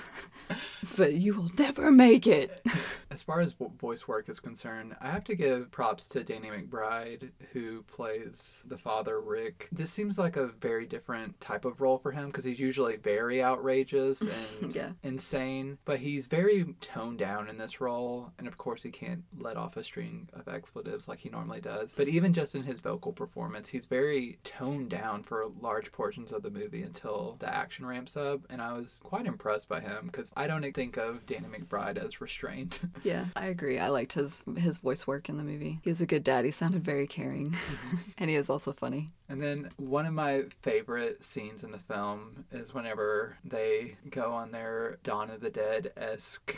but 0.97 1.13
you 1.13 1.33
will 1.33 1.49
never 1.57 1.89
make 1.89 2.27
it. 2.27 2.61
as 3.09 3.23
far 3.23 3.39
as 3.39 3.55
voice 3.79 4.07
work 4.07 4.27
is 4.27 4.39
concerned, 4.41 4.93
I 4.99 5.09
have 5.09 5.23
to 5.25 5.35
give 5.35 5.71
props 5.71 6.07
to 6.09 6.23
Danny 6.23 6.49
McBride, 6.49 7.29
who 7.53 7.83
plays 7.83 8.61
the 8.67 8.77
father, 8.77 9.19
Rick. 9.21 9.69
This 9.71 9.89
seems 9.89 10.19
like 10.19 10.35
a 10.35 10.47
very 10.47 10.85
different 10.85 11.39
type 11.39 11.63
of 11.65 11.79
role 11.79 11.97
for 11.97 12.11
him 12.11 12.27
because 12.27 12.43
he's 12.43 12.59
usually 12.59 12.97
very 12.97 13.41
outrageous 13.41 14.21
and 14.61 14.75
Yeah. 14.75 14.89
insane, 15.01 15.77
but 15.85 15.99
he's 15.99 16.27
very 16.27 16.75
toned 16.81 17.19
down 17.19 17.47
in 17.47 17.57
this 17.57 17.79
role. 17.79 18.31
And 18.37 18.47
of 18.47 18.57
course, 18.57 18.83
he 18.83 18.91
can't 18.91 19.23
let 19.39 19.55
off 19.57 19.77
a 19.77 19.83
string 19.83 20.29
of 20.33 20.47
expletives 20.49 21.07
like 21.07 21.19
he 21.19 21.29
normally 21.29 21.61
does. 21.61 21.93
But 21.95 22.09
even 22.09 22.33
just 22.33 22.53
in 22.53 22.63
his 22.63 22.81
vocal 22.81 23.13
performance, 23.13 23.69
he's 23.69 23.85
very 23.85 24.39
toned 24.43 24.89
down 24.89 25.23
for 25.23 25.45
large 25.61 25.91
portions 25.93 26.31
of 26.33 26.43
the 26.43 26.51
movie 26.51 26.83
until 26.83 27.37
the 27.39 27.51
action 27.51 27.85
ramps 27.85 28.12
up. 28.17 28.41
And 28.49 28.61
I 28.61 28.73
was 28.73 28.99
quite 29.03 29.25
impressed 29.25 29.69
by 29.69 29.79
him 29.79 30.07
because 30.07 30.31
I 30.35 30.47
don't 30.47 30.63
think 30.73 30.97
of 30.97 31.25
Danny 31.25 31.47
McBride 31.47 31.97
as 31.97 32.21
restrained. 32.21 32.79
Yeah, 33.03 33.25
I 33.35 33.47
agree. 33.47 33.79
I 33.79 33.89
liked 33.89 34.13
his 34.13 34.43
his 34.55 34.77
voice 34.77 35.05
work 35.05 35.27
in 35.27 35.35
the 35.35 35.43
movie. 35.43 35.79
He 35.83 35.89
was 35.89 35.99
a 35.99 36.05
good 36.05 36.23
dad. 36.23 36.45
He 36.45 36.51
sounded 36.51 36.85
very 36.85 37.05
caring, 37.05 37.47
mm-hmm. 37.47 37.97
and 38.17 38.29
he 38.29 38.37
was 38.37 38.49
also 38.49 38.71
funny. 38.71 39.09
And 39.27 39.41
then 39.41 39.69
one 39.77 40.05
of 40.05 40.13
my 40.13 40.43
favorite 40.61 41.23
scenes 41.23 41.63
in 41.63 41.71
the 41.71 41.79
film 41.79 42.45
is 42.51 42.73
whenever 42.73 43.37
they 43.43 43.97
go 44.09 44.31
on 44.31 44.51
their 44.51 44.99
Dawn 45.03 45.29
of 45.31 45.41
the 45.41 45.49
Dead 45.49 45.91
esque 45.97 46.55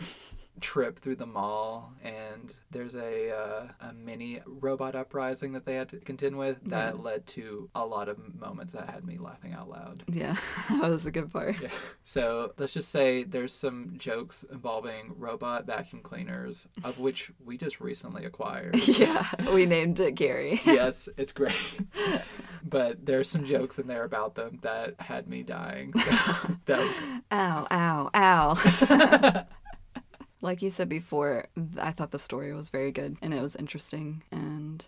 trip 0.62 1.00
through 1.00 1.18
the 1.18 1.26
mall, 1.26 1.94
and 2.04 2.56
there's 2.72 2.96
a 2.96 3.32
uh, 3.36 3.68
a 3.90 3.94
mini 3.94 4.42
robot 4.46 4.96
uprising 4.96 5.52
that 5.54 5.66
they 5.66 5.76
had 5.76 5.90
to 5.90 5.98
contend 6.00 6.38
with 6.38 6.58
that 6.70 6.96
Yeah. 6.96 7.02
led 7.02 7.28
to 7.28 7.70
a 7.76 7.86
lot 7.86 8.08
of 8.10 8.18
moments 8.40 8.74
that 8.74 8.90
had 8.90 9.06
me 9.06 9.18
laughing 9.18 9.54
out 9.54 9.70
loud. 9.70 10.04
Yeah, 10.12 10.36
that 10.70 10.90
was 10.90 11.06
a 11.06 11.12
good 11.12 11.32
part. 11.32 11.62
Yeah. 11.62 11.70
So 12.04 12.54
let's 12.58 12.74
just 12.74 12.90
say 12.90 13.24
there's 13.24 13.54
some 13.54 13.96
jokes 13.98 14.44
involving 14.52 15.14
robot 15.18 15.66
vacuum 15.66 16.02
cleaners, 16.02 16.68
of 16.84 17.00
which 17.00 17.32
we 17.44 17.58
just 17.58 17.80
recently 17.82 18.26
acquired. 18.26 18.76
Yeah, 18.96 19.28
we 19.54 19.66
named 19.66 20.00
it 20.00 20.16
Gary. 20.16 20.62
yes, 20.66 21.10
it's 21.18 21.32
great. 21.34 21.80
but 22.64 23.06
there's 23.06 23.30
some 23.30 23.44
jokes 23.46 23.78
in 23.78 23.88
there 23.88 24.04
about 24.04 24.36
them 24.36 24.60
that 24.62 25.00
had 25.02 25.28
me 25.28 25.44
dying. 25.44 25.92
So 26.00 26.12
that 26.66 26.78
was 26.80 26.92
Ow, 27.32 27.68
ow, 27.72 28.10
ow. 28.16 29.46
Like 30.46 30.62
you 30.62 30.70
said 30.70 30.90
before, 31.00 31.48
I 31.90 31.92
thought 31.92 32.12
the 32.12 32.20
story 32.30 32.54
was 32.54 32.70
very 32.70 32.92
good 33.00 33.18
and 33.22 33.34
it 33.34 33.42
was 33.42 33.56
interesting, 33.64 34.08
and 34.32 34.45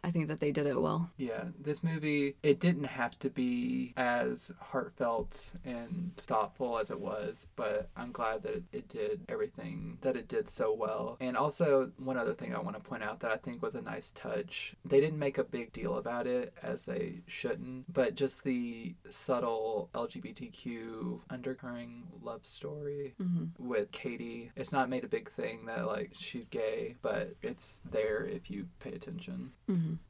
I 0.07 0.11
think 0.11 0.29
that 0.29 0.39
they 0.39 0.53
did 0.53 0.67
it 0.67 0.81
well. 0.81 1.11
Yeah, 1.17 1.43
this 1.59 1.83
movie, 1.83 2.37
it 2.41 2.61
didn't 2.61 2.85
have 2.85 3.19
to 3.19 3.29
be 3.29 3.93
as 3.97 4.51
heartfelt 4.59 5.51
and 5.65 6.13
thoughtful 6.15 6.77
as 6.79 6.89
it 6.91 6.99
was, 7.01 7.47
but 7.57 7.89
I'm 7.97 8.13
glad 8.13 8.43
that 8.43 8.53
it, 8.53 8.63
it 8.71 8.87
did 8.87 9.25
everything 9.27 9.97
that 10.01 10.15
it 10.15 10.29
did 10.29 10.47
so 10.47 10.73
well. 10.73 11.17
And 11.19 11.35
also, 11.35 11.91
one 11.97 12.15
other 12.17 12.33
thing 12.33 12.55
I 12.55 12.59
want 12.59 12.77
to 12.77 12.81
point 12.89 13.03
out 13.03 13.19
that 13.19 13.31
I 13.31 13.35
think 13.37 13.61
was 13.61 13.75
a 13.75 13.81
nice 13.81 14.11
touch 14.11 14.75
they 14.85 15.01
didn't 15.01 15.19
make 15.19 15.37
a 15.37 15.43
big 15.43 15.73
deal 15.73 15.97
about 15.97 16.25
it, 16.25 16.53
as 16.63 16.83
they 16.83 17.19
shouldn't, 17.27 17.91
but 17.93 18.15
just 18.15 18.43
the 18.45 18.95
subtle 19.09 19.89
LGBTQ 19.93 21.19
undercurrent 21.29 22.23
love 22.23 22.45
story 22.45 23.13
Mhm. 23.21 23.49
with 23.59 23.91
Katie. 23.91 24.51
It's 24.55 24.71
not 24.71 24.89
made 24.89 25.03
a 25.03 25.07
big 25.09 25.29
thing 25.29 25.65
that, 25.65 25.85
like, 25.85 26.11
she's 26.17 26.47
gay, 26.47 26.95
but 27.01 27.35
it's 27.41 27.81
there 27.89 28.23
if 28.25 28.49
you 28.49 28.67
pay 28.79 28.93
attention. 28.93 29.51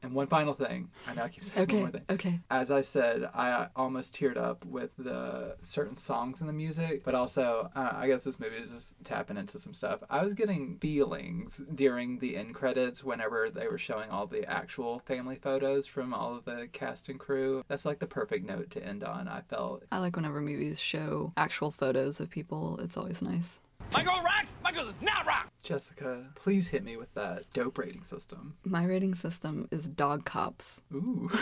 And 0.02 0.12
one 0.14 0.26
final 0.26 0.54
thing. 0.54 0.90
I 1.06 1.14
know 1.14 1.22
I 1.24 1.28
keep 1.28 1.44
saying 1.44 1.62
Okay, 1.62 1.76
one 1.82 1.82
more 1.84 1.90
thing. 1.92 2.04
okay. 2.10 2.40
As 2.50 2.70
I 2.70 2.80
said, 2.80 3.28
I 3.34 3.68
almost 3.76 4.14
teared 4.14 4.36
up 4.36 4.64
with 4.64 4.90
the 4.96 5.56
certain 5.60 5.96
songs 5.96 6.40
in 6.40 6.46
the 6.46 6.52
music, 6.52 7.04
but 7.04 7.14
also 7.14 7.70
uh, 7.74 7.90
I 7.94 8.06
guess 8.06 8.24
this 8.24 8.38
movie 8.40 8.56
is 8.56 8.70
just 8.70 8.94
tapping 9.04 9.36
into 9.36 9.58
some 9.58 9.74
stuff. 9.74 10.00
I 10.10 10.24
was 10.24 10.34
getting 10.34 10.78
feelings 10.78 11.62
during 11.74 12.18
the 12.18 12.36
end 12.36 12.54
credits 12.54 13.02
whenever 13.04 13.50
they 13.50 13.66
were 13.68 13.78
showing 13.78 14.10
all 14.10 14.26
the 14.26 14.48
actual 14.48 15.00
family 15.00 15.36
photos 15.36 15.86
from 15.86 16.12
all 16.14 16.34
of 16.36 16.44
the 16.44 16.68
cast 16.72 17.08
and 17.08 17.18
crew. 17.18 17.64
That's 17.68 17.84
like 17.84 17.98
the 17.98 18.06
perfect 18.06 18.44
note 18.46 18.70
to 18.70 18.84
end 18.84 19.04
on. 19.04 19.28
I 19.28 19.42
felt. 19.42 19.84
I 19.92 19.98
like 19.98 20.16
whenever 20.16 20.40
movies 20.40 20.78
show 20.80 21.32
actual 21.36 21.70
photos 21.70 22.20
of 22.20 22.30
people. 22.30 22.78
It's 22.82 22.96
always 22.96 23.22
nice. 23.22 23.60
My 23.92 24.02
girl 24.02 24.20
rocks. 24.22 24.56
My 24.62 24.72
girl 24.72 24.84
does 24.84 25.00
not 25.00 25.26
rock. 25.26 25.48
Jessica, 25.62 26.24
please 26.34 26.68
hit 26.68 26.84
me 26.84 26.96
with 26.96 27.12
that 27.14 27.44
dope 27.52 27.78
rating 27.78 28.04
system. 28.04 28.54
My 28.64 28.84
rating 28.84 29.14
system 29.14 29.68
is 29.70 29.88
dog 29.88 30.24
cops. 30.24 30.82
Ooh. 30.92 31.30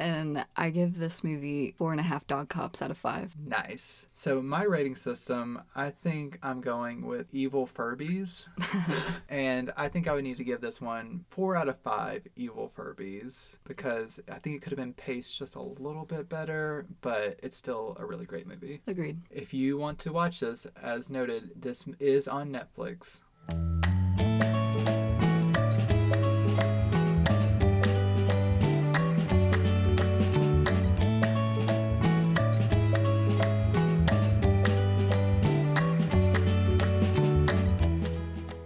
And 0.00 0.44
I 0.56 0.70
give 0.70 0.96
this 0.96 1.24
movie 1.24 1.74
four 1.76 1.90
and 1.90 1.98
a 1.98 2.04
half 2.04 2.24
dog 2.28 2.48
cops 2.48 2.80
out 2.80 2.92
of 2.92 2.96
five. 2.96 3.34
Nice. 3.44 4.06
So 4.12 4.40
my 4.40 4.62
rating 4.62 4.94
system, 4.94 5.60
I 5.74 5.90
think 5.90 6.38
I'm 6.40 6.60
going 6.60 7.04
with 7.04 7.34
evil 7.34 7.66
Furbies. 7.66 8.46
And 9.28 9.72
I 9.76 9.88
think 9.88 10.06
I 10.08 10.14
would 10.14 10.24
need 10.24 10.36
to 10.38 10.44
give 10.44 10.60
this 10.60 10.80
one 10.80 11.24
four 11.30 11.56
out 11.56 11.68
of 11.68 11.78
five 11.80 12.22
evil 12.36 12.70
Furbies 12.74 13.56
because 13.64 14.20
I 14.30 14.38
think 14.38 14.56
it 14.56 14.62
could 14.62 14.70
have 14.70 14.78
been 14.78 14.94
paced 14.94 15.36
just 15.36 15.56
a 15.56 15.62
little 15.62 16.04
bit 16.04 16.28
better, 16.28 16.86
but 17.00 17.38
it's 17.42 17.56
still 17.56 17.96
a 17.98 18.06
really 18.06 18.24
great 18.24 18.46
movie. 18.46 18.80
Agreed. 18.86 19.20
If 19.30 19.52
you 19.52 19.76
want 19.78 19.98
to 20.00 20.12
watch 20.12 20.38
this, 20.40 20.66
as 20.80 21.10
noted, 21.10 21.50
this 21.68 21.84
is 22.00 22.26
on 22.26 22.50
Netflix. 22.50 23.20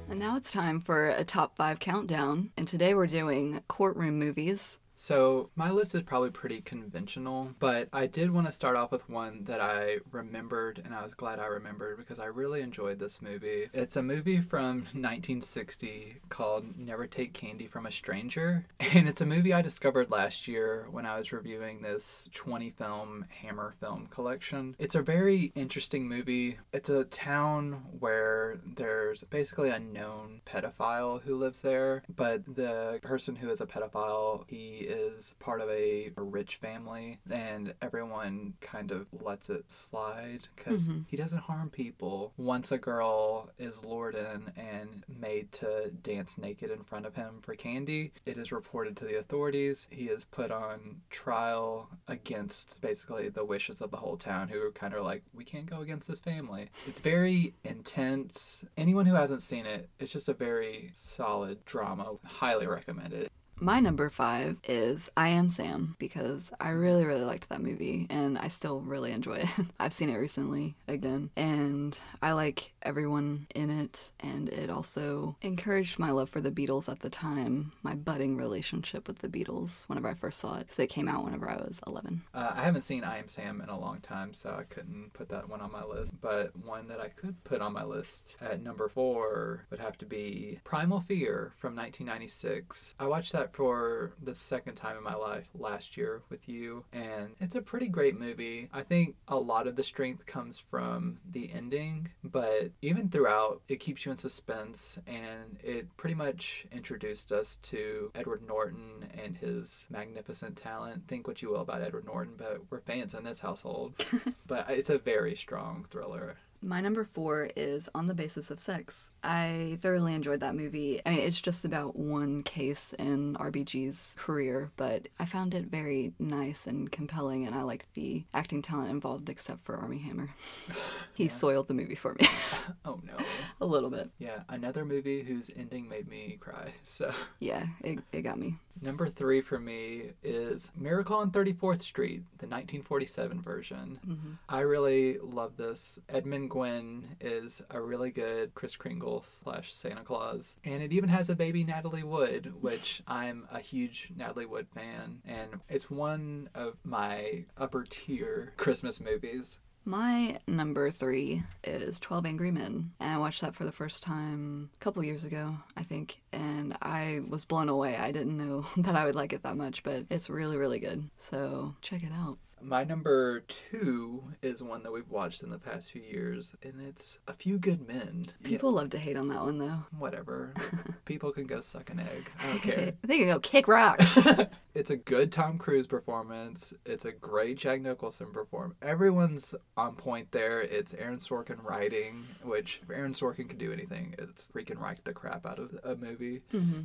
And 0.08 0.20
now 0.20 0.36
it's 0.36 0.52
time 0.52 0.80
for 0.80 1.08
a 1.08 1.24
top 1.24 1.56
five 1.56 1.80
countdown. 1.80 2.52
And 2.56 2.68
today 2.68 2.94
we're 2.94 3.08
doing 3.08 3.64
courtroom 3.66 4.20
movies. 4.20 4.78
So, 5.02 5.50
my 5.56 5.68
list 5.68 5.96
is 5.96 6.02
probably 6.02 6.30
pretty 6.30 6.60
conventional, 6.60 7.56
but 7.58 7.88
I 7.92 8.06
did 8.06 8.30
want 8.30 8.46
to 8.46 8.52
start 8.52 8.76
off 8.76 8.92
with 8.92 9.08
one 9.08 9.42
that 9.46 9.60
I 9.60 9.96
remembered, 10.12 10.80
and 10.84 10.94
I 10.94 11.02
was 11.02 11.12
glad 11.12 11.40
I 11.40 11.46
remembered 11.46 11.96
because 11.96 12.20
I 12.20 12.26
really 12.26 12.60
enjoyed 12.60 13.00
this 13.00 13.20
movie. 13.20 13.68
It's 13.72 13.96
a 13.96 14.02
movie 14.02 14.40
from 14.40 14.76
1960 14.94 16.18
called 16.28 16.78
Never 16.78 17.08
Take 17.08 17.32
Candy 17.32 17.66
from 17.66 17.86
a 17.86 17.90
Stranger, 17.90 18.64
and 18.94 19.08
it's 19.08 19.20
a 19.20 19.26
movie 19.26 19.52
I 19.52 19.60
discovered 19.60 20.12
last 20.12 20.46
year 20.46 20.86
when 20.92 21.04
I 21.04 21.18
was 21.18 21.32
reviewing 21.32 21.82
this 21.82 22.28
20 22.32 22.70
film 22.70 23.26
Hammer 23.42 23.74
film 23.80 24.06
collection. 24.06 24.76
It's 24.78 24.94
a 24.94 25.02
very 25.02 25.50
interesting 25.56 26.08
movie. 26.08 26.58
It's 26.72 26.90
a 26.90 27.02
town 27.06 27.82
where 27.98 28.60
there's 28.64 29.24
basically 29.24 29.70
a 29.70 29.80
known 29.80 30.42
pedophile 30.46 31.22
who 31.22 31.34
lives 31.34 31.60
there, 31.60 32.04
but 32.08 32.44
the 32.44 33.00
person 33.02 33.34
who 33.34 33.50
is 33.50 33.60
a 33.60 33.66
pedophile, 33.66 34.44
he 34.46 34.91
is 34.92 35.34
part 35.40 35.60
of 35.60 35.68
a, 35.70 36.12
a 36.16 36.22
rich 36.22 36.56
family, 36.56 37.18
and 37.30 37.74
everyone 37.80 38.54
kind 38.60 38.90
of 38.90 39.06
lets 39.22 39.48
it 39.50 39.70
slide 39.70 40.48
because 40.54 40.86
Mhm. 40.86 41.04
he 41.08 41.16
doesn't 41.16 41.38
harm 41.40 41.70
people. 41.70 42.32
Once 42.36 42.70
a 42.70 42.78
girl 42.78 43.50
is 43.58 43.82
lured 43.84 44.14
in 44.14 44.52
and 44.56 45.04
made 45.08 45.50
to 45.52 45.90
dance 46.02 46.36
naked 46.38 46.70
in 46.70 46.84
front 46.84 47.06
of 47.06 47.14
him 47.16 47.40
for 47.42 47.54
candy, 47.54 48.12
it 48.26 48.36
is 48.38 48.52
reported 48.52 48.96
to 48.98 49.04
the 49.04 49.18
authorities. 49.18 49.86
He 49.90 50.08
is 50.08 50.24
put 50.24 50.50
on 50.50 51.00
trial 51.10 51.88
against 52.08 52.80
basically 52.80 53.28
the 53.28 53.44
wishes 53.44 53.80
of 53.80 53.90
the 53.90 53.96
whole 53.96 54.16
town, 54.16 54.48
who 54.48 54.60
are 54.60 54.70
kind 54.72 54.94
of 54.94 55.04
like, 55.04 55.22
we 55.34 55.44
can't 55.44 55.66
go 55.66 55.80
against 55.80 56.08
this 56.08 56.20
family. 56.20 56.68
It's 56.86 57.00
very 57.00 57.54
intense. 57.64 58.64
Anyone 58.76 59.06
who 59.06 59.14
hasn't 59.14 59.42
seen 59.42 59.66
it, 59.66 59.88
it's 59.98 60.12
just 60.12 60.28
a 60.28 60.34
very 60.34 60.90
solid 60.94 61.64
drama. 61.64 62.16
Highly 62.24 62.66
recommend 62.66 63.12
it. 63.12 63.30
My 63.62 63.78
number 63.78 64.10
five 64.10 64.56
is 64.64 65.08
I 65.16 65.28
Am 65.28 65.48
Sam 65.48 65.94
because 66.00 66.50
I 66.58 66.70
really, 66.70 67.04
really 67.04 67.22
liked 67.22 67.48
that 67.48 67.62
movie 67.62 68.08
and 68.10 68.36
I 68.36 68.48
still 68.48 68.80
really 68.80 69.12
enjoy 69.12 69.34
it. 69.34 69.48
I've 69.78 69.92
seen 69.92 70.08
it 70.08 70.16
recently 70.16 70.74
again 70.88 71.30
and 71.36 71.96
I 72.20 72.32
like 72.32 72.72
everyone 72.82 73.46
in 73.54 73.70
it 73.70 74.10
and 74.18 74.48
it 74.48 74.68
also 74.68 75.36
encouraged 75.42 76.00
my 76.00 76.10
love 76.10 76.28
for 76.28 76.40
the 76.40 76.50
Beatles 76.50 76.90
at 76.90 77.00
the 77.00 77.08
time, 77.08 77.70
my 77.84 77.94
budding 77.94 78.36
relationship 78.36 79.06
with 79.06 79.18
the 79.18 79.28
Beatles 79.28 79.84
whenever 79.84 80.08
I 80.08 80.14
first 80.14 80.40
saw 80.40 80.56
it 80.56 80.62
because 80.62 80.80
it 80.80 80.88
came 80.88 81.06
out 81.06 81.22
whenever 81.22 81.48
I 81.48 81.54
was 81.54 81.78
11. 81.86 82.22
Uh, 82.34 82.54
I 82.56 82.64
haven't 82.64 82.82
seen 82.82 83.04
I 83.04 83.18
Am 83.18 83.28
Sam 83.28 83.60
in 83.60 83.68
a 83.68 83.78
long 83.78 84.00
time, 84.00 84.34
so 84.34 84.56
I 84.58 84.64
couldn't 84.64 85.12
put 85.12 85.28
that 85.28 85.48
one 85.48 85.60
on 85.60 85.70
my 85.70 85.84
list. 85.84 86.20
But 86.20 86.50
one 86.56 86.88
that 86.88 87.00
I 87.00 87.10
could 87.10 87.44
put 87.44 87.60
on 87.60 87.72
my 87.72 87.84
list 87.84 88.36
at 88.40 88.60
number 88.60 88.88
four 88.88 89.66
would 89.70 89.78
have 89.78 89.96
to 89.98 90.04
be 90.04 90.58
Primal 90.64 91.00
Fear 91.00 91.52
from 91.58 91.76
1996. 91.76 92.96
I 92.98 93.06
watched 93.06 93.30
that 93.30 93.51
for 93.52 94.12
the 94.22 94.34
second 94.34 94.74
time 94.74 94.96
in 94.96 95.02
my 95.02 95.14
life 95.14 95.48
last 95.54 95.96
year 95.96 96.22
with 96.30 96.48
you, 96.48 96.84
and 96.92 97.34
it's 97.40 97.54
a 97.54 97.62
pretty 97.62 97.88
great 97.88 98.18
movie. 98.18 98.68
I 98.72 98.82
think 98.82 99.16
a 99.28 99.36
lot 99.36 99.66
of 99.66 99.76
the 99.76 99.82
strength 99.82 100.26
comes 100.26 100.58
from 100.58 101.18
the 101.30 101.50
ending, 101.52 102.10
but 102.24 102.70
even 102.80 103.08
throughout, 103.08 103.60
it 103.68 103.80
keeps 103.80 104.04
you 104.04 104.12
in 104.12 104.18
suspense, 104.18 104.98
and 105.06 105.58
it 105.62 105.94
pretty 105.96 106.14
much 106.14 106.66
introduced 106.72 107.32
us 107.32 107.56
to 107.62 108.10
Edward 108.14 108.42
Norton 108.46 109.06
and 109.22 109.36
his 109.36 109.86
magnificent 109.90 110.56
talent. 110.56 111.06
Think 111.06 111.26
what 111.26 111.42
you 111.42 111.50
will 111.50 111.60
about 111.60 111.82
Edward 111.82 112.06
Norton, 112.06 112.34
but 112.36 112.60
we're 112.70 112.80
fans 112.80 113.14
in 113.14 113.24
this 113.24 113.40
household. 113.40 113.94
but 114.46 114.68
it's 114.70 114.90
a 114.90 114.98
very 114.98 115.34
strong 115.34 115.86
thriller. 115.90 116.36
My 116.64 116.80
number 116.80 117.04
four 117.04 117.50
is 117.56 117.88
On 117.92 118.06
the 118.06 118.14
Basis 118.14 118.48
of 118.52 118.60
Sex. 118.60 119.10
I 119.24 119.78
thoroughly 119.82 120.14
enjoyed 120.14 120.38
that 120.40 120.54
movie. 120.54 121.00
I 121.04 121.10
mean, 121.10 121.18
it's 121.18 121.40
just 121.40 121.64
about 121.64 121.96
one 121.96 122.44
case 122.44 122.92
in 123.00 123.34
RBG's 123.34 124.14
career, 124.16 124.70
but 124.76 125.08
I 125.18 125.24
found 125.24 125.54
it 125.54 125.64
very 125.64 126.12
nice 126.20 126.68
and 126.68 126.90
compelling, 126.92 127.46
and 127.46 127.56
I 127.56 127.62
liked 127.62 127.92
the 127.94 128.22
acting 128.32 128.62
talent 128.62 128.90
involved, 128.90 129.28
except 129.28 129.64
for 129.64 129.76
Armie 129.76 129.98
Hammer. 129.98 130.30
he 131.14 131.26
soiled 131.26 131.66
the 131.66 131.74
movie 131.74 131.96
for 131.96 132.14
me 132.14 132.28
Oh 132.84 133.00
no. 133.04 133.16
a 133.60 133.66
little 133.66 133.90
bit. 133.90 134.10
Yeah, 134.20 134.42
another 134.48 134.84
movie 134.84 135.24
whose 135.24 135.50
ending 135.56 135.88
made 135.88 136.08
me 136.08 136.36
cry. 136.38 136.74
So, 136.84 137.12
Yeah, 137.40 137.66
it, 137.82 137.98
it 138.12 138.22
got 138.22 138.38
me. 138.38 138.58
Number 138.80 139.08
three 139.08 139.40
for 139.42 139.58
me 139.58 140.10
is 140.22 140.70
Miracle 140.76 141.16
on 141.16 141.30
34th 141.30 141.82
Street, 141.82 142.22
the 142.38 142.46
1947 142.46 143.40
version. 143.40 144.00
Mhm. 144.06 144.38
I 144.48 144.60
really 144.60 145.18
love 145.18 145.56
this. 145.56 145.98
Edmund 146.08 146.50
Gwenn 146.50 147.16
is 147.20 147.62
a 147.70 147.80
really 147.80 148.10
good 148.10 148.54
Kris 148.54 148.74
Kringle 148.76 149.22
slash 149.22 149.72
Santa 149.74 150.02
Claus. 150.02 150.56
And 150.64 150.82
it 150.82 150.92
even 150.92 151.08
has 151.10 151.30
a 151.30 151.36
baby 151.36 151.62
Natalie 151.64 152.02
Wood, 152.02 152.54
which 152.60 153.02
I'm 153.06 153.46
a 153.52 153.60
huge 153.60 154.12
Natalie 154.16 154.46
Wood 154.46 154.66
fan. 154.74 155.22
And 155.24 155.60
it's 155.68 155.90
one 155.90 156.48
of 156.54 156.76
my 156.84 157.44
upper 157.56 157.84
tier 157.88 158.52
Christmas 158.56 159.00
movies. 159.00 159.60
My 159.84 160.38
number 160.46 160.90
three 160.90 161.42
is 161.64 161.98
12 161.98 162.26
Angry 162.26 162.50
Men. 162.50 162.92
And 163.00 163.12
I 163.12 163.18
watched 163.18 163.40
that 163.40 163.54
for 163.54 163.64
the 163.64 163.72
first 163.72 164.02
time 164.02 164.70
a 164.80 164.84
couple 164.84 165.02
years 165.02 165.24
ago, 165.24 165.56
I 165.76 165.82
think. 165.82 166.20
And 166.32 166.76
I 166.80 167.20
was 167.28 167.44
blown 167.44 167.68
away. 167.68 167.96
I 167.96 168.12
didn't 168.12 168.38
know 168.38 168.66
that 168.76 168.94
I 168.94 169.04
would 169.04 169.16
like 169.16 169.32
it 169.32 169.42
that 169.42 169.56
much, 169.56 169.82
but 169.82 170.04
it's 170.08 170.30
really, 170.30 170.56
really 170.56 170.78
good. 170.78 171.10
So 171.16 171.74
check 171.80 172.02
it 172.02 172.12
out. 172.14 172.38
My 172.64 172.84
number 172.84 173.40
two 173.40 174.22
is 174.40 174.62
one 174.62 174.84
that 174.84 174.92
we've 174.92 175.08
watched 175.10 175.42
in 175.42 175.50
the 175.50 175.58
past 175.58 175.90
few 175.90 176.00
years, 176.00 176.54
and 176.62 176.80
it's 176.80 177.18
A 177.26 177.32
Few 177.32 177.58
Good 177.58 177.86
Men. 177.88 178.26
Yeah, 178.40 178.48
People 178.48 178.70
love 178.72 178.90
to 178.90 178.98
hate 178.98 179.16
on 179.16 179.28
that 179.28 179.42
one, 179.42 179.58
though. 179.58 179.80
whatever. 179.98 180.54
People 181.04 181.32
can 181.32 181.46
go 181.46 181.60
suck 181.60 181.90
an 181.90 181.98
egg. 182.00 182.30
I 182.40 182.46
don't 182.46 182.62
care. 182.62 182.92
they 183.02 183.18
can 183.18 183.26
go 183.26 183.40
kick 183.40 183.66
rocks. 183.66 184.16
it's 184.74 184.90
a 184.90 184.96
good 184.96 185.32
Tom 185.32 185.58
Cruise 185.58 185.88
performance. 185.88 186.72
It's 186.86 187.04
a 187.04 187.12
great 187.12 187.58
Jack 187.58 187.80
Nicholson 187.82 188.32
performance. 188.32 188.78
Everyone's 188.80 189.54
on 189.76 189.96
point 189.96 190.30
there. 190.30 190.60
It's 190.62 190.94
Aaron 190.94 191.18
Sorkin 191.18 191.62
writing, 191.64 192.26
which 192.44 192.80
if 192.84 192.90
Aaron 192.90 193.12
Sorkin 193.14 193.48
can 193.48 193.58
do 193.58 193.72
anything, 193.72 194.14
it's 194.18 194.48
freaking 194.54 194.78
write 194.80 195.04
the 195.04 195.12
crap 195.12 195.44
out 195.46 195.58
of 195.58 195.76
a 195.82 195.96
movie. 195.96 196.42
hmm 196.52 196.82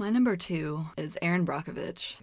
My 0.00 0.10
number 0.10 0.36
two 0.36 0.86
is 0.96 1.18
Erin 1.20 1.44
Brockovich. 1.44 2.14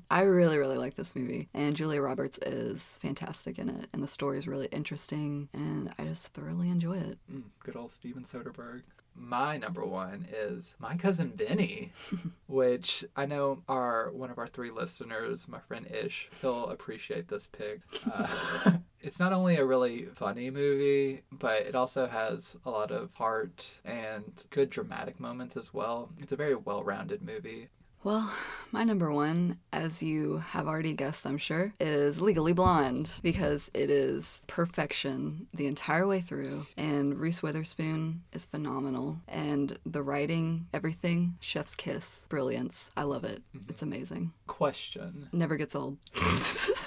I 0.10 0.22
really, 0.22 0.56
really 0.56 0.78
like 0.78 0.94
this 0.94 1.14
movie. 1.14 1.50
And 1.52 1.76
Julia 1.76 2.00
Roberts 2.00 2.38
is 2.38 2.98
fantastic 3.02 3.58
in 3.58 3.68
it. 3.68 3.86
And 3.92 4.02
the 4.02 4.08
story 4.08 4.38
is 4.38 4.48
really 4.48 4.68
interesting. 4.72 5.50
And 5.52 5.92
I 5.98 6.04
just 6.04 6.28
thoroughly 6.28 6.70
enjoy 6.70 6.96
it. 6.96 7.18
Mm, 7.30 7.42
good 7.62 7.76
old 7.76 7.90
Steven 7.90 8.24
Soderbergh. 8.24 8.80
My 9.14 9.58
number 9.58 9.84
one 9.84 10.26
is 10.32 10.74
My 10.78 10.96
Cousin 10.96 11.34
Vinny, 11.36 11.92
which 12.46 13.04
I 13.14 13.26
know 13.26 13.62
are 13.68 14.10
one 14.12 14.30
of 14.30 14.38
our 14.38 14.46
three 14.46 14.70
listeners, 14.70 15.46
my 15.48 15.58
friend 15.58 15.86
Ish. 15.86 16.30
He'll 16.40 16.68
appreciate 16.68 17.28
this 17.28 17.46
pick. 17.46 17.80
Uh, 18.10 18.72
it's 19.00 19.20
not 19.20 19.32
only 19.32 19.56
a 19.56 19.64
really 19.64 20.06
funny 20.14 20.50
movie, 20.50 21.22
but 21.30 21.62
it 21.62 21.74
also 21.74 22.06
has 22.06 22.56
a 22.64 22.70
lot 22.70 22.90
of 22.90 23.12
heart 23.14 23.80
and 23.84 24.44
good 24.50 24.70
dramatic 24.70 25.20
moments 25.20 25.56
as 25.56 25.72
well. 25.72 26.10
It's 26.20 26.32
a 26.32 26.36
very 26.36 26.54
well 26.54 26.82
rounded 26.82 27.22
movie. 27.22 27.68
Well, 28.04 28.32
my 28.70 28.84
number 28.84 29.10
one, 29.10 29.58
as 29.72 30.02
you 30.02 30.38
have 30.38 30.68
already 30.68 30.92
guessed, 30.92 31.26
I'm 31.26 31.36
sure, 31.36 31.74
is 31.80 32.20
Legally 32.20 32.52
Blonde 32.52 33.10
because 33.22 33.72
it 33.74 33.90
is 33.90 34.40
perfection 34.46 35.48
the 35.52 35.66
entire 35.66 36.06
way 36.06 36.20
through. 36.20 36.66
And 36.76 37.18
Reese 37.18 37.42
Witherspoon 37.42 38.22
is 38.32 38.44
phenomenal. 38.44 39.18
And 39.26 39.78
the 39.84 40.02
writing, 40.02 40.68
everything, 40.72 41.38
chef's 41.40 41.74
kiss, 41.74 42.26
brilliance. 42.30 42.92
I 42.96 43.02
love 43.02 43.24
it. 43.24 43.42
Mm-hmm. 43.54 43.70
It's 43.70 43.82
amazing. 43.82 44.32
Question 44.46 45.28
Never 45.32 45.56
gets 45.56 45.74
old. 45.74 45.98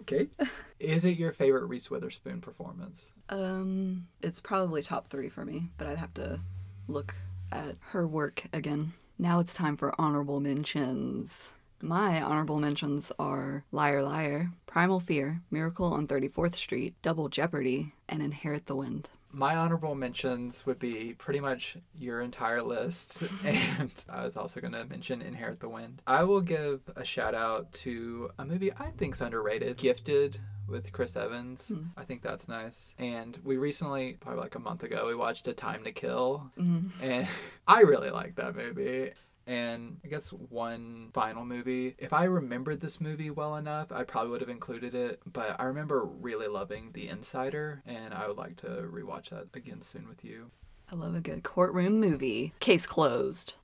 Okay. 0.00 0.28
Is 0.80 1.04
it 1.04 1.18
your 1.18 1.32
favorite 1.32 1.66
Reese 1.66 1.90
Witherspoon 1.90 2.40
performance? 2.40 3.12
Um, 3.28 4.06
it's 4.22 4.40
probably 4.40 4.82
top 4.82 5.08
three 5.08 5.28
for 5.28 5.44
me, 5.44 5.70
but 5.76 5.86
I'd 5.86 5.98
have 5.98 6.14
to 6.14 6.40
look 6.86 7.14
at 7.52 7.76
her 7.90 8.06
work 8.06 8.44
again. 8.52 8.92
Now 9.18 9.40
it's 9.40 9.54
time 9.54 9.76
for 9.76 9.98
honorable 10.00 10.40
mentions. 10.40 11.54
My 11.80 12.20
honorable 12.20 12.58
mentions 12.58 13.12
are 13.18 13.64
Liar 13.70 14.02
Liar, 14.02 14.50
Primal 14.66 15.00
Fear, 15.00 15.42
Miracle 15.50 15.92
on 15.92 16.08
34th 16.08 16.56
Street, 16.56 16.94
Double 17.02 17.28
Jeopardy, 17.28 17.94
and 18.08 18.22
Inherit 18.22 18.66
the 18.66 18.74
Wind. 18.74 19.10
My 19.30 19.56
honorable 19.56 19.94
mentions 19.94 20.64
would 20.64 20.78
be 20.78 21.14
pretty 21.18 21.40
much 21.40 21.76
your 21.94 22.22
entire 22.22 22.62
list, 22.62 23.24
and 23.44 23.92
I 24.08 24.24
was 24.24 24.36
also 24.36 24.60
going 24.60 24.72
to 24.72 24.84
mention 24.86 25.20
Inherit 25.20 25.60
the 25.60 25.68
Wind. 25.68 26.00
I 26.06 26.24
will 26.24 26.40
give 26.40 26.80
a 26.96 27.04
shout 27.04 27.34
out 27.34 27.70
to 27.84 28.30
a 28.38 28.44
movie 28.44 28.72
I 28.72 28.90
think's 28.96 29.20
underrated, 29.20 29.76
Gifted 29.76 30.38
with 30.66 30.92
Chris 30.92 31.14
Evans. 31.16 31.68
Hmm. 31.68 31.84
I 31.96 32.04
think 32.04 32.22
that's 32.22 32.48
nice. 32.48 32.94
And 32.98 33.38
we 33.44 33.56
recently, 33.58 34.16
probably 34.20 34.40
like 34.42 34.54
a 34.54 34.58
month 34.60 34.82
ago, 34.82 35.06
we 35.06 35.14
watched 35.14 35.46
A 35.48 35.52
Time 35.52 35.84
to 35.84 35.92
Kill, 35.92 36.50
Mhm. 36.58 36.90
and 37.02 37.28
I 37.68 37.80
really 37.82 38.10
like 38.10 38.34
that 38.36 38.56
movie. 38.56 39.12
And 39.48 39.96
I 40.04 40.08
guess 40.08 40.28
one 40.28 41.08
final 41.14 41.44
movie. 41.44 41.94
If 41.98 42.12
I 42.12 42.24
remembered 42.24 42.80
this 42.80 43.00
movie 43.00 43.30
well 43.30 43.56
enough, 43.56 43.90
I 43.90 44.04
probably 44.04 44.30
would 44.30 44.42
have 44.42 44.50
included 44.50 44.94
it. 44.94 45.20
But 45.24 45.56
I 45.58 45.64
remember 45.64 46.04
really 46.04 46.48
loving 46.48 46.90
The 46.92 47.08
Insider, 47.08 47.82
and 47.86 48.12
I 48.12 48.28
would 48.28 48.36
like 48.36 48.56
to 48.56 48.66
rewatch 48.66 49.30
that 49.30 49.46
again 49.54 49.80
soon 49.80 50.06
with 50.06 50.22
you. 50.22 50.50
I 50.92 50.96
love 50.96 51.14
a 51.14 51.20
good 51.20 51.42
courtroom 51.42 51.98
movie. 51.98 52.52
Case 52.60 52.86
closed. 52.86 53.54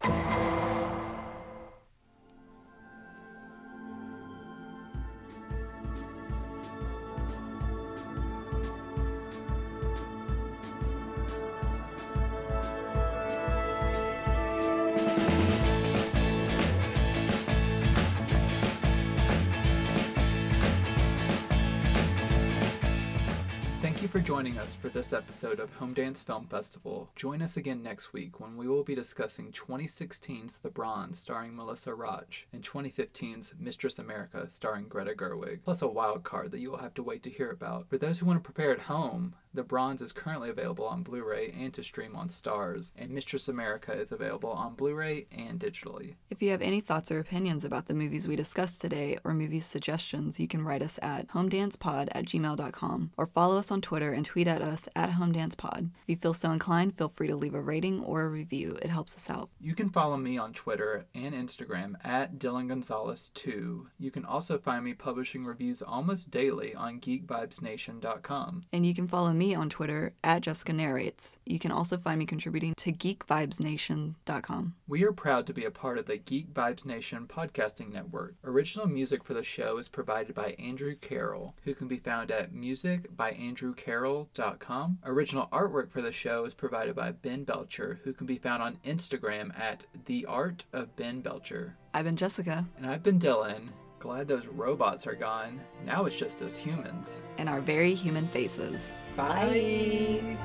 Episode 26.05 26.11
of 26.11 26.27
Home 26.27 26.43
Dance 26.43 26.51
Film 26.51 26.61
Festival. 26.61 27.11
Join 27.17 27.41
us 27.41 27.57
again 27.57 27.83
next 27.83 28.13
week 28.13 28.39
when 28.39 28.59
we 28.59 28.69
will 28.69 28.85
be 28.85 28.95
discussing 28.95 29.51
2016's 29.53 30.59
The 30.63 30.69
Bronze 30.69 31.19
starring 31.19 31.57
Melissa 31.57 31.95
Rauch 31.95 32.47
and 32.53 32.63
2015's 32.63 33.55
Mistress 33.59 33.99
America 33.99 34.47
starring 34.51 34.87
Greta 34.87 35.15
Gerwig, 35.15 35.61
plus 35.65 35.81
a 35.81 35.89
wild 35.89 36.23
card 36.23 36.51
that 36.51 36.61
you 36.61 36.71
will 36.71 36.79
have 36.79 36.93
to 36.95 37.03
wait 37.03 37.23
to 37.23 37.31
hear 37.31 37.51
about. 37.51 37.89
For 37.89 37.97
those 37.97 38.19
who 38.19 38.27
want 38.27 38.45
to 38.45 38.45
prepare 38.45 38.71
at 38.71 38.81
home, 38.81 39.35
The 39.55 39.63
Bronze 39.63 40.03
is 40.03 40.11
currently 40.11 40.51
available 40.51 40.85
on 40.85 41.05
Blu-ray 41.05 41.55
and 41.57 41.73
to 41.75 41.85
stream 41.85 42.17
on 42.17 42.29
Starz, 42.29 42.91
and 42.99 43.13
Mistress 43.13 43.47
America 43.47 43.93
is 43.93 44.11
available 44.11 44.51
on 44.51 44.75
Blu-ray 44.75 45.27
and 45.31 45.61
digitally. 45.61 46.17
If 46.29 46.43
you 46.43 46.51
have 46.51 46.61
any 46.61 46.81
thoughts 46.81 47.13
or 47.13 47.21
opinions 47.21 47.65
about 47.65 47.87
the 47.87 47.95
movies 47.95 48.27
we 48.27 48.35
discussed 48.35 48.81
today 48.81 49.17
or 49.23 49.33
movie 49.33 49.61
suggestions, 49.61 50.41
you 50.41 50.49
can 50.49 50.65
write 50.65 50.83
us 50.83 50.99
at 51.03 51.29
homedancepod 51.29 52.09
at 52.11 52.25
gmail.com 52.25 53.13
or 53.17 53.27
follow 53.29 53.57
us 53.57 53.71
on 53.71 53.81
Twitter 53.81 54.13
and 54.13 54.27
tweet 54.27 54.49
at 54.49 54.61
us 54.61 54.89
at 54.97 55.11
homedancepod. 55.11 55.91
If 56.03 56.09
you 56.09 56.17
feel 56.17 56.35
so 56.35 56.51
inclined, 56.51 56.99
feel 56.99 57.09
free 57.09 57.29
to 57.29 57.37
leave 57.37 57.55
a 57.55 57.63
rating 57.63 58.03
or 58.03 58.23
a 58.23 58.29
review. 58.29 58.77
It 58.83 58.91
helps 58.91 59.15
us 59.15 59.31
out. 59.31 59.51
You 59.61 59.77
can 59.77 59.89
follow 59.89 60.17
me 60.17 60.37
on 60.37 60.53
Twitter 60.53 61.07
and 61.15 61.33
Instagram 61.33 61.95
at 62.03 62.41
Dylan 62.41 62.67
Gonzalez2. 62.67 63.85
You 64.01 64.11
can 64.11 64.25
also 64.25 64.59
find 64.59 64.85
me 64.85 64.95
publishing 64.95 65.45
reviews 65.45 65.81
almost 65.81 66.33
daily 66.33 66.75
on 66.75 66.99
geekvibesnation.com. 66.99 68.65
And 68.73 68.85
you 68.85 68.95
can 68.95 69.07
follow 69.07 69.33
me 69.33 69.44
on 69.53 69.69
Twitter 69.69 70.13
at 70.23 70.43
Jessica 70.43 70.73
Narrates. 70.73 71.39
You 71.45 71.59
can 71.59 71.73
also 71.73 71.99
find 71.99 72.21
me 72.21 72.27
contributing 72.27 72.73
to 72.77 72.93
geekvibesnation.com. 72.93 74.75
We 74.87 75.03
are 75.03 75.11
proud 75.11 75.49
to 75.49 75.53
be 75.53 75.65
a 75.65 75.73
part 75.73 75.99
of 75.99 76.07
the 76.07 76.19
Geek 76.19 76.55
Vibes 76.55 76.87
Nation 76.87 77.27
podcasting 77.27 77.93
network. 77.93 78.37
Original 78.45 78.87
music 78.87 79.25
for 79.25 79.35
the 79.35 79.43
show 79.43 79.79
is 79.79 79.89
provided 79.89 80.37
by 80.37 80.53
Andrew 80.53 80.95
Carroll, 80.95 81.57
who 81.65 81.75
can 81.75 81.89
be 81.89 81.99
found 81.99 82.31
at 82.31 82.55
musicbyandrewcarroll.com. 82.55 84.99
Original 85.05 85.49
artwork 85.53 85.91
for 85.91 86.03
the 86.03 86.13
show 86.13 86.45
is 86.45 86.55
provided 86.55 86.95
by 86.95 87.11
Ben 87.11 87.43
Belcher, 87.43 87.99
who 88.05 88.13
can 88.13 88.29
be 88.29 88.39
found 88.39 88.63
on 88.63 88.79
Instagram 88.87 89.51
at 89.59 89.85
the 90.05 90.25
art 90.27 90.65
of 90.73 90.95
Ben 90.95 91.23
Belcher. 91.23 91.77
I've 91.93 92.05
been 92.05 92.17
Jessica. 92.17 92.65
And 92.77 92.87
I've 92.87 93.03
been 93.03 93.19
Dylan. 93.19 93.71
Glad 94.05 94.29
those 94.29 94.49
robots 94.49 95.07
are 95.07 95.15
gone. 95.15 95.59
Now 95.87 96.05
it's 96.05 96.15
just 96.15 96.43
us 96.43 96.55
humans. 96.55 97.23
And 97.39 97.49
our 97.49 97.63
very 97.63 97.95
human 97.95 98.29
faces. 98.29 98.93
Bye. 99.17 100.37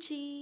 Gucci. 0.00 0.39